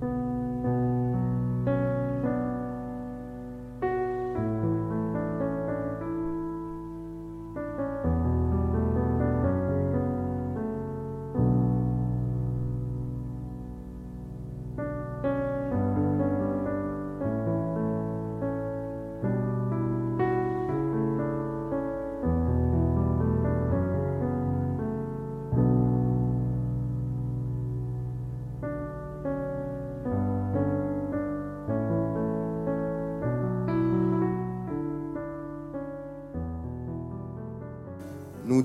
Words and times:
Nous 0.00 0.37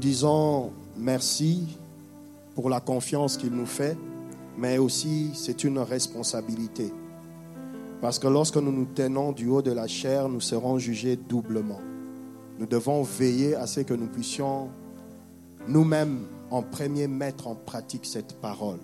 disons 0.04 0.74
merci 0.98 1.78
pour 2.56 2.70
la 2.70 2.82
confiance 2.82 3.38
qu'il 3.38 3.54
nous 3.54 3.66
fait, 3.66 3.98
mais 4.58 4.78
aussi 4.78 5.32
c'est 5.34 5.64
une 5.64 5.80
responsabilité. 5.80 6.92
Parce 8.02 8.20
que 8.20 8.28
lorsque 8.28 8.58
nous 8.58 8.74
nous 8.74 8.88
tenons 8.94 9.32
du 9.32 9.48
haut 9.48 9.62
de 9.62 9.72
la 9.72 9.88
chair, 9.88 10.28
nous 10.28 10.42
serons 10.42 10.78
jugés 10.78 11.16
doublement. 11.16 11.80
Nous 12.60 12.66
devons 12.66 13.02
veiller 13.02 13.56
à 13.56 13.66
ce 13.66 13.80
que 13.80 13.94
nous 13.94 14.08
puissions 14.08 14.68
nous-mêmes 15.70 16.26
en 16.52 16.62
premier 16.62 17.08
mettre 17.08 17.48
en 17.48 17.56
pratique 17.56 18.06
cette 18.06 18.34
parole. 18.42 18.80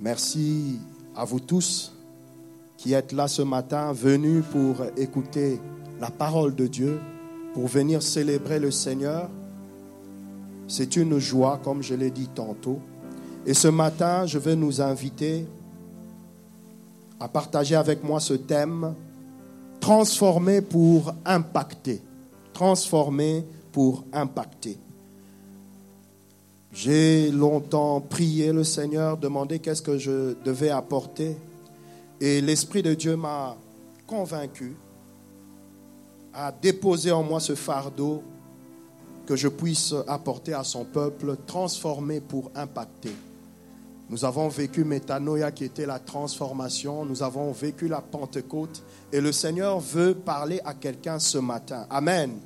Merci 0.00 0.78
à 1.14 1.26
vous 1.26 1.40
tous 1.40 1.92
qui 2.78 2.94
êtes 2.94 3.12
là 3.12 3.28
ce 3.28 3.42
matin, 3.42 3.92
venus 3.92 4.42
pour 4.50 4.76
écouter 4.96 5.60
la 6.00 6.10
parole 6.10 6.54
de 6.54 6.66
Dieu 6.66 6.98
pour 7.54 7.66
venir 7.66 8.02
célébrer 8.02 8.58
le 8.58 8.70
Seigneur. 8.70 9.28
C'est 10.68 10.96
une 10.96 11.18
joie, 11.18 11.60
comme 11.62 11.82
je 11.82 11.94
l'ai 11.94 12.10
dit 12.10 12.28
tantôt. 12.28 12.78
Et 13.46 13.54
ce 13.54 13.68
matin, 13.68 14.26
je 14.26 14.38
vais 14.38 14.54
nous 14.54 14.80
inviter 14.80 15.46
à 17.18 17.28
partager 17.28 17.74
avec 17.74 18.04
moi 18.04 18.20
ce 18.20 18.34
thème, 18.34 18.94
transformer 19.80 20.60
pour 20.60 21.12
impacter. 21.24 22.00
Transformer 22.52 23.44
pour 23.72 24.04
impacter. 24.12 24.78
J'ai 26.72 27.30
longtemps 27.30 28.00
prié 28.00 28.52
le 28.52 28.62
Seigneur, 28.62 29.16
demandé 29.16 29.58
qu'est-ce 29.58 29.82
que 29.82 29.98
je 29.98 30.34
devais 30.44 30.70
apporter. 30.70 31.36
Et 32.20 32.40
l'Esprit 32.40 32.82
de 32.82 32.94
Dieu 32.94 33.16
m'a 33.16 33.56
convaincu 34.06 34.76
a 36.32 36.52
déposé 36.52 37.10
en 37.10 37.22
moi 37.22 37.40
ce 37.40 37.54
fardeau 37.54 38.22
que 39.26 39.36
je 39.36 39.48
puisse 39.48 39.94
apporter 40.08 40.54
à 40.54 40.64
son 40.64 40.84
peuple, 40.84 41.36
transformer 41.46 42.20
pour 42.20 42.50
impacter. 42.54 43.14
Nous 44.08 44.24
avons 44.24 44.48
vécu 44.48 44.82
Métanoïa 44.82 45.52
qui 45.52 45.64
était 45.64 45.86
la 45.86 46.00
transformation, 46.00 47.04
nous 47.04 47.22
avons 47.22 47.52
vécu 47.52 47.86
la 47.86 48.00
Pentecôte 48.00 48.82
et 49.12 49.20
le 49.20 49.30
Seigneur 49.30 49.78
veut 49.78 50.14
parler 50.14 50.60
à 50.64 50.74
quelqu'un 50.74 51.20
ce 51.20 51.38
matin. 51.38 51.86
Amen. 51.90 52.38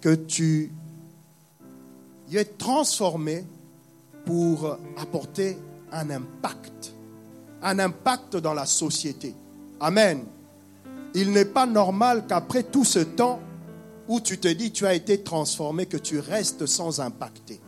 Que 0.00 0.14
tu 0.14 0.72
y 2.30 2.36
es 2.36 2.44
transformé 2.44 3.44
pour 4.24 4.78
apporter 4.96 5.58
un 5.92 6.08
impact, 6.10 6.92
un 7.62 7.78
impact 7.78 8.36
dans 8.36 8.54
la 8.54 8.66
société. 8.66 9.34
Amen 9.78 10.24
il 11.14 11.32
n'est 11.32 11.44
pas 11.44 11.66
normal 11.66 12.24
qu'après 12.28 12.62
tout 12.62 12.84
ce 12.84 12.98
temps 12.98 13.40
où 14.08 14.20
tu 14.20 14.38
te 14.38 14.48
dis 14.48 14.70
tu 14.70 14.86
as 14.86 14.94
été 14.94 15.22
transformé, 15.22 15.86
que 15.86 15.96
tu 15.96 16.18
restes 16.18 16.66
sans 16.66 17.00
impacter. 17.00 17.60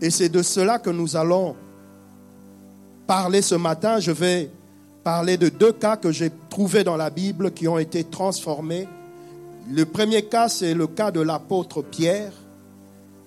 Et 0.00 0.10
c'est 0.10 0.28
de 0.28 0.42
cela 0.42 0.78
que 0.78 0.90
nous 0.90 1.16
allons 1.16 1.56
parler 3.06 3.42
ce 3.42 3.54
matin. 3.54 4.00
Je 4.00 4.12
vais 4.12 4.50
parler 5.04 5.36
de 5.36 5.48
deux 5.48 5.72
cas 5.72 5.96
que 5.96 6.10
j'ai 6.10 6.30
trouvés 6.48 6.84
dans 6.84 6.96
la 6.96 7.10
Bible 7.10 7.52
qui 7.52 7.68
ont 7.68 7.78
été 7.78 8.04
transformés. 8.04 8.88
Le 9.70 9.84
premier 9.84 10.22
cas, 10.22 10.48
c'est 10.48 10.74
le 10.74 10.86
cas 10.86 11.10
de 11.10 11.20
l'apôtre 11.20 11.82
Pierre. 11.82 12.32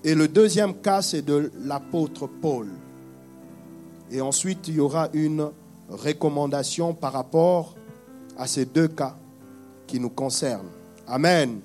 Et 0.02 0.14
le 0.14 0.28
deuxième 0.28 0.74
cas, 0.74 1.00
c'est 1.00 1.22
de 1.22 1.50
l'apôtre 1.62 2.26
Paul. 2.26 2.68
Et 4.10 4.20
ensuite, 4.20 4.68
il 4.68 4.74
y 4.74 4.80
aura 4.80 5.08
une 5.12 5.48
recommandation 5.88 6.92
par 6.92 7.12
rapport 7.12 7.74
à 8.36 8.46
ces 8.46 8.64
deux 8.64 8.88
cas 8.88 9.16
qui 9.86 10.00
nous 10.00 10.10
concernent. 10.10 10.70
Amen. 11.06 11.60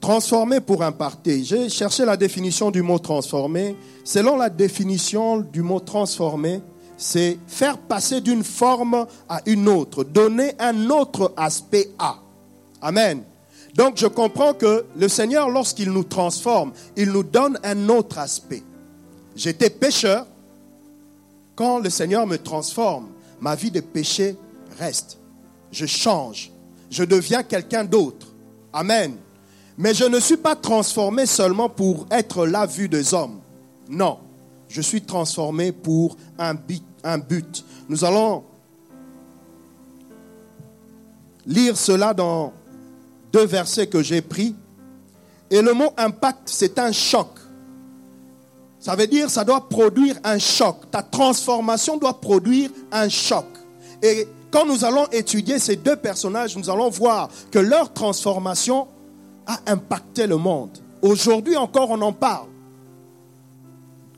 Transformer 0.00 0.60
pour 0.60 0.82
imparter. 0.82 1.42
J'ai 1.44 1.68
cherché 1.68 2.04
la 2.04 2.16
définition 2.16 2.70
du 2.70 2.82
mot 2.82 2.98
transformer. 2.98 3.74
Selon 4.04 4.36
la 4.36 4.50
définition 4.50 5.38
du 5.40 5.62
mot 5.62 5.80
transformer, 5.80 6.60
c'est 6.96 7.38
faire 7.46 7.78
passer 7.78 8.20
d'une 8.20 8.44
forme 8.44 9.06
à 9.28 9.40
une 9.46 9.68
autre, 9.68 10.04
donner 10.04 10.54
un 10.58 10.90
autre 10.90 11.32
aspect 11.36 11.90
à. 11.98 12.16
Amen. 12.82 13.22
Donc 13.74 13.94
je 13.96 14.06
comprends 14.06 14.54
que 14.54 14.84
le 14.96 15.08
Seigneur, 15.08 15.48
lorsqu'il 15.48 15.90
nous 15.90 16.04
transforme, 16.04 16.72
il 16.96 17.10
nous 17.10 17.24
donne 17.24 17.58
un 17.64 17.88
autre 17.88 18.18
aspect. 18.18 18.62
J'étais 19.34 19.70
pécheur. 19.70 20.26
Quand 21.56 21.78
le 21.78 21.88
Seigneur 21.88 22.26
me 22.26 22.36
transforme, 22.36 23.08
ma 23.44 23.54
vie 23.54 23.70
de 23.70 23.80
péché 23.80 24.38
reste. 24.78 25.18
Je 25.70 25.84
change. 25.84 26.50
Je 26.90 27.04
deviens 27.04 27.42
quelqu'un 27.42 27.84
d'autre. 27.84 28.26
Amen. 28.72 29.16
Mais 29.76 29.92
je 29.92 30.04
ne 30.04 30.18
suis 30.18 30.38
pas 30.38 30.56
transformé 30.56 31.26
seulement 31.26 31.68
pour 31.68 32.06
être 32.10 32.46
la 32.46 32.64
vue 32.64 32.88
des 32.88 33.12
hommes. 33.12 33.40
Non. 33.86 34.18
Je 34.66 34.80
suis 34.80 35.02
transformé 35.02 35.72
pour 35.72 36.16
un 36.38 36.54
but. 36.54 37.64
Nous 37.86 38.02
allons 38.02 38.44
lire 41.44 41.76
cela 41.76 42.14
dans 42.14 42.50
deux 43.30 43.44
versets 43.44 43.88
que 43.88 44.02
j'ai 44.02 44.22
pris. 44.22 44.54
Et 45.50 45.60
le 45.60 45.74
mot 45.74 45.92
impact, 45.98 46.44
c'est 46.46 46.78
un 46.78 46.92
choc. 46.92 47.28
Ça 48.84 48.94
veut 48.96 49.06
dire, 49.06 49.30
ça 49.30 49.44
doit 49.44 49.66
produire 49.66 50.16
un 50.24 50.38
choc. 50.38 50.76
Ta 50.90 51.00
transformation 51.00 51.96
doit 51.96 52.20
produire 52.20 52.68
un 52.92 53.08
choc. 53.08 53.46
Et 54.02 54.28
quand 54.50 54.66
nous 54.66 54.84
allons 54.84 55.06
étudier 55.10 55.58
ces 55.58 55.76
deux 55.76 55.96
personnages, 55.96 56.54
nous 56.54 56.68
allons 56.68 56.90
voir 56.90 57.30
que 57.50 57.58
leur 57.58 57.94
transformation 57.94 58.86
a 59.46 59.58
impacté 59.68 60.26
le 60.26 60.36
monde. 60.36 60.68
Aujourd'hui 61.00 61.56
encore, 61.56 61.92
on 61.92 62.02
en 62.02 62.12
parle. 62.12 62.48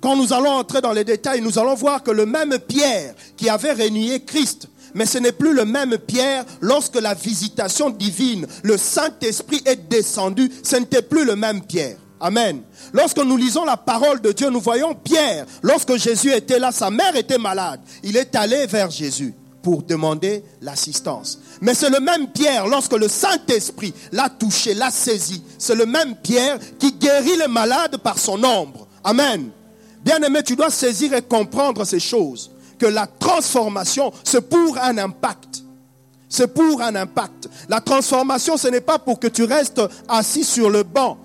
Quand 0.00 0.16
nous 0.16 0.32
allons 0.32 0.50
entrer 0.50 0.81
dans 0.81 0.93
les 0.93 1.04
détails, 1.04 1.43
nous 1.43 1.60
allons 1.60 1.77
voir 1.77 2.03
que 2.03 2.10
le 2.10 2.27
même 2.27 2.59
Pierre 2.59 3.15
qui 3.37 3.48
avait 3.48 3.72
renié 3.72 4.25
Christ, 4.25 4.69
mais 4.94 5.06
ce 5.06 5.19
n'est 5.19 5.31
plus 5.31 5.54
le 5.54 5.65
même 5.65 5.97
Pierre 5.97 6.44
lorsque 6.60 7.00
la 7.00 7.15
visitation 7.15 7.91
divine, 7.91 8.48
le 8.65 8.77
Saint-Esprit 8.77 9.62
est 9.65 9.88
descendu, 9.88 10.50
ce 10.65 10.75
n'était 10.75 11.03
plus 11.03 11.25
le 11.25 11.37
même 11.37 11.62
Pierre. 11.62 11.98
Amen. 12.21 12.62
Lorsque 12.93 13.19
nous 13.19 13.37
lisons 13.37 13.65
la 13.65 13.77
parole 13.77 14.21
de 14.21 14.32
Dieu, 14.32 14.49
nous 14.49 14.60
voyons 14.60 14.94
Pierre, 14.94 15.47
lorsque 15.62 15.97
Jésus 15.97 16.32
était 16.32 16.59
là, 16.59 16.72
sa 16.72 16.91
mère 16.91 17.15
était 17.15 17.38
malade, 17.38 17.81
il 18.03 18.16
est 18.16 18.34
allé 18.34 18.66
vers 18.66 18.91
Jésus 18.91 19.34
pour 19.62 19.82
demander 19.82 20.44
l'assistance. 20.62 21.38
Mais 21.60 21.75
c'est 21.75 21.91
le 21.91 22.00
même 22.00 22.28
Pierre, 22.28 22.66
lorsque 22.66 22.94
le 22.94 23.09
Saint-Esprit 23.09 23.93
l'a 24.12 24.31
touché, 24.31 24.75
l'a 24.75 24.91
saisi, 24.91 25.43
c'est 25.59 25.75
le 25.75 25.87
même 25.87 26.15
Pierre 26.16 26.59
qui 26.78 26.93
guérit 26.93 27.37
les 27.37 27.49
malades 27.49 27.99
par 27.99 28.19
son 28.19 28.43
ombre. 28.44 28.87
Amen. 29.04 29.51
Bien-aimé, 30.04 30.42
tu 30.42 30.57
dois 30.57 30.71
saisir 30.71 31.12
et 31.15 31.22
comprendre 31.22 31.84
ces 31.84 32.01
choses. 32.01 32.51
Que 32.78 32.86
la 32.86 33.07
transformation, 33.07 34.12
c'est 34.22 34.48
pour 34.48 34.78
un 34.78 34.97
impact. 34.98 35.65
C'est 36.28 36.53
pour 36.53 36.80
un 36.80 36.95
impact. 36.95 37.48
La 37.69 37.80
transformation, 37.80 38.57
ce 38.57 38.69
n'est 38.69 38.80
pas 38.80 38.98
pour 38.98 39.19
que 39.19 39.27
tu 39.27 39.45
restes 39.45 39.80
assis 40.09 40.45
sur 40.45 40.71
le 40.71 40.83
banc 40.83 41.19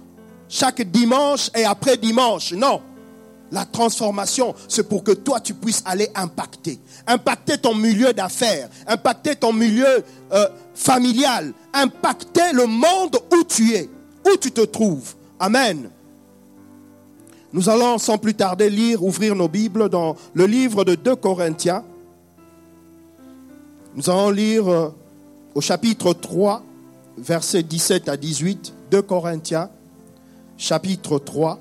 chaque 0.51 0.81
dimanche 0.81 1.49
et 1.55 1.63
après 1.63 1.97
dimanche. 1.97 2.51
Non. 2.51 2.81
La 3.51 3.65
transformation, 3.65 4.53
c'est 4.67 4.87
pour 4.87 5.03
que 5.03 5.11
toi, 5.11 5.39
tu 5.39 5.53
puisses 5.53 5.81
aller 5.85 6.09
impacter. 6.13 6.79
Impacter 7.07 7.57
ton 7.57 7.73
milieu 7.73 8.13
d'affaires, 8.13 8.69
impacter 8.85 9.35
ton 9.35 9.51
milieu 9.51 10.03
euh, 10.31 10.47
familial, 10.75 11.53
impacter 11.73 12.53
le 12.53 12.65
monde 12.65 13.17
où 13.31 13.43
tu 13.43 13.73
es, 13.73 13.89
où 14.25 14.37
tu 14.37 14.51
te 14.51 14.61
trouves. 14.61 15.15
Amen. 15.39 15.89
Nous 17.51 17.69
allons 17.69 17.97
sans 17.97 18.17
plus 18.17 18.33
tarder 18.33 18.69
lire, 18.69 19.03
ouvrir 19.03 19.35
nos 19.35 19.49
Bibles 19.49 19.89
dans 19.89 20.15
le 20.33 20.45
livre 20.45 20.85
de 20.85 20.95
2 20.95 21.15
Corinthiens. 21.17 21.83
Nous 23.95 24.09
allons 24.09 24.29
lire 24.29 24.69
euh, 24.69 24.93
au 25.55 25.59
chapitre 25.59 26.13
3, 26.13 26.63
versets 27.17 27.63
17 27.63 28.07
à 28.07 28.15
18, 28.15 28.73
2 28.91 29.01
Corinthiens, 29.01 29.69
chapitre 30.61 31.17
3, 31.17 31.59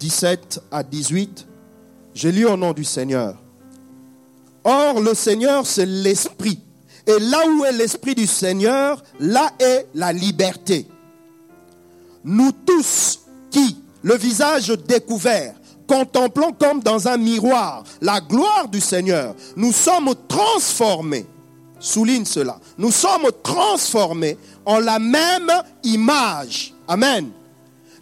17 0.00 0.62
à 0.72 0.82
18. 0.82 1.46
J'ai 2.14 2.32
lu 2.32 2.46
au 2.46 2.56
nom 2.56 2.72
du 2.72 2.82
Seigneur. 2.82 3.36
Or, 4.64 5.00
le 5.00 5.12
Seigneur, 5.12 5.66
c'est 5.66 5.84
l'Esprit. 5.84 6.58
Et 7.06 7.18
là 7.18 7.46
où 7.46 7.64
est 7.66 7.72
l'Esprit 7.72 8.14
du 8.14 8.26
Seigneur, 8.26 9.02
là 9.20 9.50
est 9.58 9.86
la 9.94 10.14
liberté. 10.14 10.86
Nous 12.24 12.52
tous 12.52 13.20
qui, 13.50 13.76
le 14.02 14.16
visage 14.16 14.68
découvert, 14.88 15.54
contemplons 15.86 16.52
comme 16.52 16.80
dans 16.80 17.06
un 17.08 17.18
miroir 17.18 17.84
la 18.00 18.18
gloire 18.20 18.66
du 18.66 18.80
Seigneur, 18.80 19.34
nous 19.56 19.72
sommes 19.72 20.14
transformés. 20.26 21.26
Souligne 21.78 22.24
cela. 22.24 22.58
Nous 22.78 22.92
sommes 22.92 23.28
transformés 23.42 24.38
en 24.64 24.78
la 24.78 24.98
même 24.98 25.50
image. 25.82 26.72
Amen. 26.88 27.30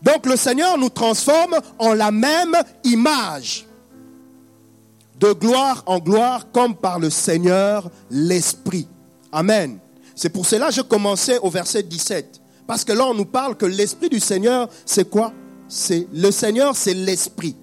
Donc 0.02 0.26
le 0.26 0.36
Seigneur 0.36 0.78
nous 0.78 0.88
transforme 0.88 1.56
en 1.78 1.92
la 1.92 2.10
même 2.10 2.56
image. 2.84 3.66
De 5.18 5.32
gloire 5.32 5.82
en 5.86 5.98
gloire, 5.98 6.50
comme 6.50 6.74
par 6.74 6.98
le 6.98 7.10
Seigneur 7.10 7.90
l'Esprit. 8.10 8.88
Amen. 9.30 9.78
C'est 10.14 10.30
pour 10.30 10.46
cela 10.46 10.68
que 10.68 10.74
je 10.74 10.80
commençais 10.80 11.38
au 11.38 11.50
verset 11.50 11.82
17. 11.82 12.40
Parce 12.66 12.84
que 12.84 12.92
là, 12.92 13.06
on 13.06 13.14
nous 13.14 13.26
parle 13.26 13.56
que 13.56 13.66
l'Esprit 13.66 14.08
du 14.08 14.20
Seigneur, 14.20 14.68
c'est 14.86 15.08
quoi? 15.08 15.32
C'est 15.68 16.06
le 16.12 16.30
Seigneur, 16.30 16.74
c'est 16.74 16.94
l'Esprit. 16.94 17.56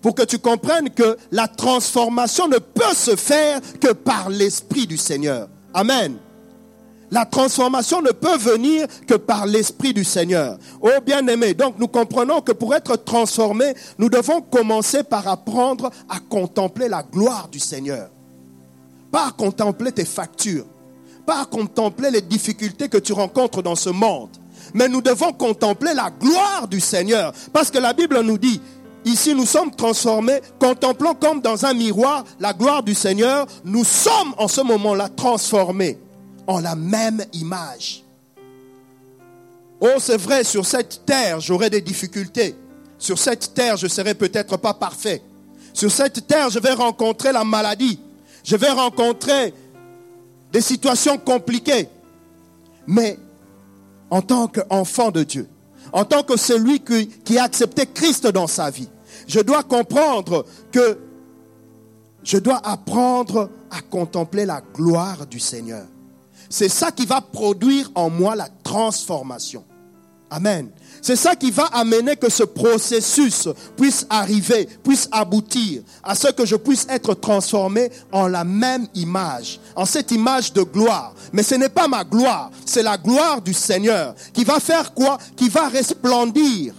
Pour 0.00 0.14
que 0.14 0.22
tu 0.22 0.38
comprennes 0.38 0.90
que 0.90 1.16
la 1.30 1.48
transformation 1.48 2.48
ne 2.48 2.58
peut 2.58 2.94
se 2.94 3.16
faire 3.16 3.60
que 3.80 3.92
par 3.92 4.30
l'Esprit 4.30 4.86
du 4.86 4.96
Seigneur. 4.96 5.48
Amen. 5.74 6.16
La 7.10 7.24
transformation 7.24 8.02
ne 8.02 8.10
peut 8.10 8.36
venir 8.36 8.86
que 9.06 9.14
par 9.14 9.46
l'Esprit 9.46 9.94
du 9.94 10.04
Seigneur. 10.04 10.58
Oh 10.82 10.90
bien-aimé, 11.04 11.54
donc 11.54 11.76
nous 11.78 11.88
comprenons 11.88 12.42
que 12.42 12.52
pour 12.52 12.74
être 12.74 12.96
transformés, 12.96 13.74
nous 13.98 14.10
devons 14.10 14.42
commencer 14.42 15.02
par 15.02 15.26
apprendre 15.26 15.90
à 16.08 16.18
contempler 16.20 16.88
la 16.88 17.02
gloire 17.02 17.48
du 17.48 17.58
Seigneur. 17.58 18.10
Pas 19.10 19.28
à 19.28 19.30
contempler 19.30 19.90
tes 19.90 20.04
factures, 20.04 20.66
pas 21.24 21.40
à 21.40 21.44
contempler 21.46 22.10
les 22.10 22.20
difficultés 22.20 22.90
que 22.90 22.98
tu 22.98 23.14
rencontres 23.14 23.62
dans 23.62 23.76
ce 23.76 23.88
monde, 23.88 24.28
mais 24.74 24.88
nous 24.88 25.00
devons 25.00 25.32
contempler 25.32 25.94
la 25.94 26.10
gloire 26.10 26.68
du 26.68 26.80
Seigneur. 26.80 27.32
Parce 27.54 27.70
que 27.70 27.78
la 27.78 27.94
Bible 27.94 28.20
nous 28.20 28.36
dit, 28.36 28.60
ici 29.06 29.34
nous 29.34 29.46
sommes 29.46 29.74
transformés, 29.74 30.40
contemplant 30.58 31.14
comme 31.14 31.40
dans 31.40 31.64
un 31.64 31.72
miroir 31.72 32.24
la 32.38 32.52
gloire 32.52 32.82
du 32.82 32.94
Seigneur, 32.94 33.46
nous 33.64 33.84
sommes 33.84 34.34
en 34.36 34.46
ce 34.46 34.60
moment-là 34.60 35.08
transformés 35.08 35.98
la 36.56 36.74
même 36.74 37.22
image. 37.34 38.02
Oh, 39.80 39.98
c'est 39.98 40.16
vrai, 40.16 40.42
sur 40.44 40.66
cette 40.66 41.04
terre, 41.04 41.40
j'aurai 41.40 41.70
des 41.70 41.82
difficultés. 41.82 42.56
Sur 42.98 43.18
cette 43.18 43.54
terre, 43.54 43.76
je 43.76 43.86
serai 43.86 44.14
peut-être 44.14 44.56
pas 44.56 44.74
parfait. 44.74 45.22
Sur 45.72 45.90
cette 45.90 46.26
terre, 46.26 46.50
je 46.50 46.58
vais 46.58 46.72
rencontrer 46.72 47.32
la 47.32 47.44
maladie. 47.44 48.00
Je 48.42 48.56
vais 48.56 48.70
rencontrer 48.70 49.54
des 50.52 50.60
situations 50.60 51.18
compliquées. 51.18 51.88
Mais 52.86 53.18
en 54.10 54.22
tant 54.22 54.48
qu'enfant 54.48 55.10
de 55.10 55.22
Dieu, 55.22 55.46
en 55.92 56.04
tant 56.04 56.22
que 56.22 56.36
celui 56.36 56.80
qui, 56.80 57.08
qui 57.08 57.38
a 57.38 57.44
accepté 57.44 57.86
Christ 57.86 58.26
dans 58.26 58.46
sa 58.46 58.70
vie, 58.70 58.88
je 59.26 59.40
dois 59.40 59.62
comprendre 59.62 60.46
que 60.72 60.98
je 62.24 62.38
dois 62.38 62.60
apprendre 62.66 63.50
à 63.70 63.80
contempler 63.82 64.46
la 64.46 64.62
gloire 64.74 65.26
du 65.26 65.38
Seigneur. 65.38 65.86
C'est 66.48 66.68
ça 66.68 66.90
qui 66.90 67.06
va 67.06 67.20
produire 67.20 67.90
en 67.94 68.10
moi 68.10 68.34
la 68.34 68.48
transformation. 68.62 69.64
Amen. 70.30 70.68
C'est 71.00 71.16
ça 71.16 71.36
qui 71.36 71.50
va 71.50 71.64
amener 71.66 72.16
que 72.16 72.30
ce 72.30 72.42
processus 72.42 73.48
puisse 73.76 74.06
arriver, 74.10 74.68
puisse 74.82 75.08
aboutir 75.10 75.82
à 76.02 76.14
ce 76.14 76.28
que 76.28 76.44
je 76.44 76.56
puisse 76.56 76.86
être 76.90 77.14
transformé 77.14 77.90
en 78.12 78.26
la 78.26 78.44
même 78.44 78.86
image, 78.94 79.60
en 79.74 79.86
cette 79.86 80.10
image 80.10 80.52
de 80.52 80.62
gloire. 80.62 81.14
Mais 81.32 81.42
ce 81.42 81.54
n'est 81.54 81.68
pas 81.68 81.88
ma 81.88 82.04
gloire, 82.04 82.50
c'est 82.66 82.82
la 82.82 82.98
gloire 82.98 83.40
du 83.40 83.54
Seigneur 83.54 84.14
qui 84.34 84.44
va 84.44 84.60
faire 84.60 84.92
quoi? 84.92 85.18
Qui 85.36 85.48
va 85.48 85.68
resplendir. 85.68 86.74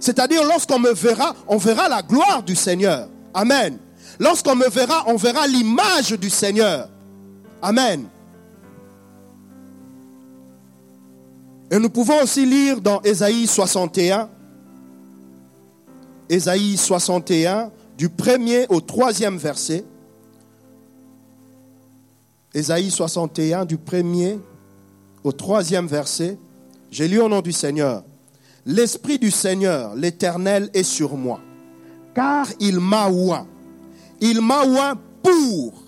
C'est-à-dire 0.00 0.44
lorsqu'on 0.44 0.78
me 0.78 0.92
verra, 0.92 1.34
on 1.48 1.56
verra 1.56 1.88
la 1.88 2.02
gloire 2.02 2.42
du 2.42 2.54
Seigneur. 2.54 3.08
Amen. 3.34 3.78
Lorsqu'on 4.18 4.54
me 4.54 4.68
verra, 4.68 5.04
on 5.06 5.16
verra 5.16 5.46
l'image 5.46 6.12
du 6.12 6.30
Seigneur. 6.30 6.88
Amen. 7.60 8.06
Et 11.70 11.78
nous 11.78 11.90
pouvons 11.90 12.22
aussi 12.22 12.44
lire 12.44 12.80
dans 12.80 13.00
Ésaïe 13.02 13.46
61, 13.46 14.28
Ésaïe 16.28 16.76
61, 16.76 17.70
du 17.96 18.08
premier 18.08 18.66
au 18.68 18.80
troisième 18.80 19.38
verset. 19.38 19.84
Ésaïe 22.52 22.90
61, 22.90 23.64
du 23.64 23.76
premier 23.76 24.38
au 25.24 25.32
troisième 25.32 25.86
verset. 25.86 26.38
J'ai 26.90 27.08
lu 27.08 27.20
au 27.20 27.28
nom 27.28 27.40
du 27.40 27.52
Seigneur. 27.52 28.04
L'Esprit 28.66 29.18
du 29.18 29.30
Seigneur, 29.30 29.94
l'Éternel, 29.94 30.70
est 30.72 30.84
sur 30.84 31.16
moi, 31.16 31.40
car 32.14 32.46
il 32.60 32.80
m'a 32.80 33.08
oint. 33.10 33.46
Il 34.20 34.40
m'a 34.40 34.64
oint 34.64 34.94
pour. 35.22 35.82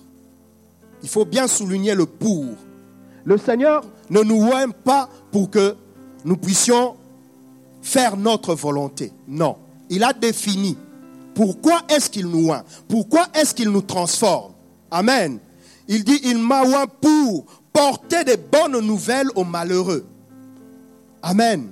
Il 1.02 1.08
faut 1.08 1.24
bien 1.24 1.46
souligner 1.46 1.94
le 1.94 2.06
pour. 2.06 2.46
Le 3.24 3.38
Seigneur 3.38 3.84
ne 4.10 4.22
nous 4.22 4.50
aime 4.52 4.72
pas 4.72 5.08
pour 5.30 5.50
que 5.50 5.76
nous 6.24 6.36
puissions 6.36 6.96
faire 7.82 8.16
notre 8.16 8.54
volonté. 8.54 9.12
Non. 9.28 9.56
Il 9.88 10.02
a 10.02 10.12
défini 10.12 10.76
pourquoi 11.34 11.82
est-ce 11.88 12.08
qu'il 12.10 12.26
nous 12.26 12.50
oint, 12.50 12.64
pourquoi 12.88 13.26
est-ce 13.34 13.54
qu'il 13.54 13.68
nous 13.70 13.82
transforme. 13.82 14.52
Amen. 14.90 15.38
Il 15.86 16.02
dit, 16.02 16.18
il 16.24 16.38
m'a 16.38 16.62
oint 16.62 16.86
pour 17.00 17.44
porter 17.72 18.24
des 18.24 18.38
bonnes 18.38 18.80
nouvelles 18.80 19.28
aux 19.34 19.44
malheureux. 19.44 20.06
Amen. 21.22 21.68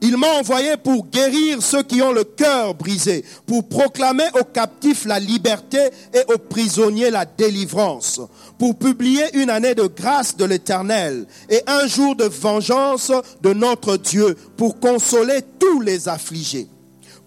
Il 0.00 0.16
m'a 0.16 0.38
envoyé 0.38 0.76
pour 0.76 1.06
guérir 1.08 1.60
ceux 1.60 1.82
qui 1.82 2.00
ont 2.02 2.12
le 2.12 2.24
cœur 2.24 2.74
brisé, 2.74 3.24
pour 3.46 3.68
proclamer 3.68 4.28
aux 4.40 4.44
captifs 4.44 5.04
la 5.04 5.18
liberté 5.18 5.78
et 6.14 6.32
aux 6.32 6.38
prisonniers 6.38 7.10
la 7.10 7.24
délivrance, 7.24 8.20
pour 8.58 8.76
publier 8.76 9.24
une 9.34 9.50
année 9.50 9.74
de 9.74 9.86
grâce 9.86 10.36
de 10.36 10.44
l'Éternel 10.44 11.26
et 11.50 11.62
un 11.66 11.86
jour 11.86 12.14
de 12.14 12.24
vengeance 12.24 13.10
de 13.42 13.52
notre 13.52 13.96
Dieu, 13.96 14.36
pour 14.56 14.78
consoler 14.78 15.40
tous 15.58 15.80
les 15.80 16.08
affligés 16.08 16.68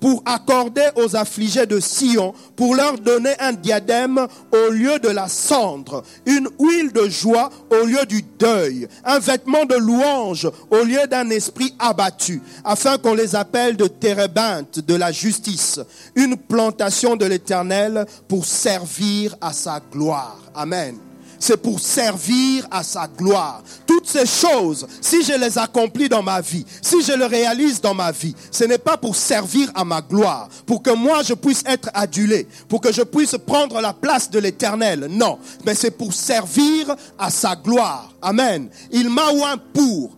pour 0.01 0.23
accorder 0.25 0.89
aux 0.97 1.15
affligés 1.15 1.67
de 1.67 1.79
Sion, 1.79 2.33
pour 2.57 2.75
leur 2.75 2.97
donner 2.97 3.33
un 3.39 3.53
diadème 3.53 4.27
au 4.51 4.71
lieu 4.71 4.99
de 4.99 5.07
la 5.07 5.29
cendre, 5.29 6.03
une 6.25 6.49
huile 6.59 6.91
de 6.91 7.07
joie 7.07 7.49
au 7.69 7.85
lieu 7.85 8.05
du 8.07 8.23
deuil, 8.37 8.87
un 9.05 9.19
vêtement 9.19 9.63
de 9.65 9.75
louange 9.75 10.49
au 10.71 10.83
lieu 10.83 11.07
d'un 11.07 11.29
esprit 11.29 11.73
abattu, 11.79 12.41
afin 12.65 12.97
qu'on 12.97 13.13
les 13.13 13.35
appelle 13.35 13.77
de 13.77 13.87
térébintes 13.87 14.79
de 14.79 14.95
la 14.95 15.11
justice, 15.11 15.79
une 16.15 16.35
plantation 16.35 17.15
de 17.15 17.25
l'éternel 17.25 18.05
pour 18.27 18.45
servir 18.45 19.35
à 19.39 19.53
sa 19.53 19.79
gloire. 19.91 20.39
Amen 20.55 21.10
c'est 21.41 21.57
pour 21.57 21.79
servir 21.79 22.67
à 22.69 22.83
sa 22.83 23.07
gloire. 23.07 23.63
Toutes 23.87 24.07
ces 24.07 24.27
choses, 24.27 24.85
si 25.01 25.23
je 25.23 25.33
les 25.33 25.57
accomplis 25.57 26.07
dans 26.07 26.21
ma 26.21 26.39
vie, 26.39 26.65
si 26.81 27.01
je 27.01 27.13
le 27.13 27.25
réalise 27.25 27.81
dans 27.81 27.95
ma 27.95 28.11
vie, 28.11 28.35
ce 28.51 28.63
n'est 28.63 28.77
pas 28.77 28.95
pour 28.95 29.15
servir 29.15 29.71
à 29.73 29.83
ma 29.83 30.01
gloire, 30.01 30.47
pour 30.67 30.83
que 30.83 30.91
moi 30.91 31.23
je 31.23 31.33
puisse 31.33 31.63
être 31.65 31.89
adulé, 31.95 32.47
pour 32.69 32.79
que 32.79 32.93
je 32.93 33.01
puisse 33.01 33.35
prendre 33.45 33.81
la 33.81 33.91
place 33.91 34.29
de 34.29 34.37
l'éternel. 34.37 35.07
Non, 35.09 35.39
mais 35.65 35.73
c'est 35.73 35.91
pour 35.91 36.13
servir 36.13 36.95
à 37.17 37.31
sa 37.31 37.55
gloire. 37.55 38.13
Amen. 38.21 38.69
Il 38.91 39.09
m'a 39.09 39.31
oint 39.31 39.57
pour. 39.73 40.11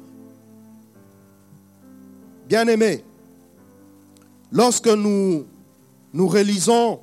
Bien 2.50 2.68
aimé, 2.68 3.02
lorsque 4.52 4.90
nous, 4.90 5.46
nous 6.14 6.28
réalisons 6.28 7.00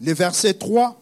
les 0.00 0.14
versets 0.14 0.54
3, 0.54 1.00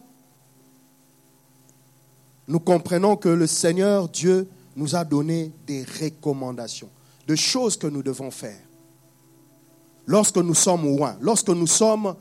nous 2.47 2.59
comprenons 2.59 3.15
que 3.15 3.29
le 3.29 3.45
Seigneur 3.45 4.07
Dieu 4.09 4.47
nous 4.75 4.95
a 4.95 5.03
donné 5.03 5.51
des 5.65 5.83
recommandations, 5.83 6.89
de 7.27 7.35
choses 7.35 7.77
que 7.77 7.87
nous 7.87 8.03
devons 8.03 8.31
faire. 8.31 8.59
Lorsque 10.05 10.37
nous 10.37 10.55
sommes 10.55 10.85
loin, 10.85 11.17
lorsque 11.19 11.49
nous 11.49 11.67
sommes 11.67 12.15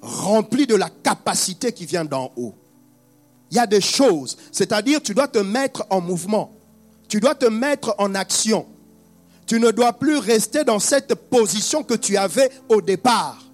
remplis 0.00 0.66
de 0.66 0.76
la 0.76 0.88
capacité 0.88 1.72
qui 1.72 1.84
vient 1.84 2.04
d'en 2.04 2.32
haut. 2.36 2.54
Il 3.50 3.56
y 3.56 3.60
a 3.60 3.66
des 3.66 3.80
choses, 3.80 4.36
c'est-à-dire 4.52 5.02
tu 5.02 5.14
dois 5.14 5.28
te 5.28 5.38
mettre 5.38 5.86
en 5.90 6.00
mouvement, 6.00 6.52
tu 7.08 7.20
dois 7.20 7.34
te 7.34 7.46
mettre 7.46 7.94
en 7.98 8.14
action. 8.14 8.66
Tu 9.46 9.58
ne 9.58 9.70
dois 9.70 9.94
plus 9.94 10.18
rester 10.18 10.62
dans 10.62 10.78
cette 10.78 11.14
position 11.14 11.82
que 11.82 11.94
tu 11.94 12.18
avais 12.18 12.50
au 12.68 12.82
départ 12.82 13.47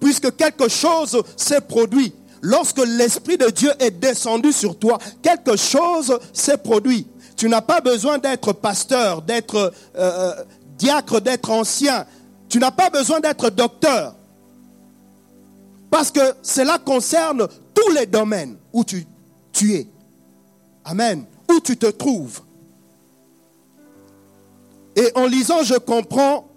puisque 0.00 0.34
quelque 0.36 0.68
chose 0.68 1.22
s'est 1.36 1.60
produit. 1.60 2.12
Lorsque 2.42 2.78
l'Esprit 2.78 3.36
de 3.36 3.50
Dieu 3.50 3.70
est 3.78 3.90
descendu 3.90 4.52
sur 4.52 4.78
toi, 4.78 4.98
quelque 5.22 5.56
chose 5.56 6.18
s'est 6.32 6.56
produit. 6.56 7.06
Tu 7.36 7.48
n'as 7.48 7.60
pas 7.60 7.80
besoin 7.80 8.18
d'être 8.18 8.52
pasteur, 8.52 9.22
d'être 9.22 9.72
euh, 9.96 10.32
diacre, 10.78 11.20
d'être 11.20 11.50
ancien. 11.50 12.06
Tu 12.48 12.58
n'as 12.58 12.70
pas 12.70 12.90
besoin 12.90 13.20
d'être 13.20 13.50
docteur. 13.50 14.14
Parce 15.90 16.10
que 16.10 16.34
cela 16.42 16.78
concerne 16.78 17.46
tous 17.74 17.92
les 17.92 18.06
domaines 18.06 18.56
où 18.72 18.84
tu 18.84 19.06
es. 19.74 19.86
Amen. 20.84 21.24
Où 21.50 21.60
tu 21.60 21.76
te 21.76 21.86
trouves. 21.86 22.40
Et 24.96 25.10
en 25.14 25.26
lisant, 25.26 25.62
je 25.62 25.74
comprends 25.74 26.48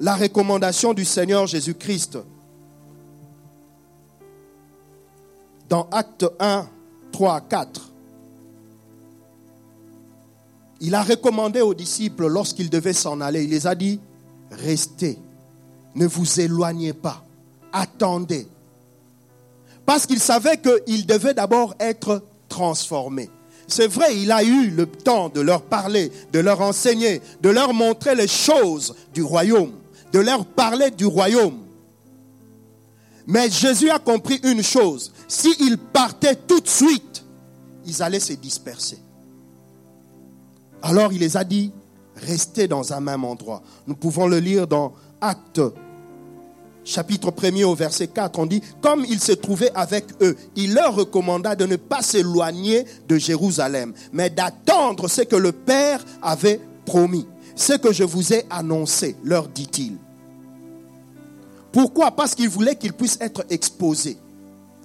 la 0.00 0.14
recommandation 0.14 0.94
du 0.94 1.04
Seigneur 1.04 1.46
Jésus-Christ. 1.46 2.18
Dans 5.68 5.88
Acte 5.90 6.26
1, 6.40 6.66
3 7.12 7.40
4. 7.42 7.90
Il 10.80 10.94
a 10.94 11.02
recommandé 11.02 11.60
aux 11.60 11.74
disciples 11.74 12.26
lorsqu'ils 12.28 12.70
devaient 12.70 12.92
s'en 12.92 13.20
aller, 13.20 13.44
il 13.44 13.50
les 13.50 13.66
a 13.66 13.74
dit, 13.74 13.98
restez, 14.50 15.18
ne 15.94 16.06
vous 16.06 16.40
éloignez 16.40 16.92
pas, 16.92 17.24
attendez. 17.72 18.46
Parce 19.84 20.06
qu'il 20.06 20.20
savait 20.20 20.60
qu'il 20.60 21.06
devait 21.06 21.34
d'abord 21.34 21.74
être 21.80 22.22
transformé. 22.48 23.28
C'est 23.66 23.88
vrai, 23.88 24.16
il 24.16 24.32
a 24.32 24.42
eu 24.42 24.70
le 24.70 24.86
temps 24.86 25.28
de 25.28 25.40
leur 25.40 25.62
parler, 25.62 26.10
de 26.32 26.38
leur 26.38 26.60
enseigner, 26.62 27.20
de 27.42 27.50
leur 27.50 27.74
montrer 27.74 28.14
les 28.14 28.28
choses 28.28 28.94
du 29.12 29.22
royaume, 29.22 29.72
de 30.12 30.20
leur 30.20 30.46
parler 30.46 30.90
du 30.90 31.04
royaume. 31.04 31.58
Mais 33.28 33.50
Jésus 33.50 33.90
a 33.90 33.98
compris 33.98 34.40
une 34.42 34.62
chose, 34.62 35.12
s'ils 35.28 35.78
partaient 35.78 36.34
tout 36.34 36.60
de 36.60 36.68
suite, 36.68 37.24
ils 37.86 38.02
allaient 38.02 38.20
se 38.20 38.32
disperser. 38.32 38.98
Alors 40.82 41.12
il 41.12 41.20
les 41.20 41.36
a 41.36 41.44
dit, 41.44 41.70
restez 42.16 42.66
dans 42.66 42.92
un 42.92 43.00
même 43.00 43.24
endroit. 43.24 43.62
Nous 43.86 43.94
pouvons 43.94 44.26
le 44.26 44.38
lire 44.38 44.66
dans 44.66 44.94
Actes 45.20 45.60
chapitre 46.88 47.32
1 47.42 47.64
au 47.64 47.74
verset 47.74 48.06
4, 48.08 48.38
on 48.38 48.46
dit, 48.46 48.62
comme 48.80 49.04
il 49.06 49.20
se 49.20 49.32
trouvait 49.32 49.70
avec 49.74 50.06
eux, 50.22 50.36
il 50.56 50.74
leur 50.74 50.94
recommanda 50.94 51.54
de 51.54 51.66
ne 51.66 51.76
pas 51.76 52.00
s'éloigner 52.00 52.86
de 53.06 53.18
Jérusalem, 53.18 53.92
mais 54.12 54.30
d'attendre 54.30 55.06
ce 55.08 55.20
que 55.22 55.36
le 55.36 55.52
Père 55.52 56.02
avait 56.22 56.60
promis, 56.86 57.26
ce 57.54 57.74
que 57.74 57.92
je 57.92 58.04
vous 58.04 58.32
ai 58.32 58.46
annoncé, 58.48 59.16
leur 59.22 59.48
dit-il. 59.48 59.98
Pourquoi? 61.72 62.10
Parce 62.10 62.34
qu'il 62.34 62.48
voulait 62.48 62.76
qu'ils 62.76 62.92
puissent 62.92 63.18
être 63.20 63.44
exposés. 63.50 64.16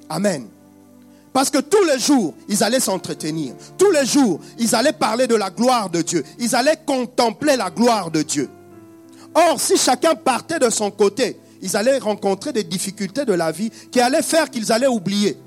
Amen. 0.09 0.47
Parce 1.31 1.49
que 1.49 1.57
tous 1.57 1.83
les 1.85 1.97
jours, 1.97 2.35
ils 2.47 2.63
allaient 2.63 2.79
s'entretenir. 2.79 3.55
Tous 3.77 3.89
les 3.89 4.05
jours, 4.05 4.39
ils 4.59 4.75
allaient 4.75 4.93
parler 4.93 5.25
de 5.25 5.35
la 5.35 5.49
gloire 5.49 5.89
de 5.89 6.01
Dieu. 6.01 6.23
Ils 6.39 6.55
allaient 6.55 6.77
contempler 6.85 7.57
la 7.57 7.71
gloire 7.71 8.11
de 8.11 8.21
Dieu. 8.21 8.49
Or, 9.33 9.59
si 9.59 9.77
chacun 9.77 10.13
partait 10.13 10.59
de 10.59 10.69
son 10.69 10.91
côté, 10.91 11.39
ils 11.61 11.75
allaient 11.75 11.97
rencontrer 11.97 12.53
des 12.53 12.63
difficultés 12.63 13.25
de 13.25 13.33
la 13.33 13.51
vie 13.51 13.71
qui 13.91 13.99
allaient 13.99 14.21
faire 14.21 14.51
qu'ils 14.51 14.71
allaient 14.71 14.85
oublier. 14.85 15.37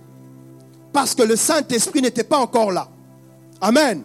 Parce 0.93 1.15
que 1.15 1.23
le 1.23 1.37
Saint-Esprit 1.37 2.03
n'était 2.03 2.25
pas 2.25 2.39
encore 2.39 2.73
là. 2.73 2.89
Amen. 3.61 4.03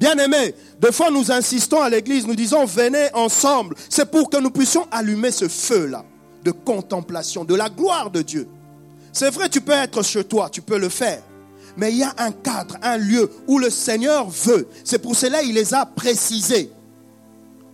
Bien-aimés, 0.00 0.56
des 0.80 0.90
fois 0.90 1.10
nous 1.10 1.30
insistons 1.30 1.80
à 1.80 1.88
l'église, 1.88 2.26
nous 2.26 2.34
disons 2.34 2.64
venez 2.64 3.10
ensemble. 3.14 3.76
C'est 3.88 4.10
pour 4.10 4.28
que 4.28 4.38
nous 4.38 4.50
puissions 4.50 4.88
allumer 4.90 5.30
ce 5.30 5.46
feu-là 5.46 6.04
de 6.44 6.50
contemplation, 6.50 7.44
de 7.44 7.54
la 7.54 7.68
gloire 7.68 8.10
de 8.10 8.22
Dieu. 8.22 8.48
C'est 9.12 9.30
vrai, 9.30 9.48
tu 9.48 9.60
peux 9.60 9.72
être 9.72 10.02
chez 10.02 10.24
toi, 10.24 10.48
tu 10.50 10.60
peux 10.60 10.78
le 10.78 10.88
faire. 10.88 11.22
Mais 11.76 11.90
il 11.90 11.98
y 11.98 12.02
a 12.02 12.14
un 12.18 12.30
cadre, 12.30 12.76
un 12.82 12.96
lieu 12.96 13.30
où 13.48 13.58
le 13.58 13.70
Seigneur 13.70 14.28
veut. 14.28 14.68
C'est 14.84 14.98
pour 14.98 15.16
cela 15.16 15.42
qu'il 15.42 15.54
les 15.54 15.74
a 15.74 15.86
précisés. 15.86 16.70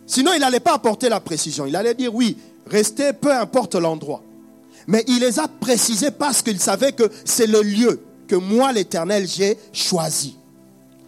Sinon, 0.07 0.33
il 0.35 0.41
n'allait 0.41 0.61
pas 0.61 0.75
apporter 0.75 1.09
la 1.09 1.21
précision. 1.21 1.67
Il 1.67 1.77
allait 1.77 1.95
dire 1.95 2.15
oui, 2.15 2.37
restez, 2.67 3.13
peu 3.13 3.33
importe 3.33 3.75
l'endroit. 3.75 4.23
Mais 4.87 5.05
il 5.07 5.21
les 5.21 5.39
a 5.39 5.49
précisés 5.49 6.11
parce 6.11 6.43
qu'il 6.43 6.59
savait 6.61 6.93
que 6.93 7.11
c'est 7.25 7.47
le 7.47 7.63
lieu 7.63 8.01
que 8.27 8.37
moi, 8.37 8.73
l'Éternel, 8.73 9.27
j'ai 9.27 9.59
choisi. 9.73 10.37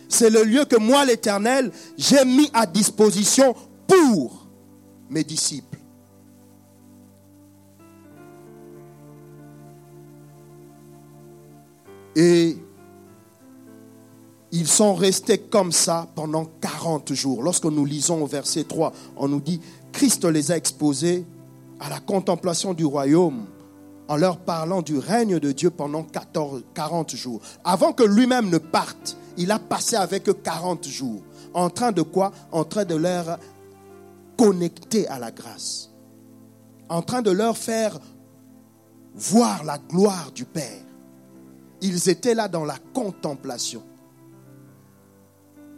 C'est 0.08 0.30
le 0.30 0.42
lieu 0.44 0.64
que 0.66 0.76
moi, 0.76 1.04
l'Éternel, 1.04 1.72
j'ai 1.96 2.24
mis 2.24 2.50
à 2.52 2.66
disposition 2.66 3.54
pour 3.86 4.46
mes 5.08 5.24
disciples. 5.24 5.71
Ils 14.62 14.68
sont 14.68 14.94
restés 14.94 15.38
comme 15.38 15.72
ça 15.72 16.06
pendant 16.14 16.44
40 16.44 17.14
jours. 17.14 17.42
Lorsque 17.42 17.64
nous 17.64 17.84
lisons 17.84 18.22
au 18.22 18.26
verset 18.28 18.62
3, 18.62 18.92
on 19.16 19.26
nous 19.26 19.40
dit, 19.40 19.60
Christ 19.90 20.24
les 20.24 20.52
a 20.52 20.56
exposés 20.56 21.26
à 21.80 21.90
la 21.90 21.98
contemplation 21.98 22.72
du 22.72 22.84
royaume 22.84 23.46
en 24.06 24.14
leur 24.14 24.36
parlant 24.36 24.80
du 24.80 24.98
règne 24.98 25.40
de 25.40 25.50
Dieu 25.50 25.70
pendant 25.70 26.04
14, 26.04 26.62
40 26.74 27.16
jours. 27.16 27.40
Avant 27.64 27.92
que 27.92 28.04
lui-même 28.04 28.50
ne 28.50 28.58
parte, 28.58 29.16
il 29.36 29.50
a 29.50 29.58
passé 29.58 29.96
avec 29.96 30.28
eux 30.28 30.34
40 30.34 30.86
jours. 30.86 31.22
En 31.54 31.68
train 31.68 31.90
de 31.90 32.02
quoi? 32.02 32.30
En 32.52 32.62
train 32.62 32.84
de 32.84 32.94
leur 32.94 33.40
connecter 34.36 35.08
à 35.08 35.18
la 35.18 35.32
grâce. 35.32 35.90
En 36.88 37.02
train 37.02 37.22
de 37.22 37.32
leur 37.32 37.58
faire 37.58 37.98
voir 39.12 39.64
la 39.64 39.78
gloire 39.78 40.30
du 40.32 40.44
Père. 40.44 40.84
Ils 41.80 42.08
étaient 42.08 42.36
là 42.36 42.46
dans 42.46 42.64
la 42.64 42.76
contemplation. 42.94 43.82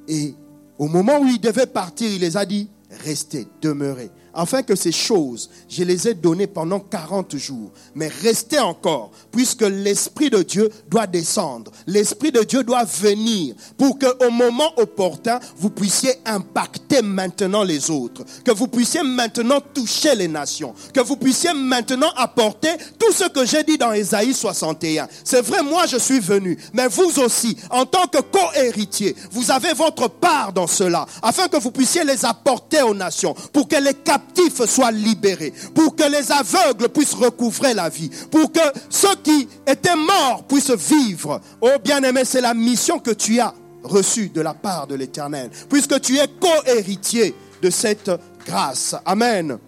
Et 0.08 0.34
au 0.78 0.88
moment 0.88 1.18
où 1.20 1.26
ils 1.26 1.40
devaient 1.40 1.66
partir, 1.66 2.10
il 2.10 2.20
les 2.20 2.36
a 2.36 2.44
dit, 2.44 2.68
restez, 3.04 3.46
demeurez 3.60 4.10
afin 4.34 4.62
que 4.62 4.74
ces 4.74 4.92
choses, 4.92 5.50
je 5.68 5.84
les 5.84 6.08
ai 6.08 6.14
données 6.14 6.46
pendant 6.46 6.80
40 6.80 7.36
jours. 7.36 7.70
Mais 7.94 8.08
restez 8.08 8.58
encore, 8.58 9.10
puisque 9.30 9.62
l'Esprit 9.62 10.30
de 10.30 10.42
Dieu 10.42 10.70
doit 10.88 11.06
descendre. 11.06 11.70
L'Esprit 11.86 12.32
de 12.32 12.42
Dieu 12.42 12.64
doit 12.64 12.84
venir 12.84 13.54
pour 13.78 13.98
qu'au 13.98 14.30
moment 14.30 14.70
opportun, 14.76 15.38
vous 15.56 15.70
puissiez 15.70 16.14
impacter 16.24 17.02
maintenant 17.02 17.62
les 17.62 17.90
autres. 17.90 18.24
Que 18.44 18.52
vous 18.52 18.68
puissiez 18.68 19.02
maintenant 19.02 19.60
toucher 19.60 20.14
les 20.14 20.28
nations. 20.28 20.74
Que 20.92 21.00
vous 21.00 21.16
puissiez 21.16 21.52
maintenant 21.54 22.10
apporter 22.16 22.70
tout 22.98 23.12
ce 23.12 23.28
que 23.28 23.44
j'ai 23.44 23.64
dit 23.64 23.78
dans 23.78 23.92
Ésaïe 23.92 24.34
61. 24.34 25.08
C'est 25.24 25.42
vrai, 25.42 25.62
moi 25.62 25.86
je 25.86 25.96
suis 25.96 26.20
venu. 26.20 26.58
Mais 26.72 26.88
vous 26.88 27.18
aussi, 27.20 27.56
en 27.70 27.86
tant 27.86 28.06
que 28.06 28.18
co-héritier, 28.18 29.14
vous 29.30 29.50
avez 29.50 29.72
votre 29.72 30.08
part 30.08 30.52
dans 30.52 30.66
cela. 30.66 31.06
Afin 31.22 31.48
que 31.48 31.56
vous 31.56 31.70
puissiez 31.70 32.04
les 32.04 32.24
apporter 32.24 32.82
aux 32.82 32.94
nations. 32.94 33.34
Pour 33.52 33.68
que 33.68 33.76
les 33.76 33.94
captifs 34.24 34.64
soient 34.66 34.90
libérés, 34.90 35.52
pour 35.74 35.94
que 35.94 36.04
les 36.04 36.30
aveugles 36.32 36.88
puissent 36.88 37.14
recouvrer 37.14 37.74
la 37.74 37.88
vie, 37.88 38.10
pour 38.30 38.50
que 38.52 38.60
ceux 38.88 39.16
qui 39.22 39.48
étaient 39.66 39.96
morts 39.96 40.44
puissent 40.48 40.70
vivre. 40.70 41.40
Oh 41.60 41.70
bien-aimé, 41.82 42.22
c'est 42.24 42.40
la 42.40 42.54
mission 42.54 42.98
que 42.98 43.10
tu 43.10 43.40
as 43.40 43.54
reçue 43.82 44.28
de 44.30 44.40
la 44.40 44.54
part 44.54 44.86
de 44.86 44.94
l'Éternel, 44.94 45.50
puisque 45.68 46.00
tu 46.00 46.16
es 46.16 46.28
co-héritier 46.40 47.34
de 47.62 47.70
cette 47.70 48.10
grâce. 48.46 48.94
Amen. 49.04 49.58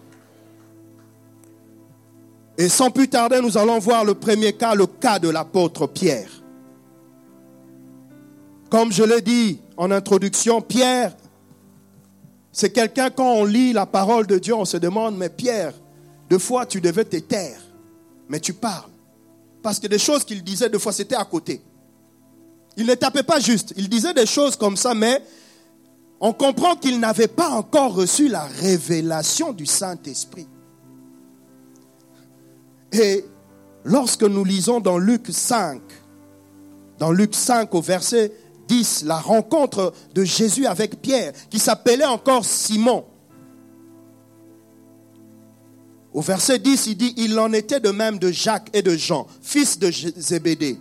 Et 2.57 2.69
sans 2.69 2.89
plus 2.89 3.07
tarder, 3.07 3.39
nous 3.41 3.57
allons 3.57 3.77
voir 3.77 4.03
le 4.03 4.15
premier 4.15 4.53
cas, 4.53 4.73
le 4.73 4.87
cas 4.87 5.19
de 5.19 5.29
l'apôtre 5.29 5.85
Pierre. 5.85 6.29
Comme 8.69 8.91
je 8.91 9.03
l'ai 9.03 9.21
dit 9.21 9.59
en 9.77 9.91
introduction, 9.91 10.61
Pierre 10.61 11.15
c'est 12.57 12.71
quelqu'un, 12.71 13.11
quand 13.11 13.33
on 13.33 13.45
lit 13.45 13.71
la 13.71 13.85
parole 13.85 14.25
de 14.25 14.39
Dieu, 14.39 14.55
on 14.55 14.65
se 14.65 14.77
demande, 14.77 15.15
mais 15.15 15.29
Pierre, 15.29 15.75
deux 16.27 16.39
fois 16.39 16.65
tu 16.65 16.81
devais 16.81 17.05
te 17.05 17.17
taire, 17.17 17.61
mais 18.27 18.39
tu 18.39 18.51
parles. 18.51 18.89
Parce 19.61 19.79
que 19.79 19.85
des 19.85 19.99
choses 19.99 20.23
qu'il 20.23 20.43
disait, 20.43 20.67
deux 20.67 20.79
fois, 20.79 20.91
c'était 20.91 21.13
à 21.13 21.23
côté. 21.23 21.61
Il 22.75 22.87
ne 22.87 22.95
tapait 22.95 23.21
pas 23.21 23.39
juste. 23.39 23.75
Il 23.77 23.87
disait 23.87 24.15
des 24.15 24.25
choses 24.25 24.55
comme 24.55 24.75
ça, 24.75 24.95
mais 24.95 25.21
on 26.19 26.33
comprend 26.33 26.75
qu'il 26.75 26.99
n'avait 26.99 27.27
pas 27.27 27.49
encore 27.49 27.93
reçu 27.93 28.27
la 28.27 28.45
révélation 28.45 29.53
du 29.53 29.67
Saint-Esprit. 29.67 30.47
Et 32.91 33.23
lorsque 33.83 34.23
nous 34.23 34.43
lisons 34.43 34.79
dans 34.79 34.97
Luc 34.97 35.27
5, 35.29 35.79
dans 36.97 37.11
Luc 37.11 37.35
5 37.35 37.75
au 37.75 37.81
verset 37.81 38.31
10, 38.67 39.03
la 39.05 39.17
rencontre 39.17 39.93
de 40.13 40.23
Jésus 40.23 40.65
avec 40.65 41.01
Pierre, 41.01 41.33
qui 41.49 41.59
s'appelait 41.59 42.05
encore 42.05 42.45
Simon. 42.45 43.05
Au 46.13 46.21
verset 46.21 46.59
10, 46.59 46.87
il 46.87 46.97
dit, 46.97 47.13
il 47.17 47.37
en 47.39 47.53
était 47.53 47.79
de 47.79 47.89
même 47.89 48.17
de 48.17 48.31
Jacques 48.31 48.69
et 48.73 48.81
de 48.81 48.95
Jean, 48.95 49.27
fils 49.41 49.77
de 49.77 49.91
Zébédée, 49.91 50.79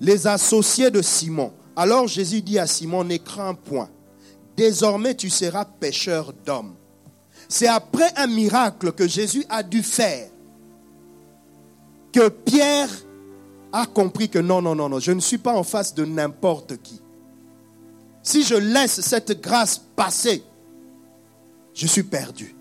les 0.00 0.26
associés 0.26 0.90
de 0.90 1.02
Simon. 1.02 1.52
Alors 1.74 2.08
Jésus 2.08 2.42
dit 2.42 2.58
à 2.58 2.66
Simon, 2.66 3.04
ne 3.04 3.16
crains 3.18 3.54
point, 3.54 3.90
désormais 4.56 5.14
tu 5.14 5.28
seras 5.28 5.64
pêcheur 5.64 6.32
d'hommes. 6.44 6.74
C'est 7.48 7.68
après 7.68 8.10
un 8.16 8.26
miracle 8.26 8.92
que 8.92 9.06
Jésus 9.06 9.44
a 9.48 9.62
dû 9.62 9.82
faire 9.82 10.28
que 12.16 12.28
Pierre 12.30 12.88
a 13.80 13.86
compris 13.86 14.28
que 14.28 14.38
non, 14.38 14.62
non, 14.62 14.74
non, 14.74 14.88
non, 14.88 14.98
je 14.98 15.12
ne 15.12 15.20
suis 15.20 15.38
pas 15.38 15.54
en 15.54 15.62
face 15.62 15.94
de 15.94 16.04
n'importe 16.04 16.80
qui. 16.82 17.00
Si 18.22 18.42
je 18.42 18.54
laisse 18.54 19.00
cette 19.02 19.40
grâce 19.40 19.78
passer, 19.78 20.42
je 21.74 21.86
suis 21.86 22.02
perdu. 22.02 22.54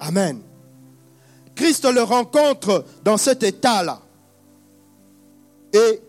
Amen. 0.00 0.40
Christ 1.54 1.84
le 1.84 2.02
rencontre 2.02 2.84
dans 3.04 3.16
cet 3.16 3.44
état-là. 3.44 4.02
Et 5.72 6.00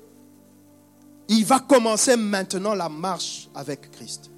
il 1.29 1.45
va 1.45 1.59
commencer 1.59 2.15
maintenant 2.15 2.73
la 2.73 2.89
marche 2.89 3.47
avec 3.53 3.91
Christ. 3.91 4.31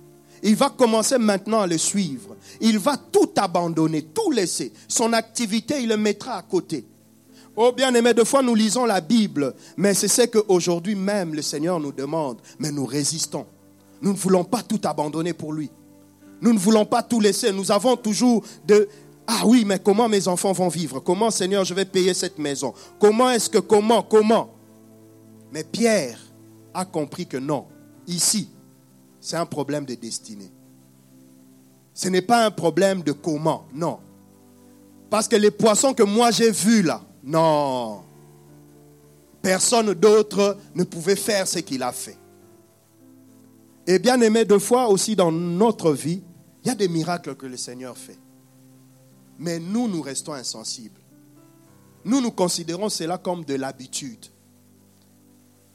Il 0.43 0.55
va 0.55 0.69
commencer 0.69 1.17
maintenant 1.17 1.61
à 1.61 1.67
le 1.67 1.77
suivre. 1.77 2.35
Il 2.61 2.77
va 2.77 2.97
tout 2.97 3.31
abandonner, 3.37 4.03
tout 4.03 4.31
laisser. 4.31 4.71
Son 4.87 5.13
activité, 5.13 5.81
il 5.81 5.89
le 5.89 5.97
mettra 5.97 6.37
à 6.37 6.41
côté. 6.43 6.85
Oh 7.59 7.71
bien-aimé, 7.71 8.13
de 8.13 8.23
fois 8.23 8.43
nous 8.43 8.53
lisons 8.53 8.85
la 8.85 9.01
Bible, 9.01 9.55
mais 9.77 9.95
c'est 9.95 10.07
ce 10.07 10.27
qu'aujourd'hui 10.27 10.93
même 10.93 11.33
le 11.33 11.41
Seigneur 11.41 11.79
nous 11.79 11.91
demande, 11.91 12.37
mais 12.59 12.71
nous 12.71 12.85
résistons. 12.85 13.47
Nous 13.99 14.11
ne 14.13 14.17
voulons 14.17 14.43
pas 14.43 14.61
tout 14.61 14.79
abandonner 14.83 15.33
pour 15.33 15.53
lui. 15.53 15.71
Nous 16.39 16.53
ne 16.53 16.59
voulons 16.59 16.85
pas 16.85 17.01
tout 17.01 17.19
laisser. 17.19 17.51
Nous 17.51 17.71
avons 17.71 17.97
toujours 17.97 18.43
de... 18.67 18.87
Ah 19.25 19.41
oui, 19.45 19.63
mais 19.65 19.79
comment 19.79 20.07
mes 20.07 20.27
enfants 20.27 20.53
vont 20.53 20.67
vivre? 20.67 20.99
Comment, 20.99 21.31
Seigneur, 21.31 21.65
je 21.65 21.73
vais 21.73 21.83
payer 21.83 22.13
cette 22.13 22.37
maison? 22.37 22.75
Comment 22.99 23.31
est-ce 23.31 23.49
que, 23.49 23.57
comment, 23.57 24.03
comment? 24.03 24.51
Mais 25.51 25.63
Pierre 25.63 26.19
a 26.75 26.85
compris 26.85 27.25
que 27.25 27.37
non, 27.37 27.65
ici, 28.05 28.49
c'est 29.19 29.35
un 29.35 29.47
problème 29.47 29.83
de 29.83 29.95
destinée. 29.95 30.51
Ce 31.91 32.07
n'est 32.07 32.21
pas 32.21 32.45
un 32.45 32.51
problème 32.51 33.01
de 33.01 33.13
comment, 33.13 33.65
non. 33.73 33.97
Parce 35.09 35.27
que 35.27 35.35
les 35.35 35.49
poissons 35.49 35.95
que 35.95 36.03
moi 36.03 36.29
j'ai 36.29 36.51
vus 36.51 36.83
là, 36.83 37.01
non. 37.27 38.03
Personne 39.41 39.93
d'autre 39.93 40.57
ne 40.73 40.83
pouvait 40.83 41.17
faire 41.17 41.47
ce 41.47 41.59
qu'il 41.59 41.83
a 41.83 41.91
fait. 41.91 42.17
Et 43.85 43.99
bien 43.99 44.19
aimé, 44.21 44.45
deux 44.45 44.59
fois 44.59 44.87
aussi 44.87 45.15
dans 45.15 45.31
notre 45.31 45.91
vie, 45.91 46.21
il 46.63 46.67
y 46.67 46.71
a 46.71 46.75
des 46.75 46.87
miracles 46.87 47.35
que 47.35 47.45
le 47.45 47.57
Seigneur 47.57 47.97
fait. 47.97 48.17
Mais 49.39 49.59
nous, 49.59 49.87
nous 49.87 50.01
restons 50.01 50.33
insensibles. 50.33 50.99
Nous, 52.03 52.21
nous 52.21 52.31
considérons 52.31 52.89
cela 52.89 53.17
comme 53.17 53.43
de 53.43 53.55
l'habitude. 53.55 54.25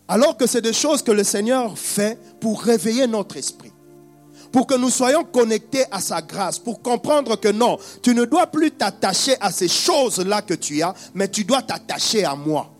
Alors 0.09 0.37
que 0.37 0.47
c'est 0.47 0.63
des 0.63 0.73
choses 0.73 1.03
que 1.03 1.13
le 1.13 1.25
Seigneur 1.25 1.79
fait 1.79 2.19
pour 2.41 2.63
réveiller 2.63 3.07
notre 3.07 3.37
esprit. 3.37 3.72
Pour 4.53 4.67
que 4.67 4.75
nous 4.75 4.91
soyons 4.91 5.25
connectés 5.25 5.85
à 5.91 6.01
sa 6.01 6.21
grâce. 6.21 6.59
Pour 6.59 6.83
comprendre 6.83 7.37
que 7.37 7.49
non, 7.49 7.79
tu 8.03 8.15
ne 8.15 8.27
dois 8.27 8.47
plus 8.47 8.71
t'attacher 8.71 9.35
à 9.41 9.51
ces 9.51 9.69
choses-là 9.69 10.43
que 10.43 10.55
tu 10.55 10.83
as, 10.83 10.95
mais 11.15 11.29
tu 11.29 11.45
dois 11.45 11.63
t'attacher 11.63 12.25
à 12.25 12.37
moi. 12.37 12.71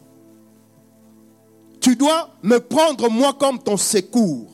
Tu 1.81 1.97
dois 1.97 2.31
me 2.43 2.59
prendre 2.59 3.09
moi 3.09 3.33
comme 3.33 3.59
ton 3.59 3.77
secours. 3.77 4.53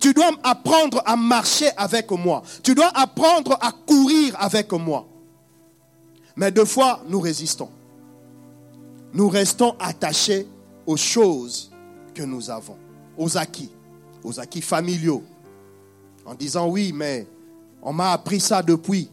Tu 0.00 0.12
dois 0.12 0.30
apprendre 0.42 1.02
à 1.06 1.14
marcher 1.14 1.70
avec 1.76 2.10
moi. 2.10 2.42
Tu 2.62 2.74
dois 2.74 2.90
apprendre 2.94 3.56
à 3.60 3.70
courir 3.70 4.34
avec 4.38 4.72
moi. 4.72 5.06
Mais 6.36 6.50
deux 6.50 6.64
fois, 6.64 7.02
nous 7.08 7.20
résistons. 7.20 7.70
Nous 9.12 9.28
restons 9.28 9.76
attachés 9.78 10.48
aux 10.86 10.96
choses 10.96 11.70
que 12.14 12.22
nous 12.22 12.50
avons, 12.50 12.76
aux 13.16 13.36
acquis, 13.38 13.70
aux 14.24 14.40
acquis 14.40 14.60
familiaux. 14.60 15.22
En 16.24 16.34
disant 16.34 16.68
oui, 16.68 16.92
mais 16.94 17.26
on 17.82 17.92
m'a 17.92 18.12
appris 18.12 18.40
ça 18.40 18.62
depuis. 18.62 19.10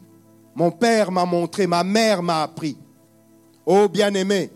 Mon 0.56 0.72
père 0.72 1.12
m'a 1.12 1.25
montré, 1.25 1.68
ma 1.68 1.84
mère 1.84 2.24
m'a 2.24 2.44
appris. 2.44 2.77
Oh 3.65 3.88
bien-aimé, 3.88 4.51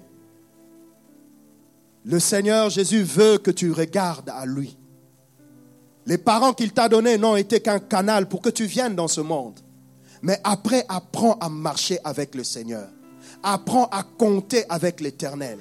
le 2.04 2.20
Seigneur 2.20 2.70
Jésus 2.70 3.04
veut 3.04 3.38
que 3.38 3.52
tu 3.52 3.72
regardes 3.72 4.30
à 4.30 4.46
lui. 4.46 4.78
Les 6.06 6.18
parents 6.18 6.54
qu'il 6.54 6.72
t'a 6.72 6.88
donnés 6.88 7.18
n'ont 7.18 7.36
été 7.36 7.60
qu'un 7.60 7.80
canal 7.80 8.28
pour 8.28 8.42
que 8.42 8.50
tu 8.50 8.66
viennes 8.66 8.96
dans 8.96 9.08
ce 9.08 9.22
monde. 9.22 9.60
Mais 10.22 10.40
après, 10.44 10.86
apprends 10.88 11.38
à 11.40 11.50
marcher 11.50 12.00
avec 12.04 12.36
le 12.36 12.44
Seigneur. 12.44 12.88
Apprends 13.42 13.86
à 13.92 14.04
compter 14.04 14.66
avec 14.70 15.02
l'Éternel. 15.02 15.58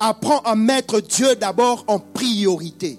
Apprends 0.00 0.40
à 0.40 0.56
mettre 0.56 1.00
Dieu 1.00 1.36
d'abord 1.36 1.84
en 1.86 1.98
priorité. 1.98 2.98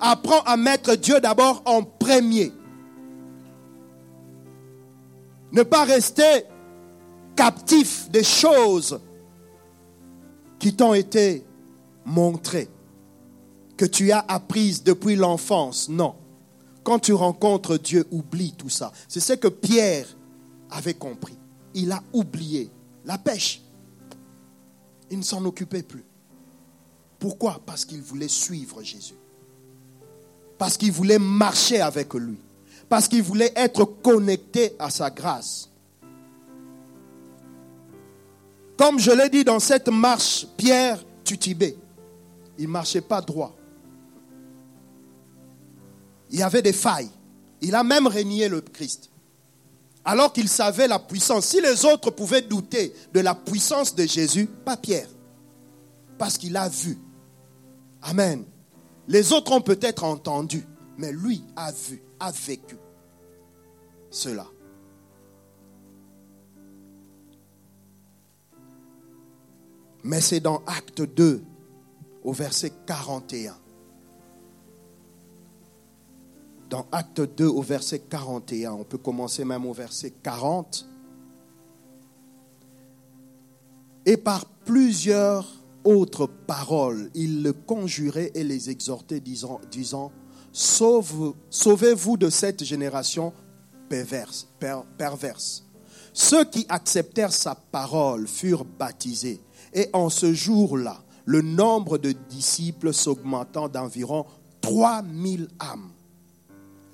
Apprends 0.00 0.40
à 0.46 0.56
mettre 0.56 0.94
Dieu 0.96 1.20
d'abord 1.20 1.62
en 1.66 1.82
premier. 1.82 2.52
Ne 5.54 5.62
pas 5.62 5.84
rester 5.84 6.44
captif 7.36 8.10
des 8.10 8.24
choses 8.24 9.00
qui 10.58 10.74
t'ont 10.74 10.94
été 10.94 11.44
montrées 12.04 12.68
que 13.76 13.84
tu 13.84 14.10
as 14.10 14.24
apprises 14.26 14.82
depuis 14.82 15.14
l'enfance. 15.14 15.88
Non. 15.88 16.16
Quand 16.82 16.98
tu 16.98 17.12
rencontres 17.12 17.78
Dieu, 17.78 18.04
oublie 18.10 18.52
tout 18.52 18.68
ça. 18.68 18.92
C'est 19.08 19.20
ce 19.20 19.32
que 19.34 19.48
Pierre 19.48 20.06
avait 20.70 20.94
compris. 20.94 21.38
Il 21.72 21.92
a 21.92 22.02
oublié 22.12 22.68
la 23.04 23.16
pêche. 23.16 23.62
Il 25.10 25.18
ne 25.18 25.22
s'en 25.22 25.44
occupait 25.44 25.82
plus. 25.82 26.04
Pourquoi? 27.18 27.60
Parce 27.64 27.84
qu'il 27.84 28.02
voulait 28.02 28.28
suivre 28.28 28.82
Jésus. 28.82 29.14
Parce 30.58 30.76
qu'il 30.76 30.92
voulait 30.92 31.18
marcher 31.18 31.80
avec 31.80 32.12
lui. 32.14 32.38
Parce 32.88 33.08
qu'il 33.08 33.22
voulait 33.22 33.52
être 33.56 33.84
connecté 33.84 34.74
à 34.78 34.90
sa 34.90 35.10
grâce. 35.10 35.68
Comme 38.76 38.98
je 38.98 39.10
l'ai 39.10 39.28
dit 39.28 39.44
dans 39.44 39.60
cette 39.60 39.88
marche, 39.88 40.46
Pierre 40.56 40.98
tutibé. 41.24 41.76
Il 42.58 42.66
ne 42.66 42.70
marchait 42.70 43.00
pas 43.00 43.20
droit 43.20 43.56
il 46.34 46.40
y 46.40 46.42
avait 46.42 46.62
des 46.62 46.72
failles. 46.72 47.10
Il 47.60 47.76
a 47.76 47.84
même 47.84 48.08
régné 48.08 48.48
le 48.48 48.60
Christ. 48.60 49.08
Alors 50.04 50.32
qu'il 50.32 50.48
savait 50.48 50.88
la 50.88 50.98
puissance. 50.98 51.46
Si 51.46 51.60
les 51.60 51.84
autres 51.84 52.10
pouvaient 52.10 52.42
douter 52.42 52.92
de 53.12 53.20
la 53.20 53.36
puissance 53.36 53.94
de 53.94 54.04
Jésus, 54.04 54.46
pas 54.46 54.76
Pierre. 54.76 55.08
Parce 56.18 56.36
qu'il 56.36 56.56
a 56.56 56.68
vu. 56.68 56.98
Amen. 58.02 58.44
Les 59.06 59.32
autres 59.32 59.52
ont 59.52 59.60
peut-être 59.60 60.02
entendu, 60.02 60.66
mais 60.98 61.12
lui 61.12 61.42
a 61.56 61.72
vu, 61.72 62.02
a 62.20 62.30
vécu 62.30 62.76
cela. 64.10 64.46
Mais 70.02 70.20
c'est 70.20 70.40
dans 70.40 70.62
Acte 70.66 71.02
2, 71.02 71.42
au 72.22 72.32
verset 72.32 72.72
41. 72.86 73.56
dans 76.74 76.86
Acte 76.90 77.20
2 77.20 77.46
au 77.46 77.62
verset 77.62 78.00
41. 78.00 78.72
On 78.72 78.82
peut 78.82 78.98
commencer 78.98 79.44
même 79.44 79.64
au 79.64 79.72
verset 79.72 80.12
40. 80.24 80.88
Et 84.06 84.16
par 84.16 84.44
plusieurs 84.44 85.62
autres 85.84 86.26
paroles, 86.26 87.12
il 87.14 87.44
le 87.44 87.52
conjurait 87.52 88.32
et 88.34 88.42
les 88.42 88.70
exhortait, 88.70 89.20
disant, 89.20 89.60
disant 89.70 90.10
Sauvez-vous 90.54 92.16
de 92.16 92.30
cette 92.30 92.62
génération 92.62 93.32
perverse. 93.88 95.64
Ceux 96.12 96.44
qui 96.44 96.64
acceptèrent 96.68 97.32
sa 97.32 97.56
parole 97.56 98.28
furent 98.28 98.64
baptisés. 98.64 99.40
Et 99.72 99.88
en 99.92 100.08
ce 100.08 100.32
jour-là, 100.32 101.02
le 101.24 101.42
nombre 101.42 101.98
de 101.98 102.12
disciples 102.12 102.94
s'augmentant 102.94 103.68
d'environ 103.68 104.26
3000 104.60 105.48
âmes 105.58 105.93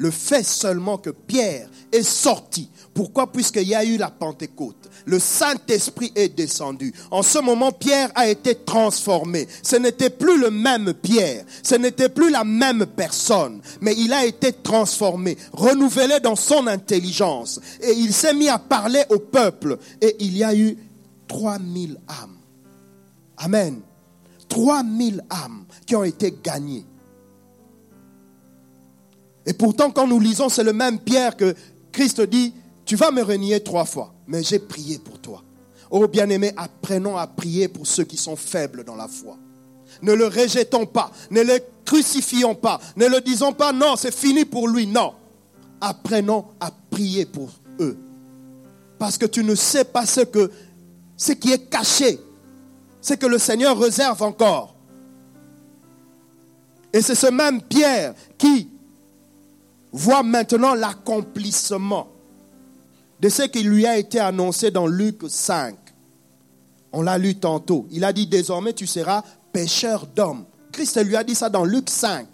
le 0.00 0.10
fait 0.10 0.42
seulement 0.42 0.96
que 0.96 1.10
Pierre 1.10 1.68
est 1.92 2.02
sorti. 2.02 2.70
Pourquoi? 2.94 3.30
Puisqu'il 3.30 3.68
y 3.68 3.74
a 3.74 3.84
eu 3.84 3.98
la 3.98 4.10
Pentecôte. 4.10 4.88
Le 5.04 5.18
Saint-Esprit 5.18 6.10
est 6.14 6.30
descendu. 6.30 6.94
En 7.10 7.22
ce 7.22 7.38
moment, 7.38 7.70
Pierre 7.70 8.10
a 8.14 8.26
été 8.26 8.54
transformé. 8.54 9.46
Ce 9.62 9.76
n'était 9.76 10.08
plus 10.08 10.40
le 10.40 10.50
même 10.50 10.94
Pierre. 10.94 11.44
Ce 11.62 11.74
n'était 11.74 12.08
plus 12.08 12.30
la 12.30 12.44
même 12.44 12.86
personne. 12.86 13.60
Mais 13.82 13.94
il 13.94 14.14
a 14.14 14.24
été 14.24 14.54
transformé, 14.54 15.36
renouvelé 15.52 16.18
dans 16.20 16.36
son 16.36 16.66
intelligence. 16.66 17.60
Et 17.82 17.92
il 17.92 18.14
s'est 18.14 18.34
mis 18.34 18.48
à 18.48 18.58
parler 18.58 19.02
au 19.10 19.18
peuple. 19.18 19.78
Et 20.00 20.16
il 20.20 20.34
y 20.34 20.44
a 20.44 20.54
eu 20.54 20.78
3000 21.28 21.98
âmes. 22.08 22.38
Amen. 23.36 23.80
3000 24.48 25.22
âmes 25.30 25.64
qui 25.84 25.94
ont 25.94 26.04
été 26.04 26.34
gagnées. 26.42 26.86
Et 29.46 29.52
pourtant, 29.52 29.90
quand 29.90 30.06
nous 30.06 30.20
lisons, 30.20 30.48
c'est 30.48 30.64
le 30.64 30.72
même 30.72 30.98
Pierre 30.98 31.36
que 31.36 31.54
Christ 31.92 32.20
dit, 32.20 32.52
tu 32.84 32.96
vas 32.96 33.10
me 33.10 33.22
renier 33.22 33.60
trois 33.60 33.84
fois, 33.84 34.12
mais 34.26 34.42
j'ai 34.42 34.58
prié 34.58 34.98
pour 34.98 35.18
toi. 35.18 35.42
Oh 35.90 36.06
bien-aimé, 36.06 36.52
apprenons 36.56 37.16
à 37.16 37.26
prier 37.26 37.68
pour 37.68 37.86
ceux 37.86 38.04
qui 38.04 38.16
sont 38.16 38.36
faibles 38.36 38.84
dans 38.84 38.94
la 38.94 39.08
foi. 39.08 39.36
Ne 40.02 40.12
le 40.12 40.26
rejetons 40.26 40.86
pas, 40.86 41.10
ne 41.30 41.42
le 41.42 41.58
crucifions 41.84 42.54
pas, 42.54 42.80
ne 42.96 43.06
le 43.06 43.20
disons 43.20 43.52
pas 43.52 43.72
non, 43.72 43.96
c'est 43.96 44.14
fini 44.14 44.44
pour 44.44 44.68
lui. 44.68 44.86
Non. 44.86 45.14
Apprenons 45.80 46.44
à 46.60 46.70
prier 46.90 47.26
pour 47.26 47.50
eux. 47.80 47.98
Parce 48.98 49.18
que 49.18 49.26
tu 49.26 49.42
ne 49.42 49.54
sais 49.54 49.84
pas 49.84 50.06
ce, 50.06 50.20
que, 50.20 50.50
ce 51.16 51.32
qui 51.32 51.52
est 51.52 51.70
caché, 51.70 52.20
ce 53.00 53.14
que 53.14 53.26
le 53.26 53.38
Seigneur 53.38 53.78
réserve 53.78 54.22
encore. 54.22 54.74
Et 56.92 57.00
c'est 57.00 57.14
ce 57.14 57.28
même 57.28 57.62
Pierre 57.62 58.14
qui 58.36 58.68
voit 59.92 60.22
maintenant 60.22 60.74
l'accomplissement 60.74 62.08
de 63.20 63.28
ce 63.28 63.42
qui 63.42 63.62
lui 63.62 63.86
a 63.86 63.98
été 63.98 64.18
annoncé 64.18 64.70
dans 64.70 64.86
Luc 64.86 65.22
5. 65.28 65.76
On 66.92 67.02
l'a 67.02 67.18
lu 67.18 67.36
tantôt. 67.36 67.86
Il 67.90 68.04
a 68.04 68.12
dit 68.12 68.26
désormais 68.26 68.72
tu 68.72 68.86
seras 68.86 69.22
pêcheur 69.52 70.06
d'hommes. 70.06 70.44
Christ 70.72 71.04
lui 71.04 71.16
a 71.16 71.24
dit 71.24 71.34
ça 71.34 71.48
dans 71.48 71.64
Luc 71.64 71.90
5. 71.90 72.26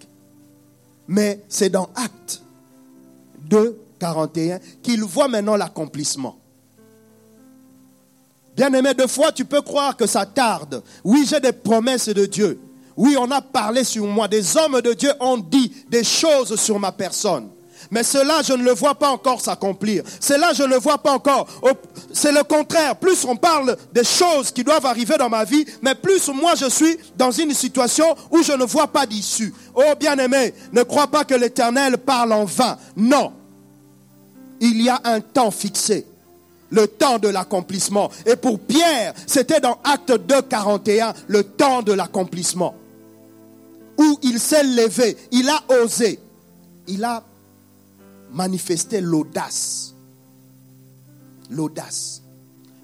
Mais 1.09 1.45
c'est 1.49 1.71
dans 1.71 1.89
Acte 1.95 2.43
2, 3.41 3.79
41 3.99 4.59
qu'il 4.83 5.03
voit 5.03 5.29
maintenant 5.29 5.57
l'accomplissement. 5.57 6.39
Bien 8.57 8.73
aimé, 8.73 8.95
deux 8.95 9.07
fois 9.07 9.33
tu 9.33 9.45
peux 9.45 9.61
croire 9.61 9.97
que 9.97 10.07
ça 10.07 10.25
tarde. 10.25 10.83
Oui, 11.05 11.27
j'ai 11.29 11.41
des 11.41 11.53
promesses 11.53 12.09
de 12.09 12.27
Dieu. 12.27 12.59
Oui, 12.97 13.17
on 13.19 13.31
a 13.31 13.41
parlé 13.41 13.85
sur 13.85 14.07
moi. 14.07 14.27
Des 14.29 14.57
hommes 14.57 14.81
de 14.81 14.95
Dieu 14.95 15.13
ont 15.21 15.37
dit 15.37 15.73
des 15.89 16.05
choses 16.05 16.59
sur 16.59 16.79
ma 16.79 16.93
personne. 16.93 17.51
Mais 17.91 18.03
cela, 18.03 18.43
je 18.43 18.53
ne 18.53 18.65
le 18.65 18.73
vois 18.73 18.95
pas 18.95 19.11
encore 19.11 19.41
s'accomplir. 19.41 20.03
Cela, 20.21 20.53
je 20.53 20.63
ne 20.63 20.69
le 20.69 20.79
vois 20.79 20.99
pas 20.99 21.13
encore. 21.13 21.47
C'est 22.13 22.33
le 22.33 22.43
contraire. 22.43 22.97
Plus 22.97 23.25
on 23.25 23.37
parle 23.37 23.77
des 23.93 24.05
choses 24.05 24.51
qui 24.51 24.65
doivent 24.65 24.87
arriver 24.87 25.17
dans 25.19 25.29
ma 25.29 25.45
vie, 25.45 25.65
mais 25.83 25.95
plus 25.95 26.29
moi 26.29 26.55
je 26.55 26.69
suis 26.69 26.97
dans 27.17 27.31
une 27.31 27.53
situation 27.53 28.17
où 28.31 28.43
je 28.43 28.53
ne 28.53 28.65
vois 28.65 28.89
pas 28.89 29.07
d'issue. 29.07 29.53
Oh 29.75 29.95
bien-aimé, 29.99 30.55
ne 30.73 30.83
crois 30.83 31.07
pas 31.07 31.25
que 31.25 31.35
l'Éternel 31.35 31.99
parle 31.99 32.33
en 32.33 32.45
vain. 32.45 32.77
Non. 32.97 33.33
Il 34.61 34.81
y 34.83 34.89
a 34.89 35.01
un 35.05 35.21
temps 35.21 35.51
fixé. 35.51 36.07
Le 36.71 36.89
temps 36.89 37.19
de 37.19 37.29
l'accomplissement. 37.29 38.11
Et 38.25 38.35
pour 38.35 38.59
Pierre, 38.59 39.15
c'était 39.27 39.61
dans 39.61 39.79
Acte 39.85 40.13
2, 40.13 40.43
41, 40.43 41.15
le 41.29 41.45
temps 41.45 41.83
de 41.83 41.93
l'accomplissement. 41.93 42.75
Où 43.99 44.19
il 44.23 44.39
s'est 44.39 44.63
levé, 44.63 45.17
il 45.33 45.49
a 45.49 45.63
osé, 45.83 46.19
il 46.87 47.03
a 47.05 47.25
manifester 48.31 49.01
l'audace. 49.01 49.95
L'audace. 51.51 52.23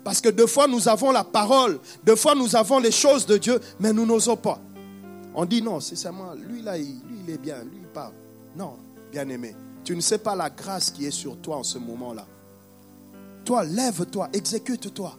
Parce 0.04 0.20
que 0.20 0.28
deux 0.28 0.46
fois 0.46 0.66
nous 0.66 0.88
avons 0.88 1.12
la 1.12 1.24
parole, 1.24 1.78
deux 2.04 2.16
fois 2.16 2.34
nous 2.34 2.56
avons 2.56 2.78
les 2.78 2.90
choses 2.90 3.26
de 3.26 3.36
Dieu, 3.36 3.60
mais 3.78 3.92
nous 3.92 4.06
n'osons 4.06 4.36
pas. 4.36 4.58
On 5.34 5.44
dit 5.44 5.62
non, 5.62 5.80
c'est 5.80 5.96
seulement 5.96 6.34
lui 6.34 6.62
là, 6.62 6.76
lui 6.76 7.00
il 7.24 7.30
est 7.30 7.38
bien, 7.38 7.62
lui 7.62 7.78
il 7.80 7.88
parle. 7.88 8.12
Non, 8.56 8.76
bien 9.10 9.28
aimé, 9.28 9.54
tu 9.84 9.94
ne 9.94 10.00
sais 10.00 10.18
pas 10.18 10.34
la 10.34 10.50
grâce 10.50 10.90
qui 10.90 11.06
est 11.06 11.12
sur 11.12 11.36
toi 11.38 11.56
en 11.56 11.62
ce 11.62 11.78
moment-là. 11.78 12.26
Toi, 13.44 13.64
lève-toi, 13.64 14.28
exécute-toi. 14.32 15.18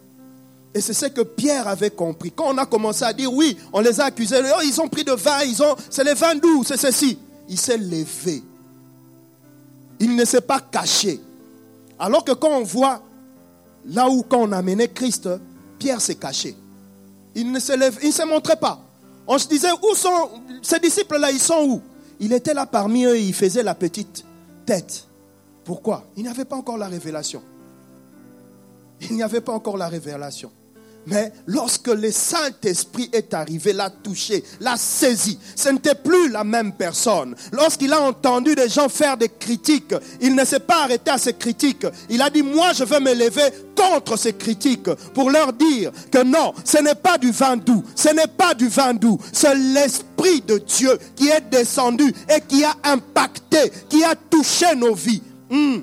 Et 0.75 0.81
c'est 0.81 0.93
ce 0.93 1.05
que 1.05 1.21
Pierre 1.21 1.67
avait 1.67 1.91
compris. 1.91 2.31
Quand 2.31 2.53
on 2.53 2.57
a 2.57 2.65
commencé 2.65 3.03
à 3.03 3.13
dire 3.13 3.31
oui, 3.31 3.57
on 3.71 3.79
les 3.79 3.99
a 3.99 4.05
accusés, 4.05 4.41
oh, 4.43 4.61
ils 4.63 4.81
ont 4.81 4.87
pris 4.87 5.03
de 5.03 5.11
vin, 5.11 5.43
ils 5.43 5.61
ont, 5.61 5.75
c'est 5.89 6.03
les 6.03 6.15
vins 6.15 6.35
doux, 6.35 6.63
c'est 6.63 6.77
ceci. 6.77 7.17
Il 7.47 7.59
s'est 7.59 7.77
levé 7.77 8.41
il 10.03 10.15
ne 10.15 10.25
s'est 10.25 10.41
pas 10.41 10.59
caché. 10.59 11.19
Alors 11.97 12.25
que 12.25 12.33
quand 12.33 12.51
on 12.51 12.63
voit 12.63 13.01
là 13.85 14.09
où 14.09 14.23
quand 14.23 14.39
on 14.39 14.51
a 14.51 14.61
mené 14.61 14.89
Christ, 14.89 15.29
Pierre 15.79 16.01
s'est 16.01 16.15
caché. 16.15 16.55
Il 17.35 17.51
ne 17.51 17.59
se 17.59 17.77
lève, 17.77 17.97
il 18.01 18.09
ne 18.09 18.13
se 18.13 18.27
montrait 18.27 18.57
pas. 18.57 18.79
On 19.25 19.37
se 19.37 19.47
disait, 19.47 19.71
où 19.71 19.95
sont 19.95 20.29
ces 20.61 20.79
disciples-là, 20.79 21.31
ils 21.31 21.39
sont 21.39 21.65
où? 21.65 21.81
Il 22.19 22.33
était 22.33 22.53
là 22.53 22.65
parmi 22.65 23.05
eux, 23.05 23.17
il 23.17 23.33
faisait 23.33 23.63
la 23.63 23.75
petite 23.75 24.25
tête. 24.65 25.07
Pourquoi? 25.63 26.05
Il 26.17 26.23
n'avait 26.23 26.45
pas 26.45 26.57
encore 26.57 26.77
la 26.77 26.87
révélation. 26.87 27.41
Il 29.01 29.15
n'y 29.15 29.23
avait 29.23 29.41
pas 29.41 29.53
encore 29.53 29.77
la 29.77 29.87
révélation. 29.87 30.51
Mais 31.07 31.31
lorsque 31.47 31.87
le 31.87 32.11
Saint-Esprit 32.11 33.09
est 33.11 33.33
arrivé, 33.33 33.73
l'a 33.73 33.89
touché, 33.89 34.43
l'a 34.59 34.77
saisi, 34.77 35.37
ce 35.55 35.69
n'était 35.69 35.95
plus 35.95 36.29
la 36.29 36.43
même 36.43 36.73
personne. 36.73 37.35
Lorsqu'il 37.51 37.91
a 37.93 38.01
entendu 38.01 38.55
des 38.55 38.69
gens 38.69 38.89
faire 38.89 39.17
des 39.17 39.29
critiques, 39.29 39.95
il 40.21 40.35
ne 40.35 40.45
s'est 40.45 40.59
pas 40.59 40.83
arrêté 40.83 41.11
à 41.11 41.17
ces 41.17 41.33
critiques. 41.33 41.85
Il 42.09 42.21
a 42.21 42.29
dit, 42.29 42.41
moi 42.41 42.73
je 42.73 42.83
vais 42.83 42.99
me 42.99 43.13
lever 43.13 43.49
contre 43.75 44.17
ces 44.17 44.33
critiques 44.33 44.93
pour 45.13 45.29
leur 45.29 45.53
dire 45.53 45.91
que 46.11 46.23
non, 46.23 46.53
ce 46.63 46.77
n'est 46.77 46.95
pas 46.95 47.17
du 47.17 47.31
vin 47.31 47.57
doux, 47.57 47.83
ce 47.95 48.09
n'est 48.09 48.27
pas 48.27 48.53
du 48.53 48.67
vin 48.67 48.93
doux, 48.93 49.19
c'est 49.31 49.55
l'Esprit 49.55 50.41
de 50.41 50.57
Dieu 50.59 50.97
qui 51.15 51.29
est 51.29 51.41
descendu 51.51 52.13
et 52.29 52.39
qui 52.47 52.63
a 52.63 52.75
impacté, 52.83 53.71
qui 53.89 54.03
a 54.03 54.15
touché 54.15 54.75
nos 54.75 54.95
vies. 54.95 55.21
Hmm. 55.49 55.81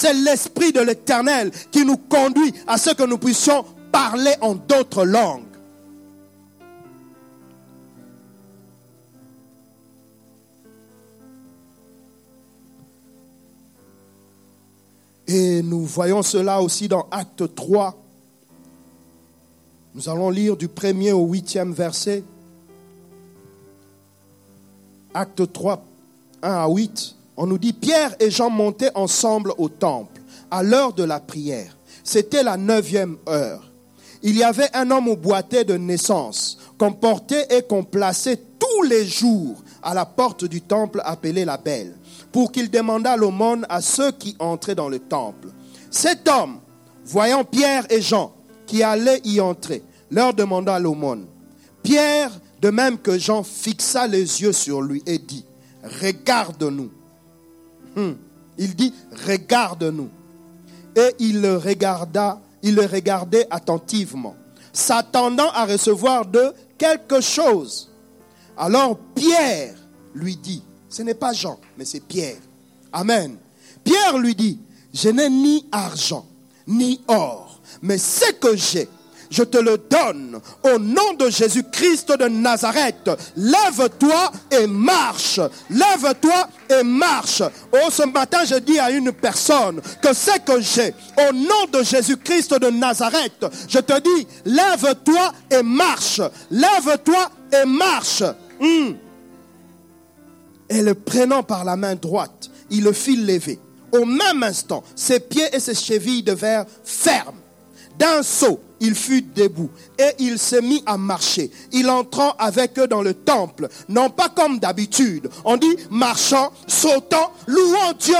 C'est 0.00 0.14
l'Esprit 0.14 0.70
de 0.70 0.78
l'Éternel 0.78 1.50
qui 1.72 1.84
nous 1.84 1.96
conduit 1.96 2.54
à 2.68 2.78
ce 2.78 2.90
que 2.90 3.02
nous 3.02 3.18
puissions 3.18 3.64
parler 3.90 4.32
en 4.40 4.54
d'autres 4.54 5.04
langues. 5.04 5.42
Et 15.26 15.62
nous 15.64 15.84
voyons 15.84 16.22
cela 16.22 16.62
aussi 16.62 16.86
dans 16.86 17.08
Acte 17.10 17.52
3. 17.56 18.00
Nous 19.96 20.08
allons 20.08 20.30
lire 20.30 20.56
du 20.56 20.68
premier 20.68 21.10
au 21.10 21.26
huitième 21.26 21.72
verset. 21.72 22.22
Acte 25.12 25.52
3, 25.52 25.82
1 26.44 26.52
à 26.52 26.68
8 26.68 27.17
on 27.38 27.46
nous 27.46 27.56
dit 27.56 27.72
Pierre 27.72 28.16
et 28.18 28.32
Jean 28.32 28.50
montaient 28.50 28.90
ensemble 28.96 29.54
au 29.58 29.68
temple 29.68 30.20
à 30.50 30.64
l'heure 30.64 30.92
de 30.92 31.04
la 31.04 31.20
prière. 31.20 31.76
C'était 32.02 32.42
la 32.42 32.56
neuvième 32.56 33.16
heure. 33.28 33.70
Il 34.24 34.36
y 34.36 34.42
avait 34.42 34.68
un 34.74 34.90
homme 34.90 35.06
au 35.06 35.16
boité 35.16 35.62
de 35.62 35.76
naissance 35.76 36.58
qu'on 36.78 36.92
portait 36.92 37.46
et 37.56 37.62
qu'on 37.62 37.84
plaçait 37.84 38.40
tous 38.58 38.82
les 38.82 39.06
jours 39.06 39.62
à 39.84 39.94
la 39.94 40.04
porte 40.04 40.46
du 40.46 40.62
temple 40.62 41.00
appelé 41.04 41.44
la 41.44 41.58
Belle, 41.58 41.94
pour 42.32 42.50
qu'il 42.50 42.70
demandât 42.70 43.16
l'aumône 43.16 43.64
à 43.68 43.80
ceux 43.80 44.10
qui 44.10 44.34
entraient 44.40 44.74
dans 44.74 44.88
le 44.88 44.98
temple. 44.98 45.48
Cet 45.92 46.26
homme, 46.26 46.58
voyant 47.04 47.44
Pierre 47.44 47.86
et 47.88 48.02
Jean 48.02 48.32
qui 48.66 48.82
allaient 48.82 49.20
y 49.22 49.40
entrer, 49.40 49.84
leur 50.10 50.34
demanda 50.34 50.76
l'aumône. 50.80 51.26
Pierre, 51.84 52.32
de 52.60 52.70
même 52.70 52.98
que 52.98 53.16
Jean, 53.16 53.44
fixa 53.44 54.08
les 54.08 54.42
yeux 54.42 54.52
sur 54.52 54.82
lui 54.82 55.04
et 55.06 55.18
dit, 55.18 55.44
Regarde-nous. 56.02 56.90
Hmm. 57.98 58.12
Il 58.58 58.76
dit, 58.76 58.94
regarde-nous. 59.26 60.08
Et 60.94 61.16
il 61.18 61.40
le 61.40 61.56
regarda, 61.56 62.40
il 62.62 62.76
le 62.76 62.86
regardait 62.86 63.48
attentivement, 63.50 64.36
s'attendant 64.72 65.50
à 65.50 65.66
recevoir 65.66 66.24
de 66.24 66.52
quelque 66.76 67.20
chose. 67.20 67.90
Alors 68.56 68.96
Pierre 69.16 69.74
lui 70.14 70.36
dit, 70.36 70.62
ce 70.88 71.02
n'est 71.02 71.14
pas 71.14 71.32
Jean, 71.32 71.58
mais 71.76 71.84
c'est 71.84 72.00
Pierre. 72.00 72.38
Amen. 72.92 73.36
Pierre 73.82 74.16
lui 74.18 74.36
dit, 74.36 74.60
je 74.94 75.08
n'ai 75.08 75.28
ni 75.28 75.66
argent, 75.72 76.24
ni 76.68 77.00
or, 77.08 77.60
mais 77.82 77.98
ce 77.98 78.30
que 78.32 78.56
j'ai, 78.56 78.88
je 79.30 79.42
te 79.42 79.58
le 79.58 79.78
donne. 79.78 80.40
Au 80.64 80.78
nom 80.78 81.14
de 81.18 81.30
Jésus-Christ 81.30 82.12
de 82.18 82.28
Nazareth, 82.28 83.10
lève-toi 83.36 84.32
et 84.50 84.66
marche. 84.66 85.40
Lève-toi 85.70 86.48
et 86.70 86.82
marche. 86.82 87.42
Oh, 87.72 87.90
ce 87.90 88.04
matin, 88.06 88.44
je 88.44 88.56
dis 88.56 88.78
à 88.78 88.90
une 88.90 89.12
personne 89.12 89.80
que 90.02 90.12
c'est 90.12 90.44
que 90.44 90.60
j'ai. 90.60 90.94
Au 91.28 91.32
nom 91.32 91.66
de 91.72 91.82
Jésus-Christ 91.82 92.58
de 92.58 92.70
Nazareth, 92.70 93.46
je 93.68 93.78
te 93.78 94.00
dis, 94.00 94.26
lève-toi 94.44 95.32
et 95.50 95.62
marche. 95.62 96.20
Lève-toi 96.50 97.30
et 97.52 97.66
marche. 97.66 98.22
Hmm. 98.60 98.92
Et 100.68 100.82
le 100.82 100.94
prenant 100.94 101.42
par 101.42 101.64
la 101.64 101.76
main 101.76 101.94
droite, 101.94 102.50
il 102.70 102.84
le 102.84 102.92
fit 102.92 103.16
lever. 103.16 103.58
Au 103.92 104.04
même 104.04 104.42
instant, 104.42 104.84
ses 104.94 105.20
pieds 105.20 105.48
et 105.52 105.60
ses 105.60 105.74
chevilles 105.74 106.22
devinrent 106.22 106.66
fermes. 106.84 107.38
D'un 107.98 108.22
saut, 108.22 108.60
il 108.80 108.94
fut 108.94 109.22
debout 109.22 109.70
et 109.98 110.10
il 110.20 110.38
se 110.38 110.56
mit 110.56 110.82
à 110.86 110.96
marcher. 110.96 111.50
Il 111.72 111.90
entrant 111.90 112.32
avec 112.38 112.78
eux 112.78 112.86
dans 112.86 113.02
le 113.02 113.12
temple, 113.12 113.68
non 113.88 114.08
pas 114.08 114.28
comme 114.28 114.60
d'habitude. 114.60 115.28
On 115.44 115.56
dit 115.56 115.76
marchant, 115.90 116.52
sautant, 116.68 117.32
louant 117.46 117.92
Dieu. 117.98 118.14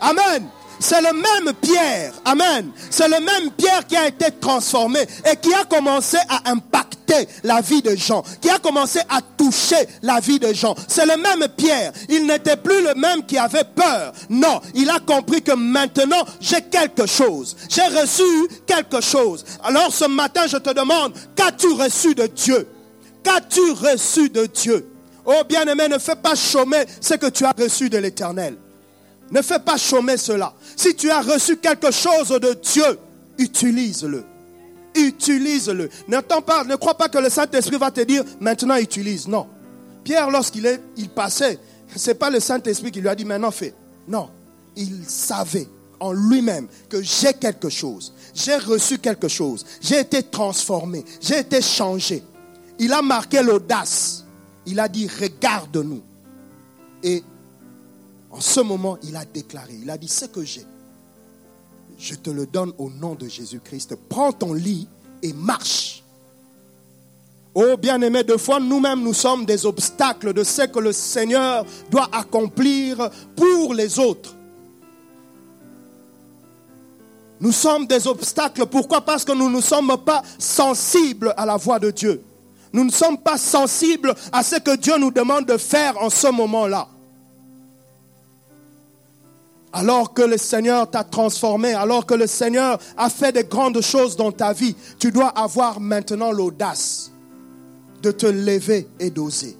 Amen. 0.00 0.48
C'est 0.80 1.02
le 1.02 1.12
même 1.12 1.54
Pierre, 1.60 2.14
Amen. 2.24 2.70
C'est 2.90 3.06
le 3.06 3.20
même 3.20 3.50
Pierre 3.56 3.86
qui 3.86 3.96
a 3.96 4.08
été 4.08 4.26
transformé 4.40 5.00
et 5.30 5.36
qui 5.36 5.52
a 5.52 5.64
commencé 5.64 6.16
à 6.28 6.50
impacter 6.50 7.28
la 7.44 7.60
vie 7.60 7.82
de 7.82 7.94
Jean, 7.94 8.24
qui 8.40 8.48
a 8.48 8.58
commencé 8.58 9.00
à 9.08 9.20
toucher 9.36 9.86
la 10.02 10.20
vie 10.20 10.38
de 10.38 10.52
Jean. 10.54 10.74
C'est 10.88 11.04
le 11.04 11.16
même 11.18 11.46
Pierre. 11.54 11.92
Il 12.08 12.26
n'était 12.26 12.56
plus 12.56 12.82
le 12.82 12.94
même 12.94 13.24
qui 13.26 13.36
avait 13.36 13.64
peur. 13.64 14.12
Non, 14.30 14.60
il 14.74 14.88
a 14.88 15.00
compris 15.00 15.42
que 15.42 15.52
maintenant 15.52 16.24
j'ai 16.40 16.62
quelque 16.62 17.06
chose. 17.06 17.56
J'ai 17.68 17.86
reçu 18.00 18.22
quelque 18.66 19.02
chose. 19.02 19.44
Alors 19.62 19.92
ce 19.92 20.06
matin, 20.06 20.46
je 20.46 20.56
te 20.56 20.70
demande, 20.70 21.12
qu'as-tu 21.36 21.68
reçu 21.72 22.14
de 22.14 22.26
Dieu? 22.26 22.66
Qu'as-tu 23.22 23.72
reçu 23.72 24.30
de 24.30 24.46
Dieu? 24.46 24.90
Oh 25.26 25.42
bien-aimé, 25.46 25.88
ne 25.88 25.98
fais 25.98 26.16
pas 26.16 26.34
chômer 26.34 26.84
ce 27.02 27.14
que 27.14 27.26
tu 27.26 27.44
as 27.44 27.52
reçu 27.52 27.90
de 27.90 27.98
l'Éternel. 27.98 28.56
Ne 29.30 29.42
fais 29.42 29.58
pas 29.58 29.76
chômer 29.76 30.16
cela. 30.16 30.52
Si 30.76 30.94
tu 30.94 31.10
as 31.10 31.20
reçu 31.20 31.56
quelque 31.56 31.90
chose 31.90 32.28
de 32.28 32.54
Dieu, 32.54 32.98
utilise-le. 33.38 34.24
Utilise-le. 34.94 35.88
N'attends 36.08 36.42
pas, 36.42 36.64
ne 36.64 36.76
crois 36.76 36.94
pas 36.94 37.08
que 37.08 37.18
le 37.18 37.30
Saint-Esprit 37.30 37.76
va 37.76 37.90
te 37.90 38.00
dire 38.00 38.24
maintenant 38.40 38.76
utilise. 38.76 39.28
Non. 39.28 39.46
Pierre, 40.02 40.30
lorsqu'il 40.30 40.80
il 40.96 41.08
passait, 41.08 41.58
pas 42.18 42.30
le 42.30 42.40
Saint-Esprit 42.40 42.90
qui 42.90 43.00
lui 43.00 43.08
a 43.08 43.14
dit 43.14 43.24
maintenant 43.24 43.50
fais. 43.50 43.74
Non. 44.08 44.28
Il 44.76 45.04
savait 45.06 45.68
en 46.00 46.12
lui-même 46.12 46.66
que 46.88 47.02
j'ai 47.02 47.34
quelque 47.34 47.68
chose, 47.68 48.14
j'ai 48.34 48.56
reçu 48.56 48.98
quelque 48.98 49.28
chose, 49.28 49.66
j'ai 49.82 50.00
été 50.00 50.22
transformé, 50.22 51.04
j'ai 51.20 51.40
été 51.40 51.60
changé. 51.60 52.22
Il 52.78 52.92
a 52.94 53.02
marqué 53.02 53.42
l'audace. 53.42 54.24
Il 54.66 54.80
a 54.80 54.88
dit, 54.88 55.06
regarde-nous. 55.06 56.02
Et 57.02 57.22
en 58.30 58.40
ce 58.40 58.60
moment, 58.60 58.98
il 59.02 59.16
a 59.16 59.24
déclaré, 59.24 59.78
il 59.82 59.90
a 59.90 59.98
dit, 59.98 60.08
ce 60.08 60.26
que 60.26 60.44
j'ai, 60.44 60.64
je 61.98 62.14
te 62.14 62.30
le 62.30 62.46
donne 62.46 62.72
au 62.78 62.88
nom 62.88 63.14
de 63.14 63.28
Jésus-Christ. 63.28 63.96
Prends 64.08 64.32
ton 64.32 64.54
lit 64.54 64.88
et 65.22 65.32
marche. 65.32 66.02
Oh 67.54 67.76
bien-aimé, 67.76 68.22
de 68.22 68.36
fois, 68.36 68.60
nous-mêmes, 68.60 69.02
nous 69.02 69.12
sommes 69.12 69.44
des 69.44 69.66
obstacles 69.66 70.32
de 70.32 70.44
ce 70.44 70.62
que 70.62 70.78
le 70.78 70.92
Seigneur 70.92 71.66
doit 71.90 72.08
accomplir 72.12 73.10
pour 73.36 73.74
les 73.74 73.98
autres. 73.98 74.34
Nous 77.40 77.52
sommes 77.52 77.86
des 77.86 78.06
obstacles. 78.06 78.66
Pourquoi? 78.66 79.00
Parce 79.00 79.24
que 79.24 79.32
nous 79.32 79.50
ne 79.50 79.60
sommes 79.60 79.96
pas 80.04 80.22
sensibles 80.38 81.34
à 81.36 81.44
la 81.44 81.56
voix 81.56 81.78
de 81.78 81.90
Dieu. 81.90 82.22
Nous 82.72 82.84
ne 82.84 82.90
sommes 82.90 83.18
pas 83.18 83.36
sensibles 83.36 84.14
à 84.30 84.42
ce 84.42 84.56
que 84.56 84.76
Dieu 84.76 84.96
nous 84.98 85.10
demande 85.10 85.46
de 85.46 85.56
faire 85.56 86.00
en 86.00 86.10
ce 86.10 86.28
moment-là. 86.28 86.86
Alors 89.72 90.12
que 90.12 90.22
le 90.22 90.36
Seigneur 90.36 90.90
t'a 90.90 91.04
transformé, 91.04 91.74
alors 91.74 92.04
que 92.04 92.14
le 92.14 92.26
Seigneur 92.26 92.78
a 92.96 93.08
fait 93.08 93.32
de 93.32 93.42
grandes 93.42 93.80
choses 93.80 94.16
dans 94.16 94.32
ta 94.32 94.52
vie, 94.52 94.74
tu 94.98 95.12
dois 95.12 95.28
avoir 95.28 95.78
maintenant 95.80 96.32
l'audace 96.32 97.12
de 98.02 98.10
te 98.10 98.26
lever 98.26 98.88
et 98.98 99.10
d'oser. 99.10 99.56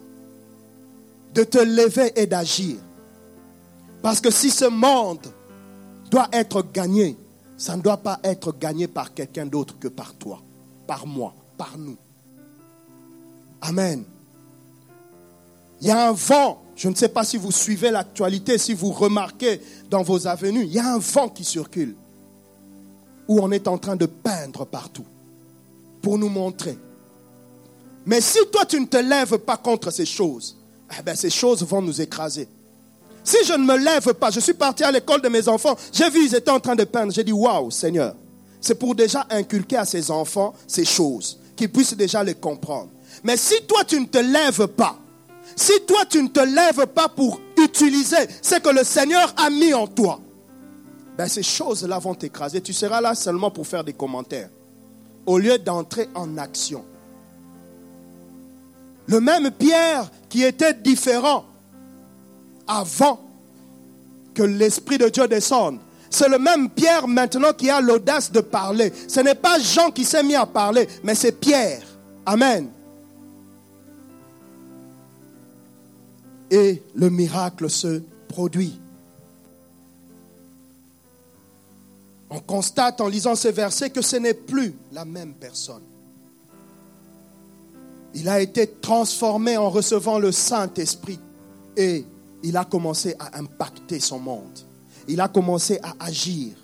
De 1.34 1.44
te 1.44 1.58
lever 1.58 2.12
et 2.16 2.26
d'agir. 2.26 2.76
Parce 4.02 4.20
que 4.20 4.30
si 4.30 4.50
ce 4.50 4.64
monde 4.64 5.26
doit 6.10 6.28
être 6.32 6.64
gagné, 6.72 7.16
ça 7.56 7.76
ne 7.76 7.82
doit 7.82 7.98
pas 7.98 8.18
être 8.24 8.52
gagné 8.58 8.88
par 8.88 9.14
quelqu'un 9.14 9.46
d'autre 9.46 9.78
que 9.78 9.88
par 9.88 10.14
toi, 10.14 10.40
par 10.86 11.06
moi, 11.06 11.34
par 11.56 11.76
nous. 11.78 11.96
Amen. 13.60 14.02
Il 15.80 15.88
y 15.88 15.90
a 15.90 16.08
un 16.08 16.12
vent, 16.12 16.62
je 16.76 16.88
ne 16.88 16.94
sais 16.94 17.08
pas 17.08 17.24
si 17.24 17.36
vous 17.36 17.52
suivez 17.52 17.90
l'actualité, 17.90 18.58
si 18.58 18.74
vous 18.74 18.92
remarquez 18.92 19.60
dans 19.90 20.02
vos 20.02 20.26
avenues, 20.26 20.64
il 20.64 20.72
y 20.72 20.78
a 20.78 20.94
un 20.94 20.98
vent 20.98 21.28
qui 21.28 21.44
circule, 21.44 21.96
où 23.26 23.40
on 23.40 23.50
est 23.50 23.66
en 23.68 23.76
train 23.76 23.96
de 23.96 24.06
peindre 24.06 24.64
partout, 24.64 25.04
pour 26.00 26.16
nous 26.16 26.28
montrer. 26.28 26.78
Mais 28.06 28.20
si 28.20 28.38
toi 28.52 28.64
tu 28.64 28.80
ne 28.80 28.86
te 28.86 28.96
lèves 28.96 29.38
pas 29.38 29.56
contre 29.56 29.90
ces 29.90 30.06
choses, 30.06 30.56
eh 30.96 31.02
ben, 31.02 31.14
ces 31.14 31.30
choses 31.30 31.62
vont 31.64 31.82
nous 31.82 32.00
écraser. 32.00 32.48
Si 33.22 33.44
je 33.44 33.52
ne 33.52 33.64
me 33.64 33.76
lève 33.76 34.14
pas, 34.14 34.30
je 34.30 34.40
suis 34.40 34.54
parti 34.54 34.82
à 34.82 34.90
l'école 34.90 35.20
de 35.20 35.28
mes 35.28 35.46
enfants, 35.48 35.76
j'ai 35.92 36.08
vu, 36.08 36.24
ils 36.24 36.34
étaient 36.34 36.50
en 36.50 36.60
train 36.60 36.74
de 36.74 36.84
peindre. 36.84 37.12
J'ai 37.12 37.24
dit, 37.24 37.32
waouh, 37.32 37.70
Seigneur, 37.70 38.14
c'est 38.60 38.76
pour 38.76 38.94
déjà 38.94 39.26
inculquer 39.28 39.76
à 39.76 39.84
ces 39.84 40.10
enfants 40.10 40.54
ces 40.66 40.84
choses, 40.84 41.38
qu'ils 41.56 41.70
puissent 41.70 41.94
déjà 41.94 42.24
les 42.24 42.34
comprendre. 42.34 42.88
Mais 43.22 43.36
si 43.36 43.62
toi, 43.66 43.84
tu 43.84 44.00
ne 44.00 44.06
te 44.06 44.18
lèves 44.18 44.68
pas, 44.68 44.96
si 45.54 45.72
toi, 45.86 46.04
tu 46.08 46.22
ne 46.22 46.28
te 46.28 46.40
lèves 46.40 46.86
pas 46.86 47.08
pour 47.08 47.40
utiliser 47.64 48.28
ce 48.42 48.56
que 48.56 48.70
le 48.70 48.84
Seigneur 48.84 49.32
a 49.36 49.50
mis 49.50 49.72
en 49.74 49.86
toi, 49.86 50.20
ben 51.16 51.28
ces 51.28 51.42
choses-là 51.42 51.98
vont 51.98 52.14
t'écraser. 52.14 52.60
Tu 52.60 52.72
seras 52.72 53.00
là 53.00 53.14
seulement 53.14 53.50
pour 53.50 53.66
faire 53.66 53.84
des 53.84 53.92
commentaires, 53.92 54.50
au 55.26 55.38
lieu 55.38 55.58
d'entrer 55.58 56.08
en 56.14 56.38
action. 56.38 56.84
Le 59.06 59.20
même 59.20 59.50
Pierre 59.50 60.10
qui 60.28 60.44
était 60.44 60.74
différent 60.74 61.44
avant 62.66 63.20
que 64.34 64.42
l'Esprit 64.42 64.98
de 64.98 65.08
Dieu 65.08 65.26
descende. 65.26 65.78
C'est 66.08 66.28
le 66.28 66.38
même 66.38 66.70
Pierre 66.70 67.06
maintenant 67.06 67.52
qui 67.52 67.70
a 67.70 67.80
l'audace 67.80 68.32
de 68.32 68.40
parler. 68.40 68.92
Ce 69.08 69.20
n'est 69.20 69.34
pas 69.34 69.58
Jean 69.58 69.90
qui 69.90 70.04
s'est 70.04 70.22
mis 70.22 70.34
à 70.34 70.46
parler, 70.46 70.88
mais 71.02 71.14
c'est 71.14 71.32
Pierre. 71.32 71.82
Amen. 72.26 72.68
Et 76.50 76.82
le 76.94 77.10
miracle 77.10 77.70
se 77.70 78.02
produit. 78.28 78.78
On 82.30 82.40
constate 82.40 83.00
en 83.00 83.08
lisant 83.08 83.34
ces 83.34 83.50
versets 83.50 83.90
que 83.90 84.02
ce 84.02 84.16
n'est 84.16 84.34
plus 84.34 84.74
la 84.92 85.04
même 85.04 85.34
personne. 85.34 85.82
Il 88.14 88.28
a 88.28 88.40
été 88.40 88.68
transformé 88.80 89.56
en 89.56 89.70
recevant 89.70 90.18
le 90.18 90.32
Saint-Esprit 90.32 91.18
et 91.76 92.04
il 92.42 92.56
a 92.56 92.64
commencé 92.64 93.14
à 93.18 93.38
impacter 93.38 94.00
son 94.00 94.18
monde. 94.18 94.58
Il 95.08 95.20
a 95.20 95.28
commencé 95.28 95.78
à 95.82 95.94
agir. 96.00 96.54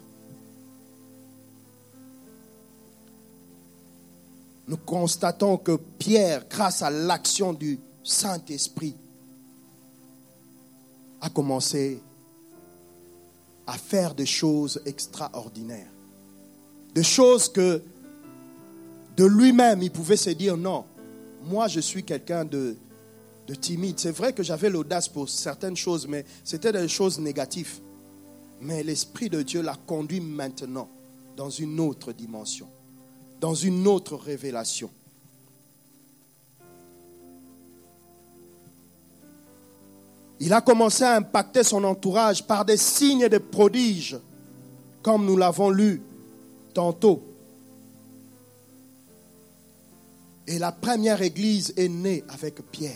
Nous 4.68 4.77
constatons 4.77 5.57
que 5.59 5.79
Pierre, 5.99 6.44
grâce 6.49 6.83
à 6.83 6.90
l'action 6.90 7.53
du 7.53 7.79
Saint-Esprit, 8.03 8.96
a 11.20 11.31
commencé 11.31 12.00
à 13.66 13.74
faire 13.74 14.14
des 14.14 14.26
choses 14.26 14.81
extraordinaires. 14.87 15.90
Des 16.94 17.02
choses 17.02 17.48
que 17.48 17.83
de 19.16 19.24
lui-même, 19.24 19.83
il 19.83 19.90
pouvait 19.90 20.16
se 20.16 20.31
dire, 20.31 20.57
non, 20.57 20.85
moi 21.44 21.68
je 21.68 21.81
suis 21.81 22.05
quelqu'un 22.05 22.44
de, 22.44 22.76
de 23.46 23.55
timide. 23.55 23.98
C'est 23.98 24.12
vrai 24.12 24.33
que 24.33 24.42
j'avais 24.42 24.70
l'audace 24.70 25.09
pour 25.09 25.29
certaines 25.29 25.76
choses, 25.76 26.07
mais 26.07 26.24
c'était 26.44 26.72
des 26.72 26.88
choses 26.88 27.18
négatives. 27.18 27.81
Mais 28.61 28.83
l'Esprit 28.83 29.29
de 29.29 29.42
Dieu 29.42 29.62
l'a 29.62 29.76
conduit 29.87 30.20
maintenant 30.20 30.88
dans 31.37 31.50
une 31.50 31.79
autre 31.81 32.12
dimension, 32.12 32.68
dans 33.40 33.55
une 33.55 33.87
autre 33.87 34.16
révélation. 34.16 34.90
Il 40.40 40.53
a 40.53 40.61
commencé 40.61 41.05
à 41.05 41.16
impacter 41.16 41.62
son 41.62 41.83
entourage 41.85 42.46
par 42.46 42.64
des 42.64 42.77
signes 42.77 43.22
et 43.22 43.29
des 43.29 43.40
prodiges, 43.40 44.18
comme 45.03 45.25
nous 45.25 45.37
l'avons 45.37 45.70
lu 45.70 46.03
tantôt. 46.75 47.22
Et 50.46 50.59
la 50.59 50.72
première 50.72 51.22
église 51.22 51.72
est 51.77 51.88
née 51.88 52.22
avec 52.29 52.61
Pierre. 52.70 52.92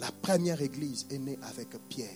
La 0.00 0.10
première 0.22 0.60
église 0.62 1.06
est 1.10 1.18
née 1.18 1.38
avec 1.42 1.68
Pierre. 1.88 2.08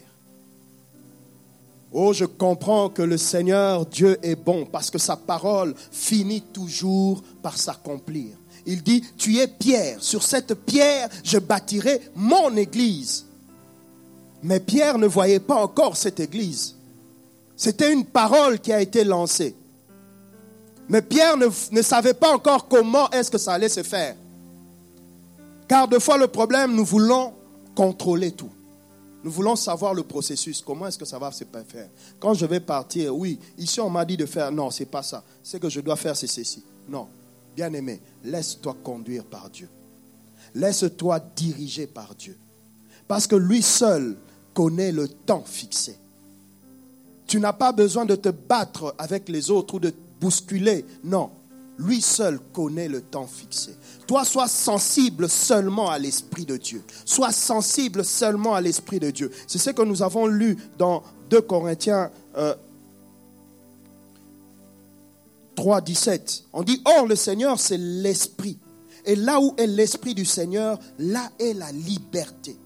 Oh, 1.93 2.13
je 2.13 2.25
comprends 2.25 2.89
que 2.89 3.03
le 3.03 3.17
Seigneur 3.17 3.87
Dieu 3.87 4.19
est 4.23 4.35
bon 4.35 4.67
parce 4.67 4.91
que 4.91 4.99
sa 4.99 5.17
parole 5.17 5.75
finit 5.93 6.43
toujours 6.43 7.23
par 7.43 7.57
s'accomplir. 7.57 8.37
Il 8.67 8.83
dit, 8.83 9.05
tu 9.17 9.39
es 9.39 9.47
Pierre, 9.47 10.03
sur 10.03 10.23
cette 10.23 10.55
pierre 10.55 11.09
je 11.23 11.39
bâtirai 11.39 12.01
mon 12.17 12.57
église. 12.57 13.27
Mais 14.45 14.61
Pierre 14.61 14.99
ne 14.99 15.07
voyait 15.07 15.41
pas 15.41 15.57
encore 15.57 15.97
cette 15.97 16.21
église. 16.21 16.77
C'était 17.57 17.91
une 17.91 18.05
parole 18.05 18.61
qui 18.61 18.73
a 18.75 18.81
été 18.81 19.03
lancée. 19.03 19.55
Mais 20.87 21.01
Pierre 21.01 21.39
ne, 21.39 21.83
savait 21.83 22.13
pas 22.13 22.35
encore 22.35 22.69
comment 22.69 23.11
est-ce 23.11 23.31
que 23.31 23.39
ça 23.39 23.55
allait 23.55 23.71
se 23.71 23.83
faire. 23.83 24.15
Car 25.67 25.89
de 25.89 25.99
fois 25.99 26.19
le 26.19 26.29
problème, 26.29 26.77
nous 26.77 26.85
voulons 26.85 27.33
contrôler 27.75 28.33
tout. 28.33 28.51
Nous 29.23 29.31
voulons 29.31 29.57
savoir 29.57 29.95
le 29.95 30.03
processus. 30.03 30.61
Comment 30.61 30.89
est-ce 30.89 30.99
que 30.99 31.07
ça 31.07 31.19
va 31.19 31.33
se 31.33 31.45
faire? 31.67 31.89
Quand 32.21 32.35
je 32.35 32.45
vais 32.45 32.61
partir, 32.61 33.17
oui, 33.17 33.39
ici 33.57 33.81
on 33.81 33.89
m'a 33.89 34.05
dit 34.05 34.19
de 34.19 34.27
faire. 34.27 34.53
Non, 34.53 34.71
c'est 34.71 34.85
pas 34.85 35.03
ça. 35.03 35.25
Ce 35.43 35.57
que 35.57 35.71
je 35.71 35.81
dois 35.81 35.97
faire, 35.97 36.15
c'est 36.15 36.27
ceci. 36.27 36.63
Non, 36.87 37.09
bien 37.57 37.73
aimé, 37.73 37.99
laisse-toi 38.23 38.77
conduire 38.85 39.25
par 39.25 39.49
Dieu. 39.49 39.71
Laisse-toi 40.55 41.19
diriger 41.35 41.87
par 41.87 42.15
Dieu. 42.15 42.37
Parce 43.09 43.27
que 43.27 43.37
lui 43.37 43.63
seul 43.63 44.19
connaît 44.55 44.93
le 44.93 45.09
temps 45.09 45.45
fixé. 45.45 45.99
Tu 47.27 47.40
n'as 47.40 47.53
pas 47.53 47.73
besoin 47.73 48.05
de 48.05 48.17
te 48.17 48.29
battre 48.29 48.95
avec 48.99 49.29
les 49.29 49.51
autres 49.51 49.75
ou 49.75 49.81
de 49.81 49.93
bousculer. 50.21 50.85
Non, 51.03 51.31
lui 51.79 52.01
seul 52.01 52.38
connaît 52.53 52.88
le 52.88 53.01
temps 53.01 53.27
fixé. 53.27 53.75
Toi, 54.07 54.25
sois 54.25 54.49
sensible 54.49 55.29
seulement 55.29 55.90
à 55.90 55.99
l'Esprit 55.99 56.45
de 56.45 56.57
Dieu. 56.57 56.83
Sois 57.05 57.33
sensible 57.33 58.05
seulement 58.05 58.55
à 58.55 58.61
l'Esprit 58.61 59.01
de 59.01 59.11
Dieu. 59.11 59.31
C'est 59.47 59.59
ce 59.59 59.71
que 59.71 59.83
nous 59.83 60.03
avons 60.03 60.27
lu 60.27 60.57
dans 60.79 61.03
2 61.31 61.40
Corinthiens 61.43 62.11
3, 65.57 65.77
euh, 65.79 65.81
17. 65.81 66.45
On 66.53 66.62
dit, 66.62 66.81
Or 66.85 67.07
le 67.07 67.17
Seigneur, 67.17 67.59
c'est 67.59 67.79
l'Esprit. 67.79 68.59
Et 69.05 69.17
là 69.17 69.40
où 69.40 69.55
est 69.57 69.67
l'Esprit 69.67 70.14
du 70.14 70.25
Seigneur, 70.25 70.79
là 70.99 71.31
est 71.38 71.55
la 71.55 71.73
liberté. 71.73 72.57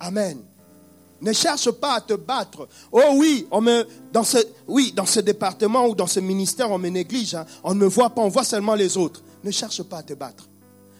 Amen. 0.00 0.38
Ne 1.22 1.32
cherche 1.32 1.70
pas 1.70 1.94
à 1.94 2.00
te 2.00 2.14
battre. 2.14 2.68
Oh 2.90 3.00
oui, 3.14 3.46
on 3.52 3.60
me, 3.60 3.86
dans 4.12 4.24
ce, 4.24 5.20
département 5.20 5.86
ou 5.86 5.94
dans 5.94 6.08
ce 6.08 6.18
ministère, 6.18 6.70
on 6.72 6.78
me 6.78 6.88
néglige. 6.88 7.36
Hein. 7.36 7.46
On 7.62 7.74
ne 7.74 7.80
me 7.80 7.86
voit 7.86 8.10
pas, 8.10 8.22
on 8.22 8.28
voit 8.28 8.42
seulement 8.42 8.74
les 8.74 8.96
autres. 8.96 9.22
Ne 9.44 9.52
cherche 9.52 9.84
pas 9.84 9.98
à 9.98 10.02
te 10.02 10.14
battre. 10.14 10.48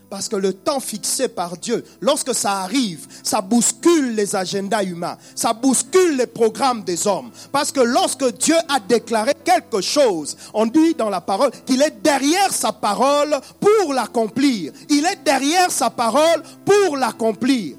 Parce 0.08 0.28
que 0.28 0.36
le 0.36 0.52
temps 0.52 0.78
fixé 0.78 1.26
par 1.26 1.56
Dieu, 1.56 1.84
lorsque 2.00 2.34
ça 2.34 2.60
arrive, 2.60 3.06
ça 3.24 3.40
bouscule 3.40 4.14
les 4.14 4.36
agendas 4.36 4.84
humains, 4.84 5.16
ça 5.34 5.54
bouscule 5.54 6.18
les 6.18 6.26
programmes 6.26 6.84
des 6.84 7.06
hommes. 7.06 7.30
Parce 7.50 7.72
que 7.72 7.80
lorsque 7.80 8.36
Dieu 8.36 8.56
a 8.68 8.78
déclaré 8.78 9.32
quelque 9.42 9.80
chose, 9.80 10.36
on 10.54 10.66
dit 10.66 10.94
dans 10.94 11.08
la 11.08 11.22
parole 11.22 11.50
qu'il 11.66 11.82
est 11.82 12.02
derrière 12.02 12.52
sa 12.52 12.72
parole 12.72 13.34
pour 13.58 13.92
l'accomplir. 13.92 14.72
Il 14.88 15.04
est 15.04 15.24
derrière 15.24 15.70
sa 15.70 15.90
parole 15.90 16.42
pour 16.64 16.96
l'accomplir. 16.96 17.76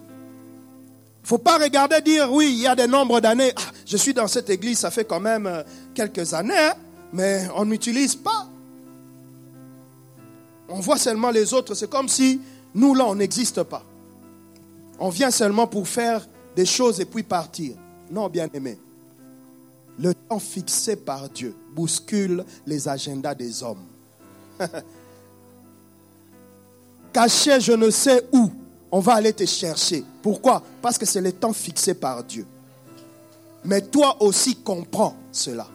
Faut 1.23 1.37
pas 1.37 1.57
regarder 1.57 2.01
dire 2.01 2.31
oui, 2.31 2.51
il 2.51 2.61
y 2.61 2.67
a 2.67 2.75
des 2.75 2.87
nombres 2.87 3.21
d'années. 3.21 3.53
Ah, 3.55 3.71
je 3.85 3.95
suis 3.97 4.13
dans 4.13 4.27
cette 4.27 4.49
église, 4.49 4.79
ça 4.79 4.91
fait 4.91 5.05
quand 5.05 5.21
même 5.21 5.47
euh, 5.47 5.63
quelques 5.93 6.33
années, 6.33 6.53
hein, 6.57 6.73
mais 7.13 7.47
on 7.55 7.65
n'utilise 7.65 8.15
pas. 8.15 8.47
On 10.67 10.79
voit 10.79 10.97
seulement 10.97 11.31
les 11.31 11.53
autres. 11.53 11.75
C'est 11.75 11.89
comme 11.89 12.09
si 12.09 12.41
nous, 12.75 12.95
là, 12.95 13.05
on 13.05 13.15
n'existe 13.15 13.63
pas. 13.63 13.83
On 14.99 15.09
vient 15.09 15.31
seulement 15.31 15.67
pour 15.67 15.87
faire 15.87 16.27
des 16.55 16.65
choses 16.65 16.99
et 16.99 17.05
puis 17.05 17.23
partir. 17.23 17.75
Non, 18.11 18.27
bien 18.29 18.49
aimé. 18.53 18.77
Le 19.99 20.13
temps 20.13 20.39
fixé 20.39 20.95
par 20.95 21.29
Dieu 21.29 21.55
bouscule 21.73 22.43
les 22.65 22.87
agendas 22.87 23.35
des 23.35 23.63
hommes. 23.63 23.85
Caché 27.13 27.59
je 27.59 27.73
ne 27.73 27.91
sais 27.91 28.27
où, 28.31 28.51
on 28.95 28.99
va 28.99 29.15
aller 29.15 29.33
te 29.33 29.43
chercher. 29.43 30.05
Pourquoi? 30.21 30.61
Parce 30.79 30.99
que 30.99 31.05
c'est 31.07 31.19
le 31.19 31.31
temps 31.31 31.51
fixé 31.51 31.95
par 31.95 32.23
Dieu. 32.23 32.45
Mais 33.65 33.81
toi 33.81 34.21
aussi 34.21 34.57
comprends 34.57 35.15
cela. 35.31 35.67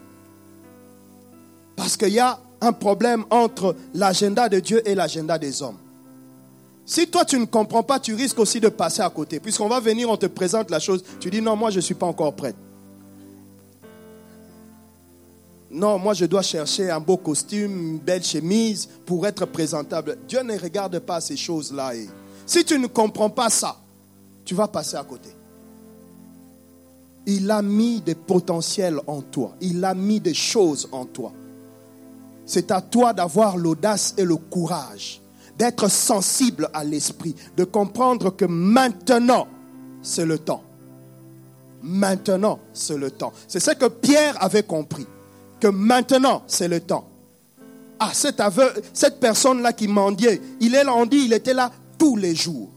Parce 1.75 1.97
qu'il 1.97 2.11
y 2.11 2.21
a 2.21 2.39
un 2.61 2.73
problème 2.73 3.25
entre 3.31 3.75
l'agenda 3.93 4.49
de 4.49 4.61
Dieu 4.61 4.89
et 4.89 4.95
l'agenda 4.95 5.37
des 5.37 5.63
hommes. 5.63 5.79
Si 6.87 7.09
toi 7.09 7.25
tu 7.25 7.41
ne 7.41 7.47
comprends 7.47 7.83
pas, 7.83 7.99
tu 7.99 8.15
risques 8.15 8.39
aussi 8.39 8.61
de 8.61 8.69
passer 8.69 9.03
à 9.03 9.11
côté. 9.11 9.41
Puisqu'on 9.41 9.69
va 9.69 9.81
venir, 9.81 10.09
on 10.09 10.17
te 10.17 10.27
présente 10.27 10.71
la 10.71 10.79
chose, 10.79 11.03
tu 11.19 11.29
dis 11.29 11.43
non, 11.43 11.57
moi 11.57 11.71
je 11.71 11.77
ne 11.79 11.83
suis 11.83 11.95
pas 11.95 12.07
encore 12.07 12.35
prête. 12.35 12.57
Non, 15.73 15.99
moi 15.99 16.15
je 16.15 16.25
dois 16.25 16.43
chercher 16.43 16.89
un 16.89 17.01
beau 17.01 17.17
costume, 17.17 17.95
une 17.95 17.99
belle 17.99 18.23
chemise 18.23 18.89
pour 19.05 19.27
être 19.27 19.45
présentable. 19.45 20.19
Dieu 20.29 20.41
ne 20.43 20.57
regarde 20.57 21.01
pas 21.01 21.21
ces 21.21 21.37
choses-là. 21.37 21.95
Si 22.49 22.65
tu 22.65 22.79
ne 22.79 22.87
comprends 22.87 23.29
pas 23.29 23.51
ça, 23.51 23.77
tu 24.47 24.55
vas 24.55 24.69
passer 24.69 24.97
à 24.97 25.05
côté. 25.05 25.29
Il 27.27 27.51
a 27.51 27.61
mis 27.61 28.01
des 28.01 28.15
potentiels 28.15 29.01
en 29.07 29.21
toi. 29.21 29.55
Il 29.61 29.85
a 29.85 29.93
mis 29.93 30.19
des 30.19 30.33
choses 30.33 30.89
en 30.91 31.05
toi. 31.05 31.31
C'est 32.47 32.71
à 32.71 32.81
toi 32.81 33.13
d'avoir 33.13 33.59
l'audace 33.59 34.15
et 34.17 34.25
le 34.25 34.37
courage, 34.37 35.21
d'être 35.59 35.91
sensible 35.91 36.71
à 36.73 36.85
l'esprit, 36.85 37.35
de 37.55 37.65
comprendre 37.65 38.35
que 38.35 38.47
maintenant, 38.47 39.47
c'est 40.01 40.25
le 40.25 40.39
temps. 40.39 40.63
Maintenant, 41.83 42.61
c'est 42.73 42.97
le 42.97 43.11
temps. 43.11 43.35
C'est 43.47 43.61
ce 43.61 43.73
que 43.73 43.89
Pierre 43.89 44.43
avait 44.43 44.63
compris, 44.63 45.07
que 45.61 45.69
maintenant, 45.69 46.45
c'est 46.47 46.69
le 46.69 46.81
temps. 46.81 47.07
Ah, 48.01 48.13
cet 48.15 48.41
aveu, 48.41 48.73
cette 48.95 49.21
personne-là 49.21 49.75
qui 49.75 49.87
mendiait, 49.87 50.41
il 50.61 50.75
est 50.75 50.85
là, 50.85 50.95
on 50.95 51.05
dit, 51.05 51.25
il 51.27 51.35
était 51.35 51.53
là 51.53 51.71
tous 51.99 52.17
les 52.17 52.35
jours. 52.35 52.69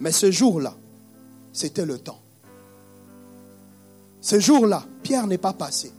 Mais 0.00 0.12
ce 0.12 0.30
jour-là, 0.30 0.74
c'était 1.52 1.84
le 1.84 1.98
temps. 1.98 2.18
Ce 4.20 4.38
jour-là, 4.38 4.84
Pierre 5.02 5.26
n'est 5.26 5.38
pas 5.38 5.52
passé 5.52 5.92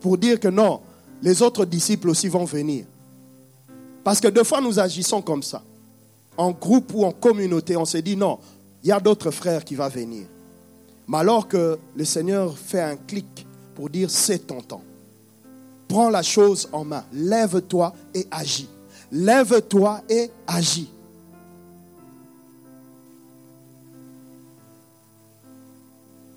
pour 0.00 0.18
dire 0.18 0.38
que 0.38 0.48
non, 0.48 0.80
les 1.22 1.40
autres 1.40 1.64
disciples 1.64 2.10
aussi 2.10 2.28
vont 2.28 2.44
venir. 2.44 2.84
Parce 4.04 4.20
que 4.20 4.28
deux 4.28 4.44
fois 4.44 4.60
nous 4.60 4.78
agissons 4.78 5.22
comme 5.22 5.42
ça. 5.42 5.62
En 6.36 6.50
groupe 6.50 6.92
ou 6.92 7.04
en 7.04 7.12
communauté, 7.12 7.74
on 7.76 7.86
se 7.86 7.96
dit 7.98 8.16
non, 8.16 8.38
il 8.82 8.88
y 8.88 8.92
a 8.92 9.00
d'autres 9.00 9.30
frères 9.30 9.64
qui 9.64 9.74
vont 9.74 9.88
venir. 9.88 10.26
Mais 11.08 11.18
alors 11.18 11.48
que 11.48 11.78
le 11.96 12.04
Seigneur 12.04 12.56
fait 12.56 12.82
un 12.82 12.96
clic 12.96 13.46
pour 13.74 13.88
dire 13.88 14.10
c'est 14.10 14.46
ton 14.46 14.60
temps. 14.60 14.82
Prends 15.88 16.10
la 16.10 16.22
chose 16.22 16.68
en 16.72 16.84
main. 16.84 17.04
Lève-toi 17.12 17.94
et 18.14 18.26
agis. 18.30 18.68
Lève-toi 19.10 20.02
et 20.08 20.30
agis. 20.46 20.90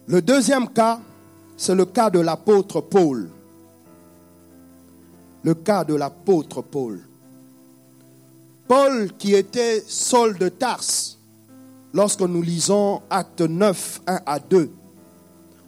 Le 0.08 0.22
deuxième 0.22 0.70
cas, 0.70 1.00
c'est 1.56 1.76
le 1.76 1.86
cas 1.86 2.10
de 2.10 2.20
l'apôtre 2.20 2.82
Paul 2.82 3.30
le 5.48 5.54
cas 5.54 5.86
de 5.86 5.96
l'apôtre 5.96 6.62
Paul. 6.62 7.00
Paul 8.68 9.14
qui 9.18 9.34
était 9.34 9.82
Saul 9.88 10.38
de 10.38 10.50
Tarse, 10.50 11.18
lorsque 11.94 12.20
nous 12.20 12.42
lisons 12.42 13.02
Acte 13.10 13.40
9, 13.40 14.02
1 14.08 14.20
à 14.26 14.40
2, 14.40 14.70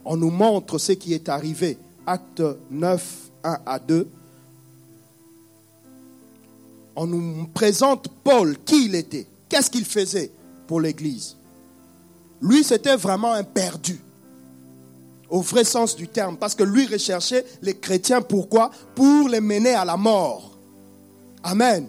on 0.04 0.18
nous 0.18 0.30
montre 0.30 0.76
ce 0.76 0.92
qui 0.92 1.14
est 1.14 1.30
arrivé. 1.30 1.78
Acte 2.06 2.42
9, 2.70 3.30
1 3.42 3.58
à 3.64 3.78
2. 3.78 4.06
On 6.96 7.06
nous 7.06 7.46
présente 7.54 8.08
Paul, 8.22 8.58
qui 8.62 8.84
il 8.84 8.94
était, 8.94 9.26
qu'est-ce 9.48 9.70
qu'il 9.70 9.86
faisait 9.86 10.30
pour 10.66 10.82
l'Église. 10.82 11.36
Lui, 12.42 12.62
c'était 12.64 12.96
vraiment 12.96 13.32
un 13.32 13.44
perdu 13.44 13.98
au 15.30 15.40
vrai 15.40 15.64
sens 15.64 15.96
du 15.96 16.08
terme, 16.08 16.36
parce 16.36 16.54
que 16.54 16.64
lui 16.64 16.86
recherchait 16.86 17.44
les 17.62 17.76
chrétiens, 17.76 18.20
pourquoi? 18.20 18.70
Pour 18.94 19.28
les 19.28 19.40
mener 19.40 19.74
à 19.74 19.84
la 19.84 19.96
mort. 19.96 20.50
Amen. 21.42 21.88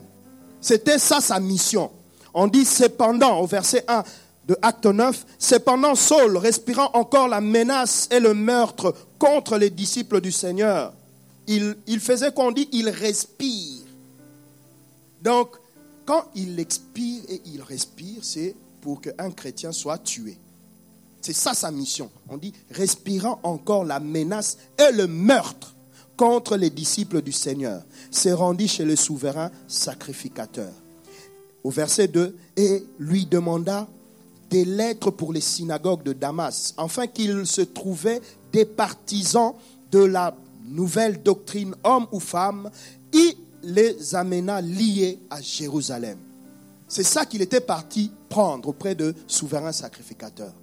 C'était 0.61 0.99
ça 0.99 1.19
sa 1.19 1.39
mission. 1.39 1.91
On 2.33 2.47
dit 2.47 2.65
cependant, 2.65 3.39
au 3.39 3.47
verset 3.47 3.83
1 3.87 4.03
de 4.47 4.57
Acte 4.61 4.85
9, 4.85 5.25
cependant 5.37 5.95
Saul, 5.95 6.37
respirant 6.37 6.91
encore 6.93 7.27
la 7.27 7.41
menace 7.41 8.07
et 8.11 8.19
le 8.19 8.33
meurtre 8.33 8.95
contre 9.19 9.57
les 9.57 9.69
disciples 9.69 10.21
du 10.21 10.31
Seigneur, 10.31 10.93
il, 11.47 11.75
il 11.87 11.99
faisait 11.99 12.31
qu'on 12.31 12.51
dit, 12.51 12.69
il 12.71 12.89
respire. 12.89 13.81
Donc, 15.21 15.49
quand 16.05 16.25
il 16.35 16.59
expire 16.59 17.21
et 17.27 17.41
il 17.45 17.61
respire, 17.61 18.19
c'est 18.23 18.55
pour 18.81 19.01
qu'un 19.01 19.31
chrétien 19.31 19.71
soit 19.71 19.97
tué. 19.97 20.37
C'est 21.21 21.33
ça 21.33 21.53
sa 21.53 21.71
mission. 21.71 22.09
On 22.29 22.37
dit 22.37 22.53
respirant 22.71 23.39
encore 23.43 23.85
la 23.85 23.99
menace 23.99 24.57
et 24.77 24.91
le 24.91 25.07
meurtre 25.07 25.75
contre 26.17 26.55
les 26.55 26.69
disciples 26.69 27.21
du 27.23 27.31
Seigneur, 27.31 27.81
s'est 28.11 28.33
rendu 28.33 28.67
chez 28.67 28.85
le 28.85 28.95
souverain 28.95 29.49
sacrificateur. 29.67 30.71
Au 31.63 31.71
verset 31.71 32.07
2, 32.09 32.37
et 32.57 32.85
lui 32.99 33.25
demanda 33.25 33.87
des 34.49 34.65
lettres 34.65 35.09
pour 35.09 35.33
les 35.33 35.41
synagogues 35.41 36.03
de 36.03 36.13
Damas, 36.13 36.75
afin 36.77 37.07
qu'il 37.07 37.47
se 37.47 37.61
trouvait 37.61 38.21
des 38.51 38.65
partisans 38.65 39.53
de 39.91 39.99
la 39.99 40.35
nouvelle 40.65 41.23
doctrine, 41.23 41.73
homme 41.83 42.05
ou 42.11 42.19
femme, 42.19 42.69
il 43.13 43.35
les 43.63 44.13
amena 44.13 44.61
liés 44.61 45.17
à 45.29 45.41
Jérusalem. 45.41 46.17
C'est 46.87 47.03
ça 47.03 47.25
qu'il 47.25 47.41
était 47.41 47.61
parti 47.61 48.11
prendre 48.29 48.69
auprès 48.69 48.93
de 48.93 49.15
souverain 49.25 49.71
sacrificateur. 49.71 50.53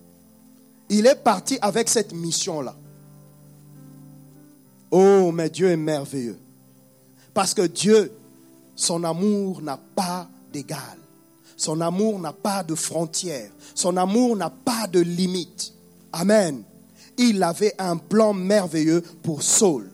Il 0.88 1.06
est 1.06 1.22
parti 1.22 1.58
avec 1.60 1.88
cette 1.88 2.12
mission-là. 2.12 2.74
Oh, 4.90 5.30
mais 5.32 5.50
Dieu 5.50 5.68
est 5.68 5.76
merveilleux. 5.76 6.38
Parce 7.34 7.52
que 7.52 7.62
Dieu, 7.62 8.10
son 8.74 9.04
amour 9.04 9.60
n'a 9.60 9.78
pas 9.94 10.28
d'égal. 10.52 10.98
Son 11.56 11.80
amour 11.80 12.18
n'a 12.20 12.32
pas 12.32 12.62
de 12.62 12.74
frontières. 12.74 13.50
Son 13.74 13.96
amour 13.96 14.36
n'a 14.36 14.50
pas 14.50 14.86
de 14.86 15.00
limite. 15.00 15.72
Amen. 16.12 16.62
Il 17.18 17.42
avait 17.42 17.74
un 17.78 17.96
plan 17.96 18.32
merveilleux 18.32 19.02
pour 19.22 19.42
Saul. 19.42 19.90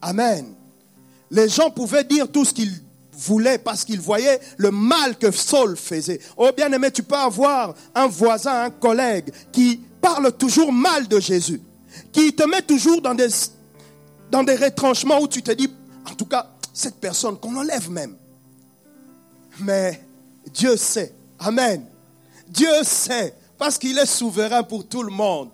Amen. 0.00 0.54
Les 1.30 1.48
gens 1.48 1.70
pouvaient 1.70 2.04
dire 2.04 2.30
tout 2.30 2.44
ce 2.44 2.54
qu'ils 2.54 2.80
voulaient 3.12 3.58
parce 3.58 3.84
qu'ils 3.84 4.00
voyaient 4.00 4.40
le 4.56 4.70
mal 4.70 5.18
que 5.18 5.30
Saul 5.30 5.76
faisait. 5.76 6.20
Oh 6.36 6.50
bien 6.56 6.70
aimé, 6.72 6.90
tu 6.90 7.02
peux 7.02 7.16
avoir 7.16 7.74
un 7.94 8.06
voisin, 8.06 8.64
un 8.64 8.70
collègue 8.70 9.32
qui 9.52 9.80
parle 10.06 10.32
toujours 10.32 10.72
mal 10.72 11.08
de 11.08 11.18
Jésus, 11.18 11.60
qui 12.12 12.32
te 12.32 12.44
met 12.44 12.62
toujours 12.62 13.02
dans 13.02 13.14
des, 13.14 13.28
dans 14.30 14.44
des 14.44 14.54
retranchements 14.54 15.20
où 15.20 15.26
tu 15.26 15.42
te 15.42 15.50
dis, 15.50 15.68
en 16.08 16.14
tout 16.14 16.26
cas, 16.26 16.48
cette 16.72 16.96
personne 16.96 17.36
qu'on 17.38 17.56
enlève 17.56 17.90
même. 17.90 18.14
Mais 19.58 20.00
Dieu 20.52 20.76
sait. 20.76 21.12
Amen. 21.40 21.84
Dieu 22.46 22.70
sait 22.84 23.34
parce 23.58 23.78
qu'il 23.78 23.98
est 23.98 24.06
souverain 24.06 24.62
pour 24.62 24.86
tout 24.86 25.02
le 25.02 25.10
monde. 25.10 25.50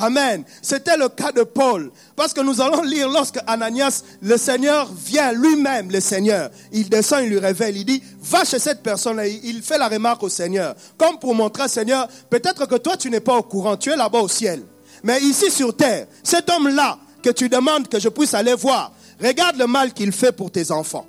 Amen. 0.00 0.44
C'était 0.62 0.96
le 0.96 1.10
cas 1.10 1.30
de 1.30 1.42
Paul. 1.42 1.90
Parce 2.16 2.32
que 2.32 2.40
nous 2.40 2.60
allons 2.60 2.82
lire 2.82 3.08
lorsque 3.08 3.38
Ananias, 3.46 4.02
le 4.22 4.38
Seigneur 4.38 4.90
vient 4.92 5.32
lui-même, 5.32 5.90
le 5.90 6.00
Seigneur. 6.00 6.50
Il 6.72 6.88
descend, 6.88 7.22
il 7.22 7.30
lui 7.30 7.38
révèle, 7.38 7.76
il 7.76 7.84
dit, 7.84 8.02
va 8.22 8.44
chez 8.44 8.58
cette 8.58 8.82
personne-là. 8.82 9.26
Il 9.26 9.62
fait 9.62 9.76
la 9.76 9.88
remarque 9.88 10.22
au 10.22 10.30
Seigneur. 10.30 10.74
Comme 10.96 11.18
pour 11.18 11.34
montrer, 11.34 11.68
Seigneur, 11.68 12.08
peut-être 12.30 12.66
que 12.66 12.76
toi, 12.76 12.96
tu 12.96 13.10
n'es 13.10 13.20
pas 13.20 13.36
au 13.36 13.42
courant, 13.42 13.76
tu 13.76 13.90
es 13.90 13.96
là-bas 13.96 14.20
au 14.20 14.28
ciel. 14.28 14.62
Mais 15.02 15.20
ici 15.20 15.50
sur 15.50 15.76
terre, 15.76 16.06
cet 16.22 16.48
homme-là 16.48 16.98
que 17.22 17.30
tu 17.30 17.48
demandes 17.50 17.88
que 17.88 18.00
je 18.00 18.08
puisse 18.08 18.32
aller 18.32 18.54
voir, 18.54 18.92
regarde 19.22 19.56
le 19.56 19.66
mal 19.66 19.92
qu'il 19.92 20.12
fait 20.12 20.32
pour 20.32 20.50
tes 20.50 20.70
enfants. 20.70 21.06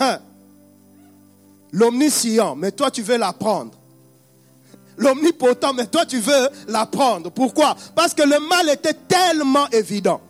Hein? 0.00 0.18
L'omniscient, 1.72 2.56
mais 2.56 2.72
toi 2.72 2.90
tu 2.90 3.02
veux 3.02 3.18
l'apprendre. 3.18 3.75
L'omnipotent, 4.98 5.74
mais 5.74 5.86
toi 5.86 6.06
tu 6.06 6.20
veux 6.20 6.48
l'apprendre. 6.68 7.30
Pourquoi? 7.30 7.76
Parce 7.94 8.14
que 8.14 8.22
le 8.22 8.38
mal 8.48 8.68
était 8.70 8.94
tellement 8.94 9.68
évident. 9.70 10.20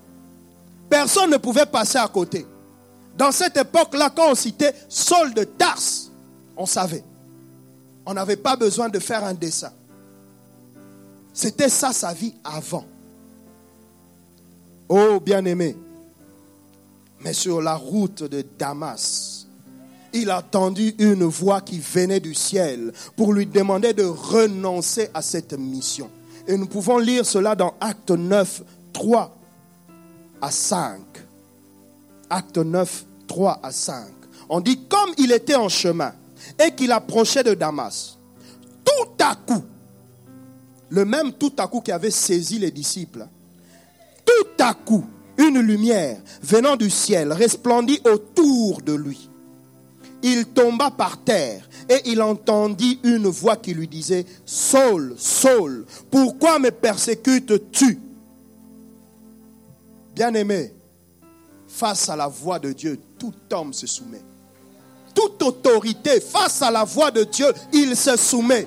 Personne 0.89 1.31
ne 1.31 1.37
pouvait 1.37 1.67
passer 1.67 1.99
à 1.99 2.09
côté. 2.09 2.47
Dans 3.17 3.33
cette 3.33 3.57
époque-là, 3.57 4.11
quand 4.15 4.31
on 4.31 4.35
citait 4.35 4.75
Saul 4.89 5.35
de 5.35 5.45
Tarse, 5.45 6.11
on 6.57 6.67
savait. 6.67 7.05
On 8.05 8.15
n'avait 8.15 8.37
pas 8.37 8.57
besoin 8.57 8.89
de 8.89 8.99
faire 8.99 9.25
un 9.25 9.35
dessin. 9.35 9.73
C'était 11.33 11.69
ça 11.69 11.93
sa 11.93 12.13
vie 12.13 12.35
avant. 12.45 12.87
Oh 14.89 15.21
bien-aimé, 15.21 15.77
mais 17.21 17.33
sur 17.33 17.61
la 17.61 17.75
route 17.75 18.23
de 18.23 18.45
Damas, 18.57 19.36
il 20.17 20.31
a 20.31 20.39
entendu 20.39 20.95
une 20.99 21.25
voix 21.25 21.61
qui 21.61 21.79
venait 21.79 22.21
du 22.21 22.35
ciel 22.35 22.93
pour 23.17 23.33
lui 23.33 23.47
demander 23.47 23.93
de 23.93 24.05
renoncer 24.05 25.09
à 25.15 25.23
cette 25.23 25.53
mission. 25.53 26.11
Et 26.47 26.57
nous 26.57 26.67
pouvons 26.67 26.99
lire 26.99 27.27
cela 27.27 27.55
dans 27.55 27.75
Acte 27.81 28.11
9, 28.11 28.63
3 28.93 29.37
à 30.41 30.51
5. 30.51 31.01
Acte 32.31 32.59
9, 32.59 33.05
3 33.27 33.61
à 33.63 33.73
5. 33.73 34.07
On 34.49 34.61
dit 34.61 34.81
comme 34.89 35.11
il 35.19 35.33
était 35.33 35.55
en 35.55 35.69
chemin 35.69 36.13
et 36.65 36.73
qu'il 36.73 36.93
approchait 36.93 37.43
de 37.43 37.55
Damas, 37.55 38.17
tout 38.85 39.25
à 39.25 39.35
coup, 39.35 39.65
le 40.89 41.05
même 41.05 41.33
tout 41.33 41.53
à 41.59 41.67
coup 41.67 41.81
qui 41.81 41.91
avait 41.91 42.11
saisi 42.11 42.59
les 42.59 42.71
disciples, 42.71 43.27
tout 44.25 44.63
à 44.63 44.75
coup, 44.75 45.05
une 45.39 45.59
lumière 45.59 46.19
venant 46.43 46.77
du 46.77 46.91
ciel 46.91 47.33
resplendit 47.33 48.01
autour 48.05 48.81
de 48.83 48.95
lui. 48.95 49.29
Il 50.29 50.47
tomba 50.47 50.91
par 50.91 51.19
terre 51.19 51.69
et 51.89 52.01
il 52.07 52.21
entendit 52.21 52.99
une 53.05 53.29
voix 53.29 53.55
qui 53.55 53.73
lui 53.73 53.87
disait, 53.87 54.27
Saul, 54.45 55.15
Saul, 55.17 55.87
pourquoi 56.11 56.59
me 56.59 56.73
persécutes-tu? 56.73 58.01
Bien-aimé, 60.17 60.75
face 61.69 62.09
à 62.09 62.17
la 62.17 62.27
voix 62.27 62.59
de 62.59 62.73
Dieu, 62.73 62.99
tout 63.17 63.35
homme 63.53 63.73
se 63.73 63.87
soumet. 63.87 64.21
Toute 65.15 65.41
autorité, 65.45 66.21
face 66.21 66.61
à 66.61 66.73
la 66.73 66.83
voix 66.83 67.13
de 67.13 67.23
Dieu, 67.23 67.47
il 67.73 67.95
se 67.95 68.17
soumet. 68.17 68.67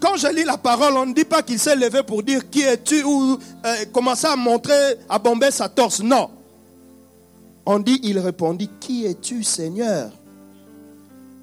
Quand 0.00 0.16
je 0.16 0.28
lis 0.28 0.44
la 0.44 0.56
parole, 0.56 0.96
on 0.96 1.04
ne 1.04 1.12
dit 1.12 1.26
pas 1.26 1.42
qu'il 1.42 1.58
s'est 1.58 1.76
levé 1.76 2.02
pour 2.02 2.22
dire 2.22 2.48
qui 2.48 2.62
es-tu? 2.62 3.02
Ou 3.02 3.38
euh, 3.62 3.84
commencer 3.92 4.26
à 4.26 4.36
montrer, 4.36 4.96
à 5.06 5.18
bomber 5.18 5.50
sa 5.50 5.68
torse. 5.68 6.00
Non. 6.00 6.30
On 7.66 7.80
dit, 7.80 8.00
il 8.04 8.18
répondit, 8.18 8.70
qui 8.80 9.04
es-tu 9.04 9.42
Seigneur? 9.42 10.10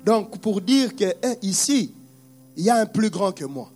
Donc 0.06 0.40
pour 0.40 0.62
dire 0.62 0.96
que 0.96 1.04
eh, 1.04 1.38
ici, 1.42 1.94
il 2.58 2.64
y 2.64 2.70
a 2.70 2.78
un 2.78 2.86
plus 2.86 3.10
grand 3.10 3.32
que 3.32 3.46
moi. 3.46 3.70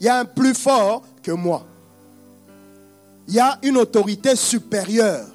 Il 0.00 0.06
y 0.06 0.08
a 0.08 0.18
un 0.18 0.24
plus 0.24 0.54
fort 0.54 1.02
que 1.22 1.32
moi. 1.32 1.64
Il 3.26 3.34
y 3.34 3.40
a 3.40 3.58
une 3.62 3.76
autorité 3.76 4.36
supérieure. 4.36 5.28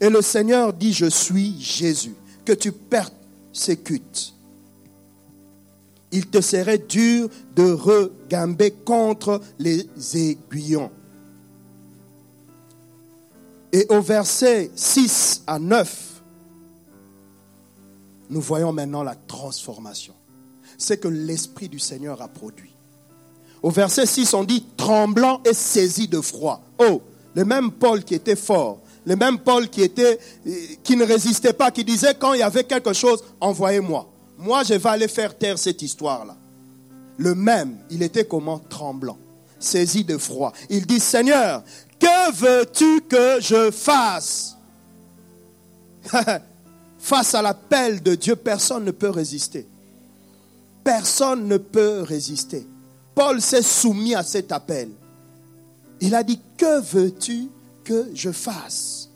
Et 0.00 0.08
le 0.08 0.22
Seigneur 0.22 0.72
dit, 0.72 0.92
je 0.92 1.06
suis 1.06 1.60
Jésus, 1.60 2.14
que 2.44 2.52
tu 2.52 2.72
persécutes 2.72 4.34
il 6.10 6.26
te 6.26 6.40
serait 6.40 6.78
dur 6.78 7.28
de 7.54 7.70
regamber 7.70 8.70
contre 8.70 9.40
les 9.58 9.86
aiguillons. 10.14 10.90
Et 13.72 13.86
au 13.88 14.00
verset 14.00 14.70
6 14.74 15.42
à 15.46 15.58
9, 15.58 16.22
nous 18.30 18.40
voyons 18.40 18.72
maintenant 18.72 19.02
la 19.02 19.14
transformation. 19.14 20.14
C'est 20.76 20.98
que 20.98 21.08
l'Esprit 21.08 21.68
du 21.68 21.78
Seigneur 21.78 22.22
a 22.22 22.28
produit. 22.28 22.72
Au 23.62 23.70
verset 23.70 24.06
6, 24.06 24.34
on 24.34 24.44
dit 24.44 24.64
tremblant 24.76 25.40
et 25.44 25.54
saisi 25.54 26.08
de 26.08 26.20
froid. 26.20 26.62
Oh, 26.78 27.02
le 27.34 27.44
même 27.44 27.72
Paul 27.72 28.04
qui 28.04 28.14
était 28.14 28.36
fort, 28.36 28.80
le 29.04 29.16
même 29.16 29.38
Paul 29.38 29.68
qui 29.68 29.82
était, 29.82 30.18
qui 30.82 30.96
ne 30.96 31.04
résistait 31.04 31.52
pas, 31.52 31.70
qui 31.70 31.84
disait 31.84 32.14
quand 32.14 32.34
il 32.34 32.40
y 32.40 32.42
avait 32.42 32.64
quelque 32.64 32.92
chose, 32.92 33.22
envoyez-moi 33.40 34.08
moi 34.38 34.62
je 34.62 34.74
vais 34.74 34.88
aller 34.88 35.08
faire 35.08 35.36
taire 35.36 35.58
cette 35.58 35.82
histoire-là. 35.82 36.36
Le 37.16 37.34
même, 37.34 37.78
il 37.90 38.02
était 38.02 38.24
comment? 38.24 38.60
Tremblant, 38.60 39.18
saisi 39.58 40.04
de 40.04 40.16
froid. 40.16 40.52
Il 40.70 40.86
dit, 40.86 41.00
Seigneur, 41.00 41.64
que 41.98 42.32
veux-tu 42.32 43.02
que 43.02 43.40
je 43.40 43.70
fasse? 43.70 44.56
Face 46.98 47.34
à 47.34 47.42
l'appel 47.42 48.02
de 48.02 48.14
Dieu, 48.14 48.36
personne 48.36 48.84
ne 48.84 48.90
peut 48.90 49.10
résister. 49.10 49.66
Personne 50.84 51.46
ne 51.48 51.56
peut 51.56 52.02
résister. 52.02 52.66
Paul 53.14 53.40
s'est 53.40 53.62
soumis 53.62 54.14
à 54.14 54.22
cet 54.22 54.52
appel. 54.52 54.90
Il 56.00 56.14
a 56.14 56.22
dit, 56.22 56.40
que 56.56 56.80
veux-tu 56.80 57.48
que 57.84 58.10
je 58.14 58.30
fasse? 58.30 59.08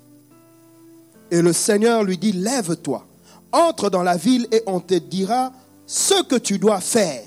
Et 1.31 1.41
le 1.41 1.53
Seigneur 1.53 2.05
lui 2.05 2.19
dit, 2.19 2.33
lève-toi 2.33 3.07
entre 3.53 3.91
dans 3.91 4.03
la 4.03 4.17
ville 4.17 4.49
et 4.51 4.63
on 4.67 4.81
te 4.81 4.95
dira 4.95 5.53
ce 5.87 6.23
que 6.23 6.37
tu 6.37 6.59
dois 6.59 6.81
faire. 6.81 7.25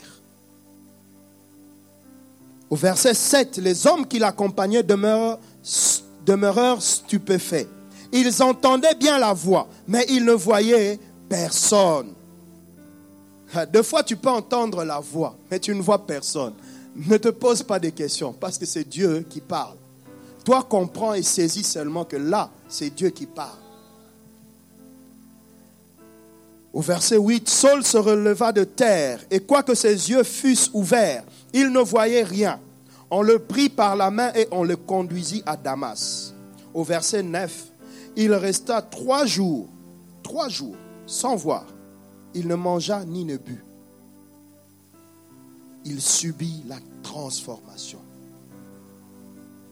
Au 2.70 2.76
verset 2.76 3.14
7, 3.14 3.58
les 3.58 3.86
hommes 3.88 4.08
qui 4.08 4.20
l'accompagnaient 4.20 4.84
demeurèrent, 4.84 5.38
stupéfaits. 6.82 7.68
Ils 8.12 8.42
entendaient 8.42 8.96
bien 8.96 9.20
la 9.20 9.34
voix, 9.34 9.68
mais 9.88 10.06
ils 10.10 10.26
ne 10.26 10.34
voyaient 10.34 11.00
personne. 11.30 12.14
Deux 13.72 13.84
fois, 13.84 14.04
tu 14.04 14.16
peux 14.16 14.30
entendre 14.30 14.84
la 14.84 15.00
voix, 15.00 15.36
mais 15.50 15.60
tu 15.60 15.74
ne 15.76 15.82
vois 15.82 16.06
personne. 16.06 16.54
Ne 16.96 17.18
te 17.18 17.30
pose 17.30 17.62
pas 17.62 17.80
de 17.80 17.90
questions, 17.90 18.34
parce 18.34 18.58
que 18.58 18.66
c'est 18.66 18.88
Dieu 18.88 19.26
qui 19.30 19.42
parle. 19.42 19.76
Toi, 20.44 20.66
comprends 20.68 21.14
et 21.14 21.24
saisis 21.24 21.64
seulement 21.64 22.06
que 22.06 22.16
là, 22.16 22.50
c'est 22.68 22.90
Dieu 22.90 23.10
qui 23.10 23.26
parle. 23.26 23.60
Au 26.74 26.82
verset 26.82 27.18
8, 27.18 27.48
Saul 27.48 27.84
se 27.84 27.98
releva 27.98 28.52
de 28.52 28.64
terre, 28.64 29.20
et 29.32 29.40
quoique 29.40 29.76
ses 29.76 30.10
yeux 30.10 30.24
fussent 30.24 30.70
ouverts, 30.74 31.24
il 31.56 31.72
ne 31.72 31.80
voyait 31.80 32.24
rien. 32.24 32.60
On 33.10 33.22
le 33.22 33.40
prit 33.40 33.70
par 33.70 33.96
la 33.96 34.12
main 34.12 34.32
et 34.36 34.46
on 34.52 34.66
le 34.66 34.76
conduisit 34.76 35.42
à 35.46 35.56
Damas. 35.56 36.34
Au 36.74 36.84
verset 36.84 37.24
9, 37.24 37.68
il 38.18 38.34
resta 38.34 38.82
trois 38.82 39.26
jours, 39.26 39.70
trois 40.22 40.50
jours, 40.50 40.76
sans 41.08 41.38
voir. 41.38 41.66
Il 42.34 42.48
ne 42.48 42.56
mangea 42.56 43.06
ni 43.06 43.24
ne 43.24 43.38
but. 43.38 43.64
Il 45.86 46.02
subit 46.02 46.64
la 46.68 46.78
transformation. 47.02 48.00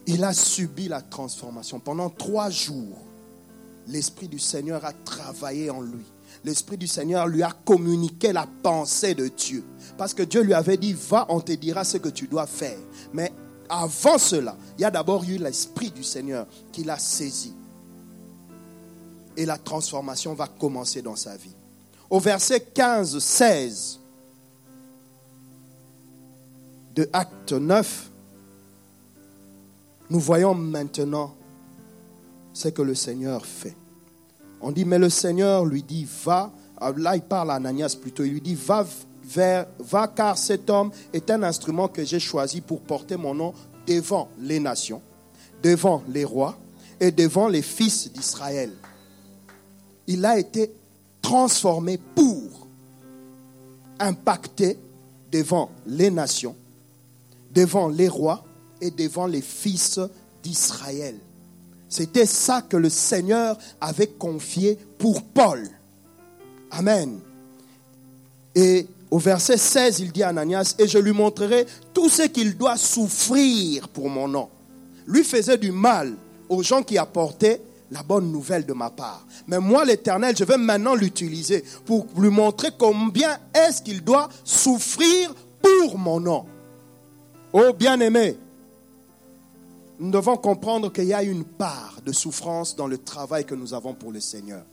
Il 0.07 0.23
a 0.23 0.31
subi 0.31 0.87
la 0.87 1.01
transformation. 1.01 1.81
Pendant 1.81 2.09
trois 2.09 2.49
jours, 2.49 2.97
l'Esprit 3.87 4.29
du 4.29 4.39
Seigneur 4.39 4.85
a 4.85 4.93
travaillé 4.93 5.69
en 5.69 5.81
lui 5.81 6.05
l'Esprit 6.43 6.77
du 6.77 6.87
Seigneur 6.87 7.27
lui 7.27 7.43
a 7.43 7.51
communiqué 7.51 8.33
la 8.33 8.47
pensée 8.61 9.13
de 9.13 9.27
Dieu. 9.27 9.63
Parce 9.97 10.13
que 10.13 10.23
Dieu 10.23 10.41
lui 10.41 10.53
avait 10.53 10.77
dit, 10.77 10.93
va, 10.93 11.25
on 11.29 11.39
te 11.39 11.53
dira 11.53 11.83
ce 11.83 11.97
que 11.97 12.09
tu 12.09 12.27
dois 12.27 12.47
faire. 12.47 12.77
Mais 13.13 13.31
avant 13.69 14.17
cela, 14.17 14.55
il 14.77 14.81
y 14.81 14.85
a 14.85 14.91
d'abord 14.91 15.23
eu 15.23 15.37
l'Esprit 15.37 15.91
du 15.91 16.03
Seigneur 16.03 16.47
qui 16.71 16.83
l'a 16.83 16.99
saisi. 16.99 17.53
Et 19.37 19.45
la 19.45 19.57
transformation 19.57 20.33
va 20.33 20.47
commencer 20.47 21.01
dans 21.01 21.15
sa 21.15 21.35
vie. 21.37 21.55
Au 22.09 22.19
verset 22.19 22.59
15, 22.59 23.17
16 23.17 23.99
de 26.95 27.09
Acte 27.11 27.53
9, 27.53 28.11
nous 30.09 30.19
voyons 30.19 30.53
maintenant 30.53 31.33
ce 32.53 32.67
que 32.67 32.83
le 32.83 32.93
Seigneur 32.93 33.45
fait. 33.45 33.75
On 34.65 34.71
dit, 34.71 34.85
mais 34.85 34.97
le 34.97 35.09
Seigneur 35.09 35.65
lui 35.65 35.83
dit, 35.83 36.07
va. 36.23 36.49
Ah, 36.77 36.93
là, 36.95 37.17
il 37.17 37.21
parle 37.21 37.51
à 37.51 37.55
Ananias 37.55 37.97
plutôt. 38.01 38.23
Il 38.23 38.31
lui 38.31 38.41
dit, 38.41 38.55
va 38.55 38.87
vers, 39.25 39.67
va 39.77 40.07
car 40.07 40.37
cet 40.37 40.69
homme 40.69 40.89
est 41.11 41.29
un 41.29 41.43
instrument 41.43 41.89
que 41.89 42.03
j'ai 42.05 42.19
choisi 42.19 42.61
pour 42.61 42.79
porter 42.79 43.17
mon 43.17 43.35
nom 43.35 43.53
devant 43.85 44.29
les 44.39 44.61
nations, 44.61 45.01
devant 45.61 46.01
les 46.07 46.23
rois 46.23 46.57
et 46.97 47.11
devant 47.11 47.49
les 47.49 47.61
fils 47.61 48.09
d'Israël. 48.13 48.71
Il 50.07 50.25
a 50.25 50.39
été 50.39 50.71
transformé 51.21 51.99
pour 52.15 52.67
impacter 53.99 54.77
devant 55.29 55.71
les 55.85 56.09
nations, 56.09 56.55
devant 57.53 57.89
les 57.89 58.07
rois 58.07 58.45
et 58.79 58.91
devant 58.91 59.27
les 59.27 59.41
fils 59.41 59.99
d'Israël. 60.41 61.15
C'était 61.93 62.25
ça 62.25 62.63
que 62.63 62.75
le 62.75 62.89
Seigneur 62.89 63.55
avait 63.79 64.07
confié 64.07 64.79
pour 64.97 65.21
Paul. 65.21 65.69
Amen. 66.71 67.19
Et 68.55 68.87
au 69.11 69.19
verset 69.19 69.57
16, 69.57 69.99
il 69.99 70.11
dit 70.11 70.23
à 70.23 70.29
Ananias, 70.29 70.73
et 70.79 70.87
je 70.87 70.97
lui 70.97 71.11
montrerai 71.11 71.67
tout 71.93 72.09
ce 72.09 72.23
qu'il 72.23 72.57
doit 72.57 72.77
souffrir 72.77 73.87
pour 73.89 74.09
mon 74.09 74.27
nom. 74.27 74.49
Lui 75.05 75.23
faisait 75.23 75.59
du 75.59 75.71
mal 75.71 76.15
aux 76.49 76.63
gens 76.63 76.81
qui 76.81 76.97
apportaient 76.97 77.61
la 77.91 78.01
bonne 78.01 78.31
nouvelle 78.31 78.65
de 78.65 78.73
ma 78.73 78.89
part. 78.89 79.23
Mais 79.45 79.59
moi, 79.59 79.85
l'Éternel, 79.85 80.35
je 80.35 80.45
vais 80.45 80.57
maintenant 80.57 80.95
l'utiliser 80.95 81.63
pour 81.85 82.07
lui 82.17 82.31
montrer 82.31 82.69
combien 82.75 83.37
est-ce 83.53 83.83
qu'il 83.83 84.03
doit 84.03 84.29
souffrir 84.43 85.31
pour 85.61 85.99
mon 85.99 86.19
nom. 86.19 86.45
Oh 87.53 87.71
bien-aimé, 87.71 88.35
nous 89.99 90.11
devons 90.11 90.37
comprendre 90.37 90.91
qu'il 90.91 91.05
y 91.05 91.13
a 91.13 91.23
une 91.23 91.43
part 91.43 91.99
de 92.05 92.11
souffrance 92.11 92.75
dans 92.75 92.87
le 92.87 92.97
travail 92.97 93.45
que 93.45 93.55
nous 93.55 93.73
avons 93.73 93.93
pour 93.93 94.11
le 94.11 94.19
Seigneur. 94.19 94.63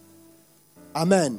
Amen. 0.95 1.39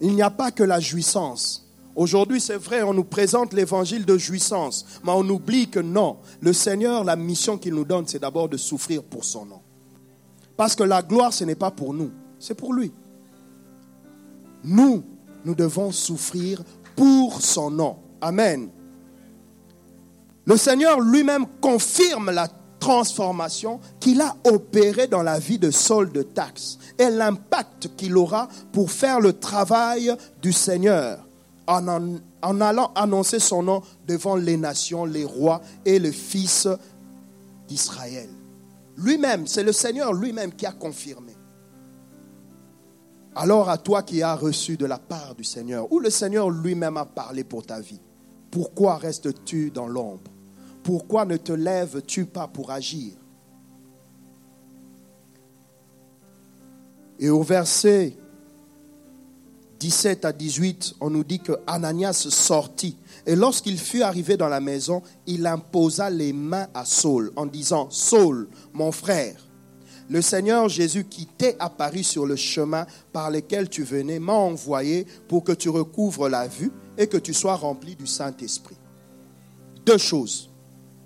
Il 0.00 0.14
n'y 0.14 0.22
a 0.22 0.30
pas 0.30 0.50
que 0.50 0.62
la 0.62 0.80
jouissance. 0.80 1.66
Aujourd'hui, 1.94 2.40
c'est 2.40 2.56
vrai, 2.56 2.82
on 2.82 2.94
nous 2.94 3.04
présente 3.04 3.52
l'évangile 3.52 4.04
de 4.04 4.16
jouissance, 4.16 4.84
mais 5.04 5.12
on 5.12 5.28
oublie 5.28 5.68
que 5.68 5.78
non, 5.78 6.16
le 6.40 6.52
Seigneur, 6.52 7.04
la 7.04 7.16
mission 7.16 7.58
qu'il 7.58 7.74
nous 7.74 7.84
donne, 7.84 8.06
c'est 8.06 8.18
d'abord 8.18 8.48
de 8.48 8.56
souffrir 8.56 9.02
pour 9.02 9.24
son 9.24 9.44
nom. 9.44 9.60
Parce 10.56 10.74
que 10.74 10.82
la 10.82 11.02
gloire, 11.02 11.32
ce 11.32 11.44
n'est 11.44 11.54
pas 11.54 11.70
pour 11.70 11.92
nous, 11.92 12.10
c'est 12.38 12.54
pour 12.54 12.72
lui. 12.72 12.92
Nous, 14.64 15.04
nous 15.44 15.54
devons 15.54 15.92
souffrir 15.92 16.62
pour 16.96 17.40
son 17.40 17.70
nom. 17.70 17.96
Amen. 18.20 18.70
Le 20.44 20.56
Seigneur 20.56 21.00
lui-même 21.00 21.46
confirme 21.60 22.30
la 22.30 22.48
transformation 22.82 23.78
qu'il 24.00 24.20
a 24.20 24.34
opérée 24.42 25.06
dans 25.06 25.22
la 25.22 25.38
vie 25.38 25.60
de 25.60 25.70
Saul 25.70 26.10
de 26.10 26.22
Taxe 26.22 26.78
et 26.98 27.10
l'impact 27.10 27.90
qu'il 27.96 28.16
aura 28.16 28.48
pour 28.72 28.90
faire 28.90 29.20
le 29.20 29.34
travail 29.34 30.12
du 30.42 30.52
Seigneur 30.52 31.24
en, 31.68 32.60
allant 32.60 32.90
annoncer 32.96 33.38
son 33.38 33.62
nom 33.62 33.82
devant 34.08 34.34
les 34.34 34.56
nations, 34.56 35.04
les 35.04 35.24
rois 35.24 35.62
et 35.84 36.00
le 36.00 36.10
fils 36.10 36.66
d'Israël. 37.68 38.28
Lui-même, 38.96 39.46
c'est 39.46 39.62
le 39.62 39.72
Seigneur 39.72 40.12
lui-même 40.12 40.50
qui 40.52 40.66
a 40.66 40.72
confirmé. 40.72 41.36
Alors 43.36 43.70
à 43.70 43.78
toi 43.78 44.02
qui 44.02 44.24
as 44.24 44.34
reçu 44.34 44.76
de 44.76 44.86
la 44.86 44.98
part 44.98 45.36
du 45.36 45.44
Seigneur, 45.44 45.90
ou 45.92 46.00
le 46.00 46.10
Seigneur 46.10 46.50
lui-même 46.50 46.96
a 46.96 47.04
parlé 47.04 47.44
pour 47.44 47.64
ta 47.64 47.78
vie, 47.78 48.00
pourquoi 48.50 48.96
restes-tu 48.96 49.70
dans 49.70 49.86
l'ombre? 49.86 50.31
Pourquoi 50.82 51.24
ne 51.24 51.36
te 51.36 51.52
lèves-tu 51.52 52.26
pas 52.26 52.48
pour 52.48 52.70
agir? 52.70 53.12
Et 57.18 57.30
au 57.30 57.42
verset 57.42 58.16
17 59.82 60.24
à 60.24 60.32
18, 60.32 60.94
on 61.00 61.10
nous 61.10 61.24
dit 61.24 61.40
que 61.40 61.52
Ananias 61.66 62.28
sortit. 62.30 62.96
Et 63.26 63.34
lorsqu'il 63.34 63.78
fut 63.78 64.02
arrivé 64.02 64.36
dans 64.36 64.48
la 64.48 64.60
maison, 64.60 65.02
il 65.26 65.44
imposa 65.44 66.08
les 66.08 66.32
mains 66.32 66.68
à 66.72 66.84
Saul 66.84 67.32
en 67.34 67.46
disant, 67.46 67.88
Saul, 67.90 68.48
mon 68.72 68.92
frère, 68.92 69.48
le 70.08 70.22
Seigneur 70.22 70.68
Jésus 70.68 71.04
qui 71.04 71.26
t'est 71.26 71.56
apparu 71.58 72.04
sur 72.04 72.26
le 72.26 72.36
chemin 72.36 72.86
par 73.12 73.30
lequel 73.30 73.68
tu 73.68 73.82
venais 73.82 74.20
m'a 74.20 74.34
envoyé 74.34 75.04
pour 75.26 75.42
que 75.42 75.52
tu 75.52 75.68
recouvres 75.68 76.28
la 76.28 76.46
vue 76.46 76.70
et 76.96 77.08
que 77.08 77.16
tu 77.16 77.34
sois 77.34 77.56
rempli 77.56 77.96
du 77.96 78.06
Saint-Esprit. 78.06 78.76
Deux 79.84 79.98
choses. 79.98 80.51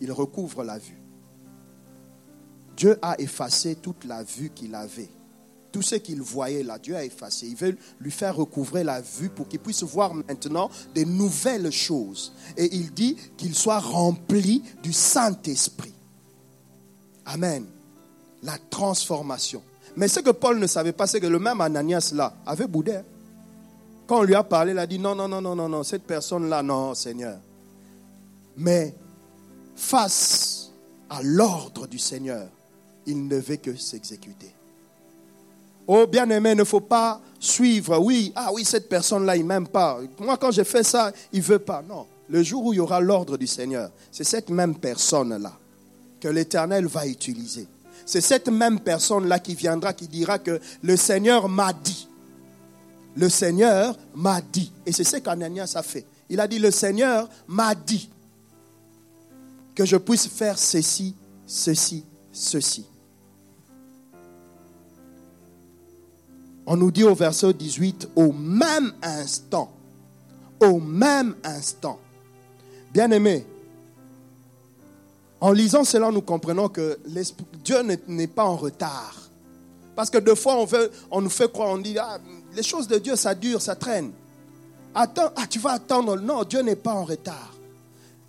Il 0.01 0.13
recouvre 0.13 0.65
la 0.65 0.79
vue. 0.79 1.01
Dieu 2.77 2.99
a 3.01 3.19
effacé 3.21 3.77
toute 3.77 4.05
la 4.05 4.23
vue 4.23 4.51
qu'il 4.51 4.75
avait 4.75 5.09
tout 5.77 5.83
ce 5.83 5.97
qu'il 5.97 6.23
voyait 6.23 6.63
là, 6.63 6.79
Dieu 6.79 6.97
a 6.97 7.05
effacé. 7.05 7.47
Il 7.47 7.55
veut 7.55 7.77
lui 8.01 8.11
faire 8.11 8.35
recouvrer 8.35 8.83
la 8.83 9.03
vue 9.03 9.29
pour 9.29 9.47
qu'il 9.47 9.59
puisse 9.59 9.83
voir 9.83 10.15
maintenant 10.15 10.71
des 10.95 11.05
nouvelles 11.05 11.71
choses. 11.71 12.33
Et 12.57 12.75
il 12.75 12.95
dit 12.95 13.15
qu'il 13.37 13.55
soit 13.55 13.81
rempli 13.81 14.63
du 14.83 14.95
Saint-Esprit. 14.95 15.93
Amen. 17.27 17.67
La 18.43 18.57
transformation. 18.71 19.63
Mais 19.97 20.09
ce 20.09 20.21
que 20.21 20.31
Paul 20.31 20.59
ne 20.59 20.67
savait 20.67 20.93
pas, 20.93 21.07
c'est 21.07 21.21
que 21.21 21.27
le 21.27 21.39
même 21.39 21.61
Ananias 21.61 22.13
là 22.15 22.33
avait 22.47 22.67
boudé. 22.67 22.97
Hein. 22.97 23.05
Quand 24.07 24.21
on 24.21 24.23
lui 24.23 24.35
a 24.35 24.45
parlé, 24.45 24.73
il 24.73 24.79
a 24.79 24.87
dit 24.87 24.99
non, 24.99 25.15
non, 25.15 25.29
non, 25.29 25.43
non, 25.43 25.55
non, 25.55 25.69
non, 25.69 25.83
cette 25.83 26.05
personne-là, 26.05 26.63
non, 26.63 26.95
Seigneur. 26.95 27.39
Mais 28.57 28.95
face 29.77 30.71
à 31.09 31.23
l'ordre 31.23 31.87
du 31.87 31.99
Seigneur, 31.99 32.49
il 33.07 33.29
ne 33.29 33.37
veut 33.37 33.57
que 33.57 33.77
s'exécuter. 33.77 34.53
Oh 35.87 36.07
bien-aimé, 36.07 36.53
il 36.53 36.57
ne 36.57 36.65
faut 36.65 36.81
pas 36.81 37.21
suivre. 37.39 37.99
Oui, 37.99 38.33
ah 38.35 38.51
oui, 38.53 38.65
cette 38.65 38.89
personne-là, 38.89 39.37
il 39.37 39.45
m'aime 39.45 39.69
pas. 39.69 40.01
Moi, 40.19 40.37
quand 40.37 40.51
j'ai 40.51 40.65
fait 40.65 40.83
ça, 40.83 41.13
il 41.33 41.43
veut 41.43 41.61
pas. 41.61 41.83
Non. 41.89 42.07
Le 42.29 42.43
jour 42.43 42.65
où 42.65 42.73
il 42.73 42.77
y 42.77 42.81
aura 42.81 43.01
l'ordre 43.01 43.37
du 43.37 43.47
Seigneur, 43.47 43.91
c'est 44.11 44.25
cette 44.25 44.51
même 44.51 44.75
personne-là 44.75 45.53
que 46.21 46.27
l'Éternel 46.27 46.87
va 46.87 47.07
utiliser. 47.07 47.69
C'est 48.05 48.21
cette 48.21 48.49
même 48.49 48.81
personne-là 48.81 49.39
qui 49.39 49.55
viendra, 49.55 49.93
qui 49.93 50.09
dira 50.09 50.41
que 50.41 50.61
le 50.83 50.97
Seigneur 50.97 51.49
m'a 51.49 51.73
dit. 51.73 52.09
Le 53.17 53.29
Seigneur 53.29 53.97
m'a 54.15 54.41
dit. 54.41 54.73
Et 54.85 54.93
c'est 54.93 55.05
ce 55.05 55.19
qu'Ananias 55.19 55.73
a 55.77 55.83
fait. 55.83 56.05
Il 56.29 56.41
a 56.41 56.49
dit, 56.49 56.59
le 56.59 56.73
Seigneur 56.73 57.29
m'a 57.47 57.75
dit 57.75 58.09
que 59.77 59.85
je 59.85 59.97
puisse 59.97 60.27
faire 60.27 60.59
ceci, 60.59 61.15
ceci, 61.47 62.05
ceci. 62.33 62.87
On 66.67 66.77
nous 66.77 66.91
dit 66.91 67.05
au 67.05 67.15
verset 67.15 67.53
18, 67.53 68.09
au 68.17 68.33
même 68.33 68.93
instant, 69.03 69.71
au 70.61 70.81
même 70.81 71.37
instant. 71.45 72.01
Bien 72.93 73.11
aimé, 73.11 73.47
en 75.41 75.53
lisant 75.53 75.85
cela, 75.85 76.11
nous 76.11 76.23
comprenons 76.23 76.69
que 76.69 76.99
Dieu 77.63 77.77
n'est 78.09 78.27
pas 78.27 78.45
en 78.45 78.57
retard. 78.57 79.15
Parce 79.95 80.09
que 80.09 80.19
deux 80.19 80.35
fois, 80.35 80.67
on 81.11 81.21
nous 81.21 81.31
fait 81.31 81.53
croire, 81.53 81.71
on 81.71 81.79
dit, 81.79 81.99
ah, 81.99 82.19
les 82.55 82.63
choses 82.63 82.89
de 82.89 82.99
Dieu, 82.99 83.15
ça 83.15 83.35
dure, 83.35 83.61
ça 83.61 83.77
traîne. 83.77 84.11
Attends, 84.95 85.31
ah, 85.37 85.47
tu 85.47 85.59
vas 85.59 85.73
attendre. 85.73 86.19
Non, 86.19 86.45
Dieu 86.45 86.63
n'est 86.63 86.77
pas 86.77 86.95
en 86.95 87.05
retard. 87.05 87.55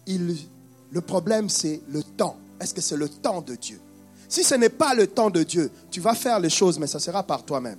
Il, 0.05 0.35
le 0.91 1.01
problème, 1.01 1.49
c'est 1.49 1.81
le 1.89 2.03
temps. 2.03 2.37
Est-ce 2.59 2.73
que 2.73 2.81
c'est 2.81 2.97
le 2.97 3.09
temps 3.09 3.41
de 3.41 3.55
Dieu? 3.55 3.79
Si 4.29 4.43
ce 4.43 4.55
n'est 4.55 4.69
pas 4.69 4.93
le 4.93 5.07
temps 5.07 5.29
de 5.29 5.43
Dieu, 5.43 5.71
tu 5.91 6.01
vas 6.01 6.13
faire 6.13 6.39
les 6.39 6.49
choses, 6.49 6.79
mais 6.79 6.87
ça 6.87 6.99
sera 6.99 7.23
par 7.23 7.43
toi-même 7.43 7.77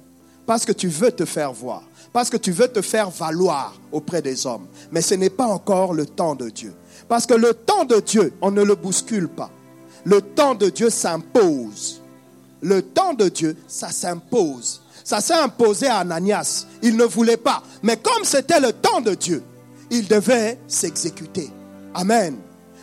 parce 0.48 0.64
que 0.64 0.72
tu 0.72 0.88
veux 0.88 1.12
te 1.12 1.26
faire 1.26 1.52
voir, 1.52 1.82
parce 2.10 2.30
que 2.30 2.38
tu 2.38 2.52
veux 2.52 2.68
te 2.68 2.80
faire 2.80 3.10
valoir 3.10 3.78
auprès 3.92 4.22
des 4.22 4.46
hommes. 4.46 4.66
Mais 4.90 5.02
ce 5.02 5.14
n'est 5.14 5.28
pas 5.28 5.46
encore 5.46 5.92
le 5.92 6.06
temps 6.06 6.34
de 6.34 6.48
Dieu. 6.48 6.72
Parce 7.06 7.26
que 7.26 7.34
le 7.34 7.52
temps 7.52 7.84
de 7.84 8.00
Dieu, 8.00 8.32
on 8.40 8.50
ne 8.50 8.62
le 8.62 8.74
bouscule 8.74 9.28
pas. 9.28 9.50
Le 10.04 10.22
temps 10.22 10.54
de 10.54 10.70
Dieu 10.70 10.88
s'impose. 10.88 12.00
Le 12.62 12.80
temps 12.80 13.12
de 13.12 13.28
Dieu, 13.28 13.58
ça 13.66 13.90
s'impose. 13.90 14.80
Ça 15.04 15.20
s'est 15.20 15.34
imposé 15.34 15.86
à 15.86 15.98
Ananias. 15.98 16.64
Il 16.82 16.96
ne 16.96 17.04
voulait 17.04 17.36
pas. 17.36 17.62
Mais 17.82 17.98
comme 17.98 18.24
c'était 18.24 18.58
le 18.58 18.72
temps 18.72 19.02
de 19.02 19.12
Dieu, 19.12 19.42
il 19.90 20.08
devait 20.08 20.58
s'exécuter. 20.66 21.50
Amen. 21.92 22.38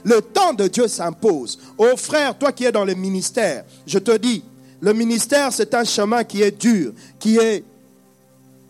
Le 0.06 0.22
temps 0.22 0.54
de 0.54 0.68
Dieu 0.68 0.88
s'impose. 0.88 1.60
Oh 1.78 1.98
frère, 1.98 2.38
toi 2.38 2.52
qui 2.52 2.64
es 2.64 2.72
dans 2.72 2.86
le 2.86 2.94
ministère, 2.94 3.66
je 3.86 4.00
te 4.00 4.16
dis, 4.18 4.44
le 4.80 4.94
ministère, 4.94 5.52
c'est 5.52 5.74
un 5.74 5.84
chemin 5.84 6.24
qui 6.24 6.44
est 6.44 6.52
dur, 6.52 6.94
qui 7.20 7.38
est 7.38 7.64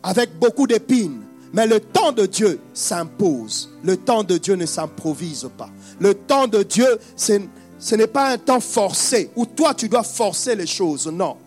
avec 0.01 0.39
beaucoup 0.39 0.65
d'épines. 0.65 1.21
Mais 1.53 1.67
le 1.67 1.79
temps 1.79 2.11
de 2.11 2.25
Dieu 2.25 2.59
s'impose. 2.73 3.69
Le 3.83 3.97
temps 3.97 4.23
de 4.23 4.37
Dieu 4.37 4.55
ne 4.55 4.65
s'improvise 4.65 5.49
pas. 5.57 5.69
Le 5.99 6.13
temps 6.13 6.47
de 6.47 6.63
Dieu, 6.63 6.99
ce 7.15 7.95
n'est 7.95 8.07
pas 8.07 8.31
un 8.31 8.37
temps 8.37 8.59
forcé 8.59 9.29
où 9.35 9.45
toi 9.45 9.73
tu 9.73 9.89
dois 9.89 10.03
forcer 10.03 10.55
les 10.55 10.67
choses. 10.67 11.07
Non. 11.07 11.37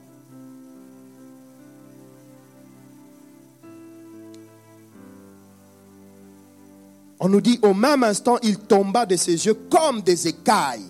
On 7.21 7.29
nous 7.29 7.41
dit 7.41 7.59
au 7.62 7.75
même 7.75 8.05
instant, 8.05 8.39
il 8.43 8.59
tomba 8.59 9.07
de 9.07 9.16
ses 9.16 9.47
yeux 9.47 9.55
comme 9.55 10.03
des 10.03 10.29
écailles 10.29 10.87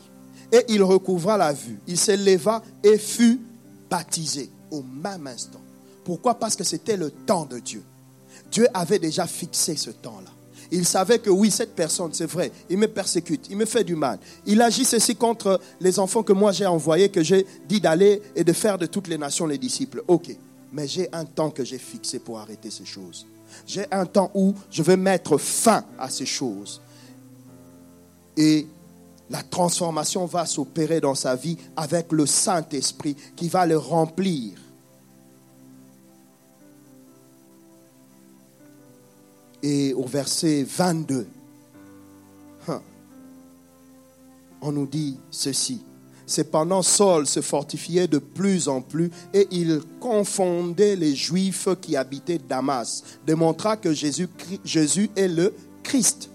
et 0.52 0.64
il 0.68 0.82
recouvra 0.82 1.36
la 1.36 1.52
vue. 1.52 1.78
Il 1.86 1.98
s'éleva 1.98 2.62
et 2.82 2.98
fut 2.98 3.40
baptisé 3.90 4.50
au 4.70 4.82
même 4.82 5.26
instant. 5.26 5.60
Pourquoi? 6.04 6.34
Parce 6.34 6.56
que 6.56 6.64
c'était 6.64 6.96
le 6.96 7.10
temps 7.10 7.46
de 7.46 7.58
Dieu. 7.58 7.82
Dieu 8.50 8.66
avait 8.74 8.98
déjà 8.98 9.26
fixé 9.26 9.76
ce 9.76 9.90
temps-là. 9.90 10.30
Il 10.70 10.84
savait 10.84 11.18
que 11.18 11.30
oui, 11.30 11.50
cette 11.50 11.74
personne, 11.74 12.10
c'est 12.12 12.26
vrai, 12.26 12.52
il 12.68 12.76
me 12.76 12.88
persécute, 12.88 13.46
il 13.48 13.56
me 13.56 13.64
fait 13.64 13.84
du 13.84 13.96
mal. 13.96 14.18
Il 14.44 14.60
agit 14.60 14.84
ceci 14.84 15.16
contre 15.16 15.60
les 15.80 15.98
enfants 15.98 16.22
que 16.22 16.34
moi 16.34 16.52
j'ai 16.52 16.66
envoyés, 16.66 17.08
que 17.08 17.22
j'ai 17.22 17.46
dit 17.66 17.80
d'aller 17.80 18.20
et 18.36 18.44
de 18.44 18.52
faire 18.52 18.76
de 18.76 18.84
toutes 18.84 19.08
les 19.08 19.16
nations 19.16 19.46
les 19.46 19.56
disciples. 19.56 20.02
Ok, 20.08 20.36
mais 20.72 20.86
j'ai 20.86 21.08
un 21.12 21.24
temps 21.24 21.50
que 21.50 21.64
j'ai 21.64 21.78
fixé 21.78 22.18
pour 22.18 22.38
arrêter 22.38 22.70
ces 22.70 22.84
choses. 22.84 23.26
J'ai 23.66 23.86
un 23.92 24.06
temps 24.06 24.30
où 24.34 24.54
je 24.70 24.82
vais 24.82 24.96
mettre 24.96 25.38
fin 25.38 25.84
à 25.98 26.08
ces 26.08 26.26
choses. 26.26 26.80
Et 28.36 28.66
la 29.30 29.42
transformation 29.42 30.26
va 30.26 30.46
s'opérer 30.46 31.00
dans 31.00 31.14
sa 31.14 31.36
vie 31.36 31.58
avec 31.76 32.12
le 32.12 32.24
Saint-Esprit 32.26 33.16
qui 33.36 33.48
va 33.48 33.66
le 33.66 33.76
remplir. 33.76 34.58
Et 39.62 39.92
au 39.92 40.04
verset 40.04 40.62
22, 40.62 41.26
hein, 42.68 42.80
on 44.62 44.72
nous 44.72 44.86
dit 44.86 45.18
ceci. 45.30 45.82
Cependant, 46.28 46.82
Saul 46.82 47.26
se 47.26 47.40
fortifiait 47.40 48.06
de 48.06 48.18
plus 48.18 48.68
en 48.68 48.82
plus 48.82 49.10
et 49.32 49.48
il 49.50 49.80
confondait 49.98 50.94
les 50.94 51.16
Juifs 51.16 51.68
qui 51.80 51.96
habitaient 51.96 52.38
Damas, 52.38 53.02
démontra 53.26 53.78
que 53.78 53.94
Jésus, 53.94 54.28
Jésus 54.62 55.08
est 55.16 55.26
le 55.26 55.54
Christ. 55.82 56.28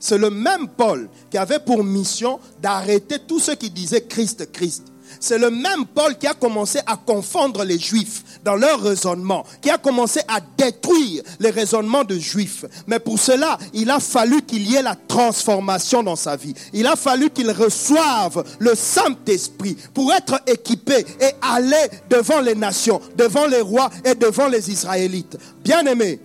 C'est 0.00 0.16
le 0.16 0.30
même 0.30 0.66
Paul 0.66 1.10
qui 1.30 1.36
avait 1.36 1.58
pour 1.58 1.84
mission 1.84 2.40
d'arrêter 2.62 3.18
tous 3.18 3.38
ceux 3.38 3.54
qui 3.54 3.68
disaient 3.68 4.00
Christ, 4.00 4.50
Christ. 4.50 4.84
C'est 5.20 5.38
le 5.38 5.50
même 5.50 5.86
Paul 5.86 6.16
qui 6.16 6.26
a 6.26 6.34
commencé 6.34 6.78
à 6.86 6.96
confondre 6.96 7.64
les 7.64 7.78
Juifs 7.78 8.22
dans 8.44 8.56
leur 8.56 8.80
raisonnement, 8.80 9.44
qui 9.60 9.70
a 9.70 9.78
commencé 9.78 10.20
à 10.28 10.40
détruire 10.56 11.22
les 11.40 11.50
raisonnements 11.50 12.04
de 12.04 12.18
Juifs. 12.18 12.64
Mais 12.86 12.98
pour 12.98 13.18
cela, 13.18 13.58
il 13.74 13.90
a 13.90 14.00
fallu 14.00 14.42
qu'il 14.42 14.70
y 14.70 14.76
ait 14.76 14.82
la 14.82 14.94
transformation 14.94 16.02
dans 16.02 16.16
sa 16.16 16.36
vie. 16.36 16.54
Il 16.72 16.86
a 16.86 16.96
fallu 16.96 17.30
qu'il 17.30 17.50
reçoive 17.50 18.44
le 18.58 18.74
Saint-Esprit 18.74 19.76
pour 19.94 20.12
être 20.12 20.40
équipé 20.46 21.04
et 21.20 21.30
aller 21.42 21.88
devant 22.08 22.40
les 22.40 22.54
nations, 22.54 23.00
devant 23.16 23.46
les 23.46 23.60
rois 23.60 23.90
et 24.04 24.14
devant 24.14 24.48
les 24.48 24.70
Israélites. 24.70 25.36
bien 25.62 25.84
aimé 25.86 26.20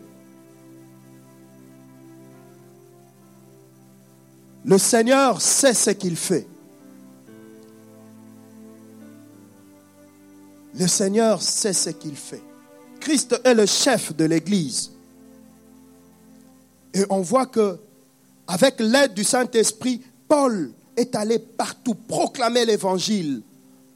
le 4.66 4.78
Seigneur 4.78 5.42
sait 5.42 5.74
ce 5.74 5.90
qu'il 5.92 6.16
fait. 6.16 6.48
Le 10.80 10.88
Seigneur 10.88 11.42
sait 11.42 11.74
ce 11.74 11.92
qu'il 11.92 12.16
fait. 12.16 12.42
Christ 13.00 13.40
est 13.44 13.54
le 13.54 13.66
chef 13.66 14.16
de 14.16 14.26
l'Église. 14.26 14.92
Et 16.94 17.04
on 17.10 17.22
voit 17.22 17.46
que, 17.46 17.78
avec 18.48 18.80
l'aide 18.80 19.14
du 19.14 19.24
Saint-Esprit, 19.24 20.02
Paul 20.28 20.72
est 20.96 21.16
allé 21.16 21.40
partout 21.40 21.96
proclamer 21.96 22.66
l'Évangile, 22.66 23.42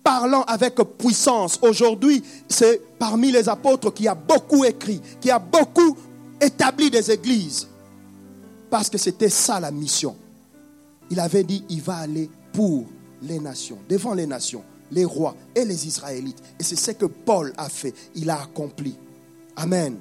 parlant 0.03 0.43
avec 0.43 0.75
puissance. 0.97 1.59
Aujourd'hui, 1.61 2.23
c'est 2.47 2.81
parmi 2.99 3.31
les 3.31 3.49
apôtres 3.49 3.93
qui 3.93 4.07
a 4.07 4.15
beaucoup 4.15 4.65
écrit, 4.65 5.01
qui 5.21 5.31
a 5.31 5.39
beaucoup 5.39 5.97
établi 6.41 6.91
des 6.91 7.11
églises, 7.11 7.67
parce 8.69 8.89
que 8.89 8.97
c'était 8.97 9.29
ça 9.29 9.59
la 9.59 9.71
mission. 9.71 10.15
Il 11.09 11.19
avait 11.19 11.43
dit, 11.43 11.63
il 11.69 11.81
va 11.81 11.97
aller 11.97 12.29
pour 12.53 12.85
les 13.21 13.39
nations, 13.39 13.79
devant 13.87 14.13
les 14.13 14.27
nations 14.27 14.63
les 14.91 15.05
rois 15.05 15.35
et 15.55 15.65
les 15.65 15.87
Israélites. 15.87 16.41
Et 16.59 16.63
c'est 16.63 16.75
ce 16.75 16.91
que 16.91 17.05
Paul 17.05 17.53
a 17.57 17.69
fait. 17.69 17.93
Il 18.15 18.29
a 18.29 18.41
accompli. 18.41 18.95
Amen. 19.55 19.97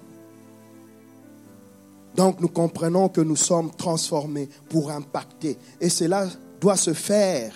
Donc 2.15 2.41
nous 2.41 2.49
comprenons 2.49 3.09
que 3.09 3.21
nous 3.21 3.37
sommes 3.37 3.71
transformés 3.71 4.49
pour 4.69 4.91
impacter. 4.91 5.59
Et 5.81 5.89
cela 5.89 6.27
doit 6.61 6.77
se 6.77 6.95
faire 6.95 7.55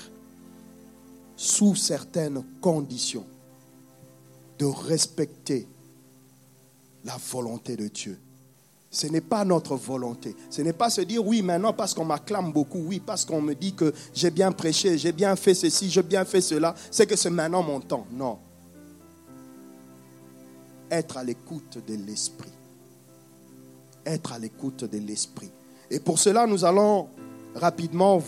sous 1.36 1.74
certaines 1.74 2.44
conditions. 2.60 3.26
De 4.58 4.66
respecter 4.66 5.66
la 7.04 7.16
volonté 7.16 7.76
de 7.76 7.88
Dieu. 7.88 8.18
Ce 8.92 9.06
n'est 9.06 9.20
pas 9.20 9.44
notre 9.44 9.76
volonté. 9.76 10.34
Ce 10.50 10.62
n'est 10.62 10.72
pas 10.72 10.90
se 10.90 11.00
dire 11.02 11.24
oui 11.24 11.42
maintenant 11.42 11.72
parce 11.72 11.94
qu'on 11.94 12.04
m'acclame 12.04 12.52
beaucoup, 12.52 12.80
oui 12.80 12.98
parce 12.98 13.24
qu'on 13.24 13.40
me 13.40 13.54
dit 13.54 13.72
que 13.72 13.94
j'ai 14.12 14.30
bien 14.30 14.50
prêché, 14.50 14.98
j'ai 14.98 15.12
bien 15.12 15.36
fait 15.36 15.54
ceci, 15.54 15.88
j'ai 15.88 16.02
bien 16.02 16.24
fait 16.24 16.40
cela. 16.40 16.74
C'est 16.90 17.06
que 17.06 17.14
c'est 17.14 17.30
maintenant 17.30 17.62
mon 17.62 17.78
temps. 17.80 18.04
Non. 18.10 18.38
Être 20.90 21.18
à 21.18 21.24
l'écoute 21.24 21.78
de 21.86 21.94
l'Esprit. 21.94 22.50
Être 24.04 24.32
à 24.32 24.40
l'écoute 24.40 24.84
de 24.84 24.98
l'Esprit. 24.98 25.50
Et 25.88 26.00
pour 26.00 26.18
cela, 26.18 26.48
nous 26.48 26.64
allons 26.64 27.08
rapidement 27.54 28.20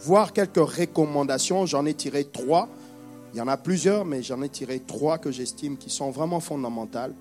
voir 0.00 0.34
quelques 0.34 0.56
recommandations. 0.56 1.64
J'en 1.64 1.86
ai 1.86 1.94
tiré 1.94 2.24
trois. 2.26 2.68
Il 3.32 3.38
y 3.38 3.40
en 3.40 3.48
a 3.48 3.56
plusieurs, 3.56 4.04
mais 4.04 4.22
j'en 4.22 4.42
ai 4.42 4.50
tiré 4.50 4.80
trois 4.80 5.16
que 5.16 5.30
j'estime 5.30 5.78
qui 5.78 5.88
sont 5.88 6.10
vraiment 6.10 6.40
fondamentales. 6.40 7.14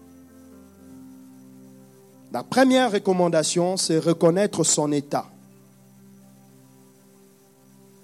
La 2.33 2.41
première 2.41 2.91
recommandation, 2.91 3.77
c'est 3.77 3.99
reconnaître 3.99 4.63
son 4.63 4.91
état 4.91 5.27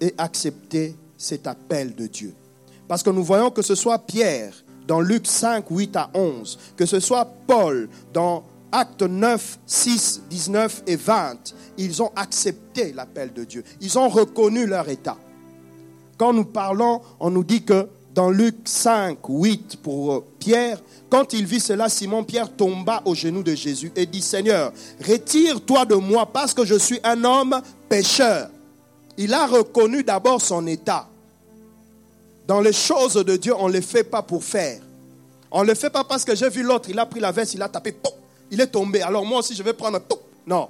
et 0.00 0.14
accepter 0.16 0.94
cet 1.18 1.48
appel 1.48 1.96
de 1.96 2.06
Dieu. 2.06 2.32
Parce 2.86 3.02
que 3.02 3.10
nous 3.10 3.24
voyons 3.24 3.50
que 3.50 3.60
ce 3.60 3.74
soit 3.74 3.98
Pierre 3.98 4.54
dans 4.86 5.00
Luc 5.00 5.26
5, 5.26 5.64
8 5.68 5.96
à 5.96 6.10
11, 6.14 6.58
que 6.76 6.86
ce 6.86 7.00
soit 7.00 7.24
Paul 7.48 7.88
dans 8.12 8.44
Actes 8.70 9.02
9, 9.02 9.58
6, 9.66 10.22
19 10.30 10.84
et 10.86 10.94
20, 10.94 11.54
ils 11.76 12.00
ont 12.00 12.12
accepté 12.14 12.92
l'appel 12.92 13.32
de 13.32 13.42
Dieu. 13.42 13.64
Ils 13.80 13.98
ont 13.98 14.08
reconnu 14.08 14.64
leur 14.64 14.88
état. 14.88 15.16
Quand 16.16 16.32
nous 16.32 16.44
parlons, 16.44 17.00
on 17.18 17.30
nous 17.30 17.42
dit 17.42 17.64
que 17.64 17.88
dans 18.14 18.30
Luc 18.30 18.56
5, 18.64 19.18
8 19.28 19.76
pour 19.82 20.24
Pierre, 20.38 20.80
quand 21.08 21.32
il 21.32 21.46
vit 21.46 21.60
cela, 21.60 21.88
Simon-Pierre 21.88 22.54
tomba 22.54 23.02
aux 23.04 23.14
genoux 23.14 23.42
de 23.42 23.54
Jésus 23.54 23.92
et 23.96 24.06
dit, 24.06 24.22
Seigneur, 24.22 24.72
retire-toi 25.06 25.84
de 25.84 25.94
moi 25.94 26.26
parce 26.26 26.54
que 26.54 26.64
je 26.64 26.76
suis 26.76 27.00
un 27.04 27.22
homme 27.24 27.60
pécheur. 27.88 28.48
Il 29.16 29.34
a 29.34 29.46
reconnu 29.46 30.02
d'abord 30.02 30.40
son 30.40 30.66
état. 30.66 31.08
Dans 32.46 32.60
les 32.60 32.72
choses 32.72 33.14
de 33.14 33.36
Dieu, 33.36 33.54
on 33.56 33.68
ne 33.68 33.74
les 33.74 33.82
fait 33.82 34.04
pas 34.04 34.22
pour 34.22 34.42
faire. 34.42 34.80
On 35.50 35.62
ne 35.62 35.68
le 35.68 35.74
fait 35.74 35.90
pas 35.90 36.04
parce 36.04 36.24
que 36.24 36.34
j'ai 36.34 36.48
vu 36.48 36.62
l'autre, 36.62 36.88
il 36.88 36.98
a 36.98 37.06
pris 37.06 37.20
la 37.20 37.32
veste, 37.32 37.54
il 37.54 37.62
a 37.62 37.68
tapé, 37.68 37.96
il 38.50 38.60
est 38.60 38.68
tombé. 38.68 39.02
Alors 39.02 39.24
moi 39.24 39.40
aussi, 39.40 39.54
je 39.54 39.62
vais 39.62 39.72
prendre, 39.72 40.00
non. 40.46 40.68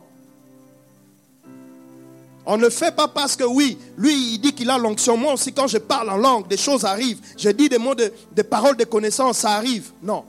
On 2.46 2.56
ne 2.56 2.68
fait 2.68 2.94
pas 2.94 3.08
parce 3.08 3.36
que 3.36 3.44
oui, 3.44 3.78
lui, 3.96 4.34
il 4.34 4.38
dit 4.38 4.54
qu'il 4.54 4.70
a 4.70 4.78
l'onction. 4.78 5.16
Moi 5.16 5.34
aussi, 5.34 5.52
quand 5.52 5.66
je 5.66 5.78
parle 5.78 6.10
en 6.10 6.16
langue, 6.16 6.48
des 6.48 6.56
choses 6.56 6.84
arrivent. 6.84 7.20
Je 7.36 7.50
dis 7.50 7.68
des 7.68 7.78
mots, 7.78 7.94
de, 7.94 8.12
des 8.32 8.42
paroles 8.42 8.76
de 8.76 8.84
connaissance, 8.84 9.38
ça 9.38 9.52
arrive. 9.52 9.92
Non. 10.02 10.24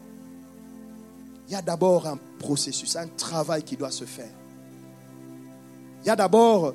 Il 1.48 1.54
y 1.54 1.56
a 1.56 1.62
d'abord 1.62 2.08
un 2.08 2.20
processus, 2.40 2.96
un 2.96 3.08
travail 3.08 3.64
qui 3.64 3.78
doit 3.78 3.92
se 3.92 4.06
faire. 4.06 4.30
Il 6.04 6.08
y 6.08 6.10
a 6.10 6.16
d'abord 6.16 6.74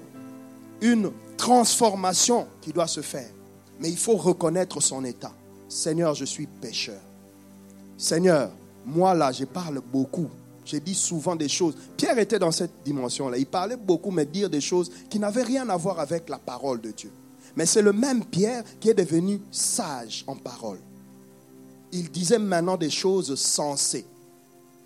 une 0.80 1.10
transformation 1.36 2.46
qui 2.60 2.72
doit 2.72 2.86
se 2.86 3.00
faire. 3.00 3.28
Mais 3.80 3.90
il 3.90 3.96
faut 3.96 4.16
reconnaître 4.16 4.80
son 4.80 5.04
état. 5.04 5.32
Seigneur, 5.68 6.14
je 6.14 6.24
suis 6.24 6.46
pécheur. 6.46 7.00
Seigneur, 7.98 8.50
moi 8.84 9.14
là, 9.14 9.32
je 9.32 9.44
parle 9.44 9.80
beaucoup. 9.80 10.30
J'ai 10.66 10.80
dit 10.80 10.96
souvent 10.96 11.36
des 11.36 11.48
choses. 11.48 11.76
Pierre 11.96 12.18
était 12.18 12.40
dans 12.40 12.50
cette 12.50 12.82
dimension-là. 12.84 13.38
Il 13.38 13.46
parlait 13.46 13.76
beaucoup, 13.76 14.10
mais 14.10 14.26
dire 14.26 14.50
des 14.50 14.60
choses 14.60 14.90
qui 15.08 15.20
n'avaient 15.20 15.44
rien 15.44 15.68
à 15.68 15.76
voir 15.76 16.00
avec 16.00 16.28
la 16.28 16.38
parole 16.38 16.80
de 16.80 16.90
Dieu. 16.90 17.12
Mais 17.54 17.66
c'est 17.66 17.82
le 17.82 17.92
même 17.92 18.24
Pierre 18.24 18.64
qui 18.80 18.90
est 18.90 18.94
devenu 18.94 19.40
sage 19.52 20.24
en 20.26 20.34
parole. 20.34 20.80
Il 21.92 22.10
disait 22.10 22.40
maintenant 22.40 22.76
des 22.76 22.90
choses 22.90 23.32
sensées, 23.36 24.04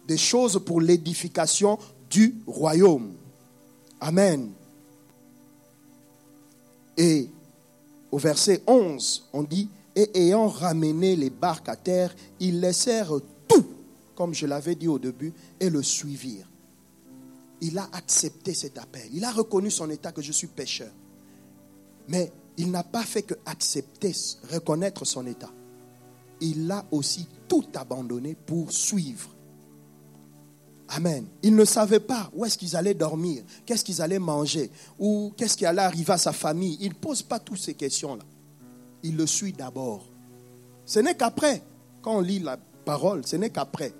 des 0.07 0.19
choses 0.19 0.61
pour 0.65 0.83
l'édification 0.83 1.79
du 2.11 2.37
royaume. 2.47 3.15
Amen. 4.01 4.51
Et 6.99 7.31
au 8.13 8.19
verset 8.19 8.63
11, 8.67 9.29
on 9.33 9.45
dit, 9.45 9.71
et 9.97 10.11
ayant 10.15 10.49
ramené 10.49 11.17
les 11.17 11.31
barques 11.31 11.71
à 11.71 11.77
terre, 11.77 12.15
ils 12.39 12.61
laissèrent 12.61 13.15
comme 14.21 14.35
je 14.35 14.45
l'avais 14.45 14.75
dit 14.75 14.87
au 14.87 14.99
début, 14.99 15.33
et 15.59 15.71
le 15.71 15.83
suivirent. 15.83 16.47
Il 17.63 17.79
a 17.79 17.89
accepté 17.91 18.53
cet 18.53 18.77
appel. 18.77 19.09
Il 19.15 19.25
a 19.25 19.31
reconnu 19.31 19.71
son 19.71 19.89
état 19.89 20.13
que 20.13 20.21
je 20.21 20.31
suis 20.31 20.47
pécheur. 20.47 20.91
Mais 22.07 22.31
il 22.59 22.71
n'a 22.71 22.83
pas 22.83 23.03
fait 23.03 23.23
que 23.23 23.33
accepter, 23.47 24.13
reconnaître 24.53 25.07
son 25.07 25.27
état. 25.27 25.49
Il 26.43 26.71
a 26.71 26.85
aussi 26.91 27.27
tout 27.49 27.65
abandonné 27.75 28.35
pour 28.35 28.71
suivre. 28.73 29.31
Amen. 30.91 31.25
Il 31.43 31.57
ne 31.57 31.65
savait 31.65 31.99
pas 31.99 32.31
où 32.35 32.45
est-ce 32.45 32.59
qu'ils 32.59 32.77
allaient 32.77 32.93
dormir, 32.93 33.43
qu'est-ce 33.65 33.87
qu'ils 33.87 34.03
allaient 34.03 34.19
manger, 34.19 34.71
ou 34.99 35.33
qu'est-ce 35.35 35.57
qui 35.57 35.65
allait 35.65 35.81
arriver 35.81 36.13
à 36.13 36.19
sa 36.19 36.35
famille. 36.35 36.77
Il 36.83 36.91
ne 36.91 36.95
pose 36.95 37.23
pas 37.23 37.39
toutes 37.39 37.57
ces 37.57 37.73
questions-là. 37.73 38.25
Il 39.03 39.17
le 39.17 39.27
suit 39.27 39.55
d'abord. 39.55 40.05
Ce 40.85 40.99
n'est 40.99 41.15
qu'après, 41.15 41.63
quand 42.03 42.17
on 42.17 42.21
lit 42.21 42.41
la 42.41 42.59
parole, 42.85 43.27
ce 43.27 43.37
n'est 43.37 43.49
qu'après 43.49 43.95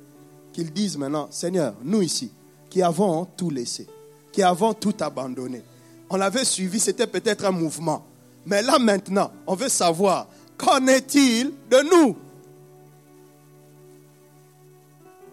qu'ils 0.53 0.73
disent 0.73 0.97
maintenant, 0.97 1.29
Seigneur, 1.31 1.75
nous 1.83 2.03
ici, 2.03 2.31
qui 2.69 2.83
avons 2.83 3.25
tout 3.25 3.51
laissé, 3.51 3.87
qui 4.33 4.43
avons 4.43 4.75
tout 4.75 4.95
abandonné, 5.01 5.63
on 6.09 6.17
l'avait 6.17 6.45
suivi, 6.45 6.81
c'était 6.81 7.07
peut-être 7.07 7.45
un 7.45 7.53
mouvement. 7.53 8.05
Mais 8.47 8.63
là 8.63 8.79
maintenant, 8.79 9.31
on 9.47 9.55
veut 9.55 9.69
savoir, 9.69 10.27
qu'en 10.57 10.87
est-il 10.87 11.53
de 11.71 11.91
nous? 11.91 12.17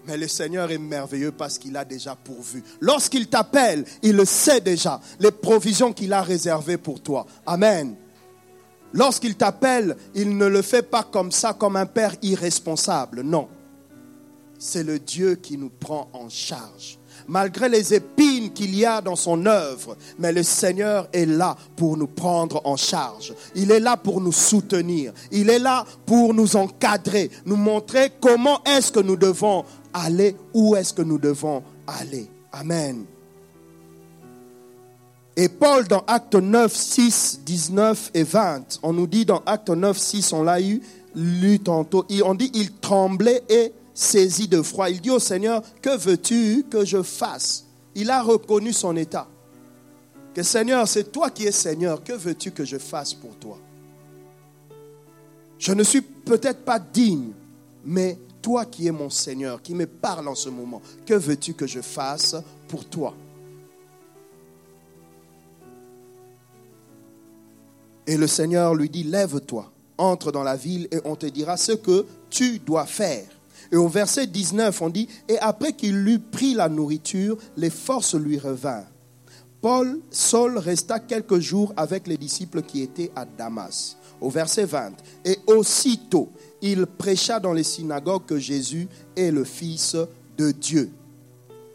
Mais 0.05 0.15
le 0.17 0.27
Seigneur 0.27 0.71
est 0.71 0.77
merveilleux 0.77 1.33
parce 1.33 1.57
qu'il 1.57 1.75
a 1.75 1.83
déjà 1.83 2.15
pourvu. 2.15 2.63
Lorsqu'il 2.79 3.27
t'appelle, 3.27 3.83
il 4.01 4.25
sait 4.25 4.61
déjà, 4.61 5.01
les 5.19 5.31
provisions 5.31 5.91
qu'il 5.91 6.13
a 6.13 6.21
réservées 6.21 6.77
pour 6.77 7.01
toi. 7.01 7.25
Amen. 7.45 7.95
Lorsqu'il 8.93 9.35
t'appelle, 9.35 9.97
il 10.15 10.37
ne 10.37 10.45
le 10.45 10.61
fait 10.61 10.83
pas 10.83 11.03
comme 11.03 11.31
ça, 11.31 11.53
comme 11.53 11.75
un 11.75 11.85
père 11.85 12.15
irresponsable. 12.21 13.21
Non 13.21 13.49
c'est 14.59 14.83
le 14.83 14.99
Dieu 14.99 15.35
qui 15.35 15.57
nous 15.57 15.69
prend 15.69 16.09
en 16.13 16.29
charge. 16.29 16.99
malgré 17.27 17.67
les 17.67 17.93
épines 17.93 18.53
qu'il 18.53 18.73
y 18.75 18.85
a 18.85 19.01
dans 19.01 19.15
son 19.15 19.45
œuvre. 19.45 19.97
Mais 20.17 20.31
le 20.31 20.43
Seigneur 20.43 21.07
est 21.11 21.25
là 21.25 21.57
pour 21.75 21.97
nous 21.97 22.07
prendre 22.07 22.61
en 22.65 22.77
charge. 22.77 23.33
Il 23.55 23.71
est 23.71 23.79
là 23.79 23.97
pour 23.97 24.21
nous 24.21 24.31
soutenir. 24.31 25.13
Il 25.31 25.49
est 25.49 25.59
là 25.59 25.85
pour 26.05 26.33
nous 26.33 26.55
encadrer, 26.55 27.29
nous 27.45 27.55
montrer 27.55 28.11
comment 28.21 28.63
est-ce 28.63 28.91
que 28.91 28.99
nous 28.99 29.17
devons 29.17 29.65
aller, 29.93 30.35
où 30.53 30.75
est-ce 30.75 30.93
que 30.93 31.01
nous 31.01 31.17
devons 31.17 31.63
aller. 31.85 32.27
Amen. 32.51 33.03
Et 35.35 35.49
Paul, 35.49 35.87
dans 35.87 36.03
Acte 36.07 36.33
9, 36.33 36.73
6, 36.73 37.41
19 37.45 38.11
et 38.15 38.23
20, 38.23 38.79
on 38.81 38.93
nous 38.93 39.05
dit 39.05 39.23
dans 39.23 39.43
Acte 39.45 39.69
9, 39.69 39.95
6, 39.95 40.33
on 40.33 40.43
l'a 40.43 40.59
eu, 40.59 40.81
lu 41.13 41.59
tantôt, 41.59 42.05
on 42.25 42.33
dit 42.33 42.49
il 42.55 42.71
tremblait 42.73 43.43
et 43.47 43.71
saisi 43.97 44.47
de 44.47 44.61
froid. 44.61 44.89
Il 44.91 45.01
dit 45.01 45.09
au 45.09 45.17
Seigneur, 45.19 45.63
que 45.81 45.97
veux-tu 45.97 46.63
que 46.69 46.85
je 46.85 47.01
fasse? 47.01 47.65
Il 47.95 48.11
a 48.11 48.21
reconnu 48.21 48.71
son 48.71 48.95
état. 48.95 49.27
Que 50.35 50.43
Seigneur, 50.43 50.87
c'est 50.87 51.11
toi 51.11 51.31
qui 51.31 51.45
es 51.45 51.51
Seigneur, 51.51 52.03
que 52.03 52.13
veux-tu 52.13 52.51
que 52.51 52.63
je 52.63 52.77
fasse 52.77 53.15
pour 53.15 53.35
toi? 53.37 53.57
Je 55.57 55.73
ne 55.73 55.81
suis 55.81 56.01
peut-être 56.01 56.63
pas 56.63 56.77
digne, 56.77 57.31
mais 57.83 58.19
toi 58.39 58.65
qui 58.65 58.85
es 58.85 58.91
mon 58.91 59.09
Seigneur, 59.09 59.63
qui 59.63 59.73
me 59.73 59.87
parle 59.87 60.27
en 60.27 60.35
ce 60.35 60.49
moment, 60.49 60.79
que 61.03 61.15
veux-tu 61.15 61.55
que 61.55 61.65
je 61.65 61.81
fasse 61.81 62.35
pour 62.67 62.85
toi? 62.85 63.15
Et 68.05 68.15
le 68.15 68.27
Seigneur 68.27 68.75
lui 68.75 68.91
dit, 68.91 69.03
lève-toi, 69.03 69.71
entre 69.97 70.31
dans 70.31 70.43
la 70.43 70.55
ville 70.55 70.87
et 70.91 70.99
on 71.03 71.15
te 71.15 71.25
dira 71.25 71.57
ce 71.57 71.71
que 71.71 72.05
tu 72.29 72.59
dois 72.59 72.85
faire. 72.85 73.25
Et 73.71 73.75
au 73.75 73.87
verset 73.87 74.27
19, 74.27 74.81
on 74.81 74.89
dit, 74.89 75.07
et 75.27 75.37
après 75.39 75.73
qu'il 75.73 76.07
eut 76.07 76.19
pris 76.19 76.53
la 76.53 76.69
nourriture, 76.69 77.37
les 77.55 77.69
forces 77.69 78.15
lui 78.15 78.37
revinrent. 78.37 78.87
Paul 79.61 79.99
seul 80.11 80.57
resta 80.57 80.99
quelques 80.99 81.39
jours 81.39 81.73
avec 81.75 82.07
les 82.07 82.17
disciples 82.17 82.61
qui 82.61 82.81
étaient 82.81 83.11
à 83.15 83.25
Damas. 83.25 83.97
Au 84.19 84.29
verset 84.29 84.65
20, 84.65 84.93
et 85.25 85.37
aussitôt, 85.45 86.29
il 86.61 86.87
prêcha 86.87 87.39
dans 87.39 87.53
les 87.53 87.63
synagogues 87.63 88.25
que 88.25 88.39
Jésus 88.39 88.87
est 89.15 89.29
le 89.29 89.43
Fils 89.43 89.95
de 90.37 90.51
Dieu. 90.51 90.89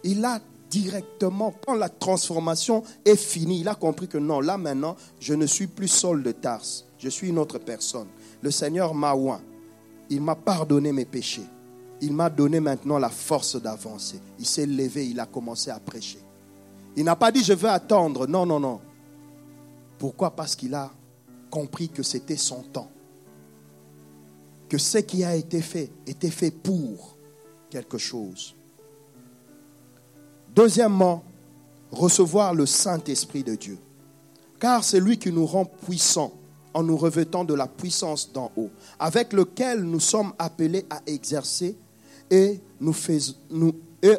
Il 0.02 0.24
a 0.24 0.40
directement, 0.68 1.54
quand 1.66 1.74
la 1.74 1.88
transformation 1.88 2.82
est 3.04 3.16
finie, 3.16 3.60
il 3.60 3.68
a 3.68 3.74
compris 3.74 4.08
que 4.08 4.18
non, 4.18 4.40
là 4.40 4.56
maintenant, 4.58 4.96
je 5.20 5.34
ne 5.34 5.46
suis 5.46 5.66
plus 5.66 5.86
Saul 5.86 6.22
de 6.22 6.32
Tarse, 6.32 6.86
je 6.98 7.08
suis 7.08 7.28
une 7.28 7.38
autre 7.38 7.58
personne. 7.58 8.08
Le 8.40 8.50
Seigneur 8.50 8.94
m'a 8.94 9.14
oint, 9.14 9.42
il 10.10 10.22
m'a 10.22 10.34
pardonné 10.34 10.90
mes 10.90 11.04
péchés, 11.04 11.46
il 12.02 12.12
m'a 12.12 12.28
donné 12.28 12.58
maintenant 12.58 12.98
la 12.98 13.08
force 13.08 13.56
d'avancer. 13.56 14.20
Il 14.38 14.44
s'est 14.44 14.66
levé, 14.66 15.06
il 15.06 15.20
a 15.20 15.26
commencé 15.26 15.70
à 15.70 15.78
prêcher. 15.78 16.18
Il 16.96 17.04
n'a 17.04 17.14
pas 17.14 17.30
dit 17.30 17.44
je 17.44 17.52
veux 17.52 17.68
attendre, 17.68 18.26
non, 18.26 18.44
non, 18.44 18.58
non. 18.58 18.80
Pourquoi? 19.98 20.32
Parce 20.32 20.56
qu'il 20.56 20.74
a 20.74 20.90
compris 21.48 21.88
que 21.88 22.02
c'était 22.02 22.36
son 22.36 22.62
temps. 22.62 22.90
Que 24.68 24.78
ce 24.78 24.98
qui 24.98 25.22
a 25.22 25.36
été 25.36 25.62
fait 25.62 25.90
était 26.04 26.30
fait 26.30 26.50
pour 26.50 27.16
quelque 27.70 27.98
chose. 27.98 28.54
Deuxièmement, 30.54 31.22
recevoir 31.92 32.52
le 32.52 32.66
Saint-Esprit 32.66 33.44
de 33.44 33.54
Dieu. 33.54 33.78
Car 34.58 34.82
c'est 34.82 35.00
lui 35.00 35.18
qui 35.18 35.30
nous 35.30 35.46
rend 35.46 35.66
puissants 35.66 36.32
en 36.74 36.82
nous 36.82 36.96
revêtant 36.96 37.44
de 37.44 37.54
la 37.54 37.68
puissance 37.68 38.32
d'en 38.32 38.50
haut, 38.56 38.70
avec 38.98 39.32
lequel 39.32 39.82
nous 39.82 40.00
sommes 40.00 40.32
appelés 40.38 40.86
à 40.90 41.00
exercer 41.06 41.76
et, 42.32 42.60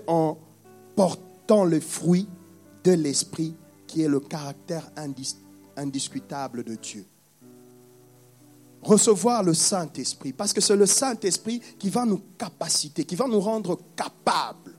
en 0.08 0.38
portant 0.96 1.66
le 1.66 1.80
fruit 1.80 2.28
de 2.84 2.92
l'Esprit 2.92 3.54
qui 3.88 4.02
est 4.02 4.08
le 4.08 4.20
caractère 4.20 4.90
indiscutable 5.76 6.64
de 6.64 6.76
Dieu. 6.76 7.06
Recevoir 8.82 9.44
le 9.44 9.54
Saint-Esprit, 9.54 10.34
parce 10.34 10.54
que 10.54 10.62
c'est 10.62 10.76
le 10.76 10.86
Saint-Esprit 10.86 11.62
qui 11.80 11.90
va 11.90 12.06
nous 12.06 12.22
capaciter, 12.38 13.04
qui 13.04 13.16
va 13.16 13.28
nous 13.28 13.40
rendre 13.40 13.80
capables. 13.96 14.74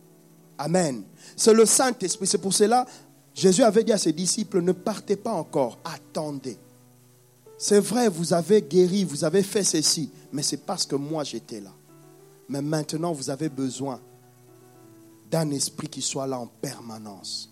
Amen 0.58 1.04
c'est 1.36 1.54
le 1.54 1.66
Saint-Esprit. 1.66 2.26
C'est 2.26 2.38
pour 2.38 2.54
cela, 2.54 2.86
Jésus 3.34 3.62
avait 3.62 3.84
dit 3.84 3.92
à 3.92 3.98
ses 3.98 4.12
disciples, 4.12 4.60
ne 4.60 4.72
partez 4.72 5.16
pas 5.16 5.32
encore, 5.32 5.78
attendez. 5.84 6.56
C'est 7.58 7.80
vrai, 7.80 8.08
vous 8.08 8.32
avez 8.32 8.62
guéri, 8.62 9.04
vous 9.04 9.24
avez 9.24 9.42
fait 9.42 9.64
ceci, 9.64 10.10
mais 10.32 10.42
c'est 10.42 10.58
parce 10.58 10.86
que 10.86 10.96
moi 10.96 11.24
j'étais 11.24 11.60
là. 11.60 11.70
Mais 12.48 12.62
maintenant, 12.62 13.12
vous 13.12 13.30
avez 13.30 13.48
besoin 13.48 14.00
d'un 15.30 15.50
esprit 15.50 15.88
qui 15.88 16.02
soit 16.02 16.26
là 16.26 16.38
en 16.38 16.46
permanence, 16.46 17.50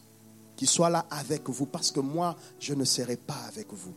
qui 0.56 0.66
soit 0.66 0.90
là 0.90 1.06
avec 1.10 1.48
vous, 1.48 1.66
parce 1.66 1.90
que 1.90 2.00
moi, 2.00 2.36
je 2.60 2.74
ne 2.74 2.84
serai 2.84 3.16
pas 3.16 3.40
avec 3.48 3.72
vous. 3.72 3.94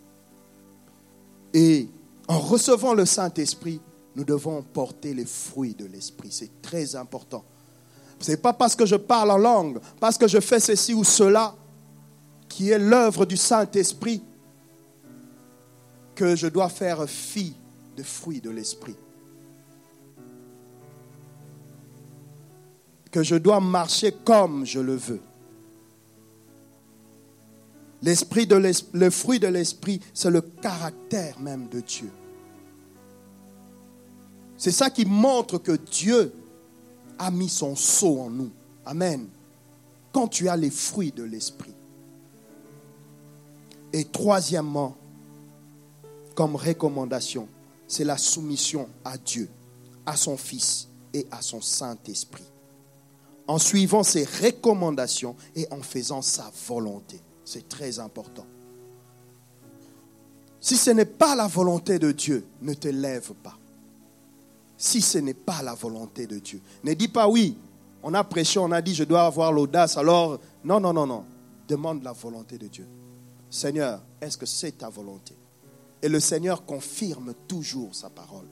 Et 1.53 1.87
en 2.27 2.39
recevant 2.39 2.93
le 2.93 3.05
Saint-Esprit, 3.05 3.79
nous 4.15 4.23
devons 4.23 4.61
porter 4.61 5.13
les 5.13 5.25
fruits 5.25 5.75
de 5.75 5.85
l'Esprit. 5.85 6.29
C'est 6.31 6.61
très 6.61 6.95
important. 6.95 7.43
Ce 8.19 8.31
n'est 8.31 8.37
pas 8.37 8.53
parce 8.53 8.75
que 8.75 8.85
je 8.85 8.95
parle 8.95 9.31
en 9.31 9.37
langue, 9.37 9.79
parce 9.99 10.17
que 10.17 10.27
je 10.27 10.39
fais 10.39 10.59
ceci 10.59 10.93
ou 10.93 11.03
cela, 11.03 11.55
qui 12.47 12.69
est 12.69 12.79
l'œuvre 12.79 13.25
du 13.25 13.37
Saint-Esprit, 13.37 14.23
que 16.15 16.35
je 16.35 16.47
dois 16.47 16.69
faire 16.69 17.07
fi 17.09 17.53
de 17.97 18.03
fruits 18.03 18.41
de 18.41 18.49
l'Esprit. 18.49 18.95
Que 23.15 23.23
je 23.23 23.35
dois 23.35 23.61
marcher 23.61 24.13
comme 24.25 24.65
je 24.65 24.81
le 24.81 24.97
veux. 24.97 25.21
L'esprit 28.01 28.45
de 28.45 28.57
le 28.91 29.09
fruit 29.09 29.39
de 29.39 29.47
l'esprit, 29.47 30.01
c'est 30.13 30.29
le 30.29 30.41
caractère 30.41 31.39
même 31.39 31.69
de 31.69 31.79
Dieu. 31.79 32.09
C'est 34.57 34.71
ça 34.71 34.89
qui 34.89 35.05
montre 35.05 35.59
que 35.59 35.71
Dieu 35.71 36.33
a 37.17 37.31
mis 37.31 37.47
son 37.47 37.77
sceau 37.77 38.19
en 38.19 38.29
nous. 38.29 38.51
Amen. 38.85 39.29
Quand 40.11 40.27
tu 40.27 40.49
as 40.49 40.57
les 40.57 40.69
fruits 40.69 41.13
de 41.13 41.23
l'esprit. 41.23 41.73
Et 43.93 44.03
troisièmement, 44.03 44.93
comme 46.35 46.57
recommandation, 46.57 47.47
c'est 47.87 48.03
la 48.03 48.17
soumission 48.17 48.89
à 49.05 49.17
Dieu, 49.17 49.47
à 50.05 50.17
son 50.17 50.35
Fils 50.35 50.89
et 51.13 51.25
à 51.31 51.41
son 51.41 51.61
Saint-Esprit. 51.61 52.43
En 53.47 53.59
suivant 53.59 54.03
ses 54.03 54.25
recommandations 54.25 55.35
et 55.55 55.67
en 55.71 55.81
faisant 55.81 56.21
sa 56.21 56.51
volonté. 56.67 57.19
C'est 57.43 57.69
très 57.69 57.99
important. 57.99 58.45
Si 60.59 60.77
ce 60.77 60.89
n'est 60.89 61.05
pas 61.05 61.35
la 61.35 61.47
volonté 61.47 61.99
de 61.99 62.11
Dieu, 62.11 62.45
ne 62.61 62.73
te 62.73 62.87
lève 62.87 63.33
pas 63.43 63.57
si 64.77 65.01
ce 65.01 65.17
n'est 65.17 65.33
pas 65.33 65.61
la 65.61 65.73
volonté 65.73 66.27
de 66.27 66.39
Dieu. 66.39 66.61
Ne 66.83 66.93
dis 66.93 67.07
pas 67.07 67.27
oui, 67.27 67.57
on 68.03 68.13
a 68.13 68.23
prêché, 68.23 68.59
on 68.59 68.71
a 68.71 68.81
dit 68.81 68.93
je 68.93 69.03
dois 69.03 69.25
avoir 69.25 69.51
l'audace, 69.51 69.97
alors 69.97 70.39
non, 70.63 70.79
non, 70.79 70.93
non, 70.93 71.07
non. 71.07 71.25
Demande 71.67 72.03
la 72.03 72.11
volonté 72.11 72.57
de 72.57 72.67
Dieu. 72.67 72.87
Seigneur, 73.49 74.01
est-ce 74.21 74.37
que 74.37 74.45
c'est 74.45 74.77
ta 74.77 74.89
volonté? 74.89 75.35
Et 76.01 76.09
le 76.09 76.19
Seigneur 76.19 76.65
confirme 76.65 77.33
toujours 77.47 77.95
sa 77.95 78.09
parole. 78.09 78.45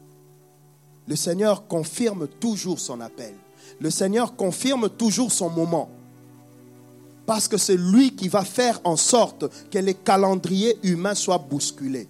Le 1.07 1.15
Seigneur 1.15 1.67
confirme 1.67 2.27
toujours 2.27 2.79
son 2.79 3.01
appel. 3.01 3.35
Le 3.80 3.89
Seigneur 3.89 4.36
confirme 4.36 4.89
toujours 4.89 5.32
son 5.32 5.49
moment. 5.49 5.89
Parce 7.26 7.47
que 7.47 7.57
c'est 7.57 7.78
lui 7.78 8.16
qui 8.16 8.28
va 8.28 8.43
faire 8.43 8.80
en 8.84 8.97
sorte 8.97 9.45
que 9.70 9.80
les 9.80 9.93
calendriers 9.93 10.78
humains 10.84 11.16
soient 11.16 11.38
bousculés. 11.38 12.07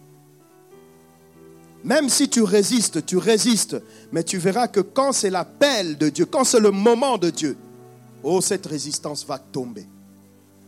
Même 1.83 2.09
si 2.09 2.29
tu 2.29 2.41
résistes, 2.41 3.05
tu 3.05 3.17
résistes, 3.17 3.75
mais 4.11 4.23
tu 4.23 4.37
verras 4.37 4.67
que 4.67 4.79
quand 4.79 5.11
c'est 5.11 5.29
l'appel 5.29 5.97
de 5.97 6.09
Dieu, 6.09 6.25
quand 6.25 6.45
c'est 6.45 6.59
le 6.59 6.71
moment 6.71 7.17
de 7.17 7.29
Dieu, 7.29 7.57
oh, 8.23 8.39
cette 8.39 8.65
résistance 8.65 9.25
va 9.25 9.37
tomber. 9.37 9.85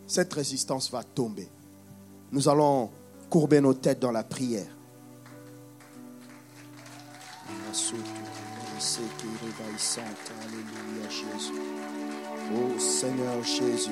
Cette 0.07 0.33
résistance 0.33 0.91
va 0.91 1.03
tomber. 1.03 1.47
Nous 2.31 2.49
allons 2.49 2.89
courber 3.29 3.61
nos 3.61 3.73
têtes 3.73 3.99
dans 3.99 4.11
la 4.11 4.23
prière. 4.23 4.67
Jésus. 11.09 11.53
Oh 12.53 12.79
Seigneur 12.79 13.43
Jésus. 13.43 13.91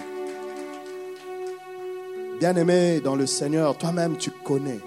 Bien-aimé 2.39 2.99
dans 3.01 3.15
le 3.15 3.25
Seigneur, 3.25 3.77
toi-même 3.77 4.17
tu 4.17 4.31
connais 4.31 4.79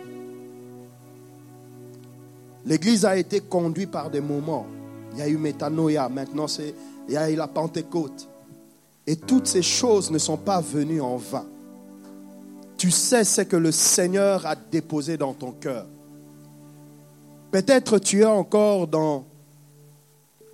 L'Église 2.67 3.05
a 3.05 3.17
été 3.17 3.41
conduite 3.41 3.93
par 3.93 4.11
des 4.11 4.21
moments. 4.21 4.67
Il 5.13 5.21
y 5.21 5.23
a 5.23 5.29
eu 5.29 5.37
Métanoïa, 5.37 6.09
maintenant 6.09 6.49
c'est, 6.49 6.75
il 7.09 7.15
y 7.15 7.17
a 7.17 7.31
eu 7.31 7.37
la 7.37 7.47
Pentecôte. 7.47 8.29
Et 9.07 9.15
toutes 9.15 9.47
ces 9.47 9.63
choses 9.63 10.11
ne 10.11 10.19
sont 10.19 10.37
pas 10.37 10.61
venues 10.61 11.01
en 11.01 11.17
vain. 11.17 11.47
Tu 12.77 12.91
sais 12.91 13.23
ce 13.23 13.43
que 13.43 13.57
le 13.57 13.71
Seigneur 13.71 14.45
a 14.47 14.57
déposé 14.57 15.17
dans 15.17 15.33
ton 15.33 15.53
cœur. 15.53 15.87
Peut-être 17.53 17.99
tu 17.99 18.23
es 18.23 18.27
encore 18.27 18.89
dans 18.89 19.25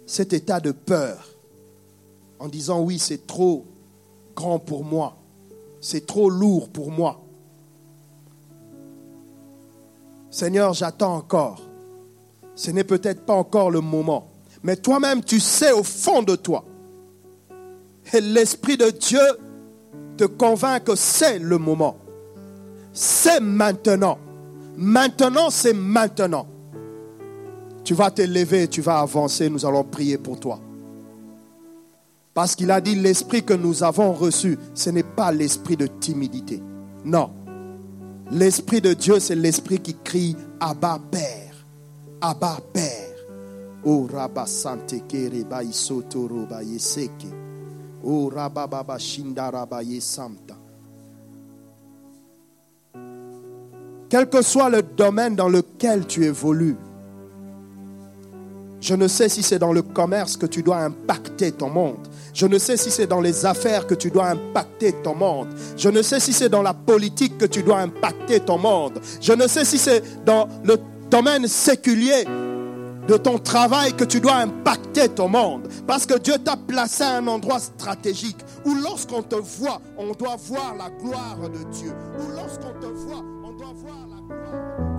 cet 0.06 0.34
état 0.34 0.60
de 0.60 0.72
peur, 0.72 1.31
en 2.42 2.48
disant 2.48 2.80
oui, 2.80 2.98
c'est 2.98 3.24
trop 3.24 3.64
grand 4.34 4.58
pour 4.58 4.82
moi. 4.82 5.16
C'est 5.80 6.06
trop 6.06 6.28
lourd 6.28 6.70
pour 6.70 6.90
moi. 6.90 7.20
Seigneur, 10.28 10.74
j'attends 10.74 11.14
encore. 11.14 11.62
Ce 12.56 12.72
n'est 12.72 12.82
peut-être 12.82 13.24
pas 13.24 13.34
encore 13.34 13.70
le 13.70 13.80
moment. 13.80 14.28
Mais 14.64 14.74
toi-même, 14.74 15.22
tu 15.22 15.38
sais 15.38 15.70
au 15.70 15.84
fond 15.84 16.22
de 16.22 16.34
toi. 16.34 16.64
Et 18.12 18.20
l'Esprit 18.20 18.76
de 18.76 18.90
Dieu 18.90 19.20
te 20.16 20.24
convainc 20.24 20.82
que 20.82 20.96
c'est 20.96 21.38
le 21.38 21.58
moment. 21.58 21.96
C'est 22.92 23.38
maintenant. 23.38 24.18
Maintenant, 24.76 25.48
c'est 25.48 25.74
maintenant. 25.74 26.48
Tu 27.84 27.94
vas 27.94 28.10
t'élever, 28.10 28.66
tu 28.66 28.80
vas 28.80 28.98
avancer, 28.98 29.48
nous 29.48 29.64
allons 29.64 29.84
prier 29.84 30.18
pour 30.18 30.40
toi. 30.40 30.58
Parce 32.34 32.54
qu'il 32.54 32.70
a 32.70 32.80
dit, 32.80 32.94
l'esprit 32.94 33.42
que 33.42 33.52
nous 33.52 33.82
avons 33.82 34.12
reçu, 34.12 34.58
ce 34.74 34.90
n'est 34.90 35.02
pas 35.02 35.32
l'esprit 35.32 35.76
de 35.76 35.86
timidité. 35.86 36.62
Non. 37.04 37.30
L'esprit 38.30 38.80
de 38.80 38.94
Dieu, 38.94 39.20
c'est 39.20 39.34
l'esprit 39.34 39.80
qui 39.80 39.94
crie 40.02 40.36
Abba 40.58 40.98
Père. 41.10 41.54
Abba 42.20 42.58
Père. 42.72 43.12
Oh 43.84 44.08
Rabba. 44.10 44.46
Oh 48.04 48.30
Rabba 48.34 48.66
Baba. 48.66 48.98
Quel 54.08 54.28
que 54.28 54.42
soit 54.42 54.70
le 54.70 54.82
domaine 54.82 55.34
dans 55.34 55.48
lequel 55.48 56.06
tu 56.06 56.24
évolues, 56.24 56.76
je 58.80 58.94
ne 58.94 59.08
sais 59.08 59.28
si 59.28 59.42
c'est 59.42 59.58
dans 59.58 59.72
le 59.72 59.82
commerce 59.82 60.36
que 60.36 60.46
tu 60.46 60.62
dois 60.62 60.78
impacter 60.78 61.52
ton 61.52 61.70
monde. 61.70 62.08
Je 62.34 62.46
ne 62.46 62.58
sais 62.58 62.76
si 62.76 62.90
c'est 62.90 63.06
dans 63.06 63.20
les 63.20 63.44
affaires 63.44 63.86
que 63.86 63.94
tu 63.94 64.10
dois 64.10 64.28
impacter 64.28 64.92
ton 65.02 65.14
monde. 65.14 65.48
Je 65.76 65.88
ne 65.88 66.02
sais 66.02 66.20
si 66.20 66.32
c'est 66.32 66.48
dans 66.48 66.62
la 66.62 66.74
politique 66.74 67.36
que 67.38 67.44
tu 67.44 67.62
dois 67.62 67.78
impacter 67.78 68.40
ton 68.40 68.58
monde. 68.58 69.00
Je 69.20 69.32
ne 69.32 69.46
sais 69.46 69.64
si 69.64 69.78
c'est 69.78 70.24
dans 70.24 70.48
le 70.64 70.78
domaine 71.10 71.46
séculier 71.46 72.24
de 73.08 73.16
ton 73.16 73.38
travail 73.38 73.92
que 73.92 74.04
tu 74.04 74.20
dois 74.20 74.36
impacter 74.36 75.08
ton 75.08 75.28
monde. 75.28 75.68
Parce 75.86 76.06
que 76.06 76.18
Dieu 76.18 76.38
t'a 76.38 76.56
placé 76.56 77.02
à 77.02 77.16
un 77.16 77.26
endroit 77.26 77.58
stratégique 77.58 78.38
où 78.64 78.74
lorsqu'on 78.74 79.22
te 79.22 79.36
voit, 79.36 79.80
on 79.98 80.12
doit 80.12 80.36
voir 80.36 80.74
la 80.78 80.88
gloire 80.90 81.38
de 81.50 81.70
Dieu. 81.72 81.92
Où 82.18 82.30
lorsqu'on 82.34 82.72
te 82.80 82.86
voit, 82.86 83.22
on 83.44 83.52
doit 83.52 83.74
voir 83.74 84.06
la 84.08 84.34
gloire. 84.34 84.91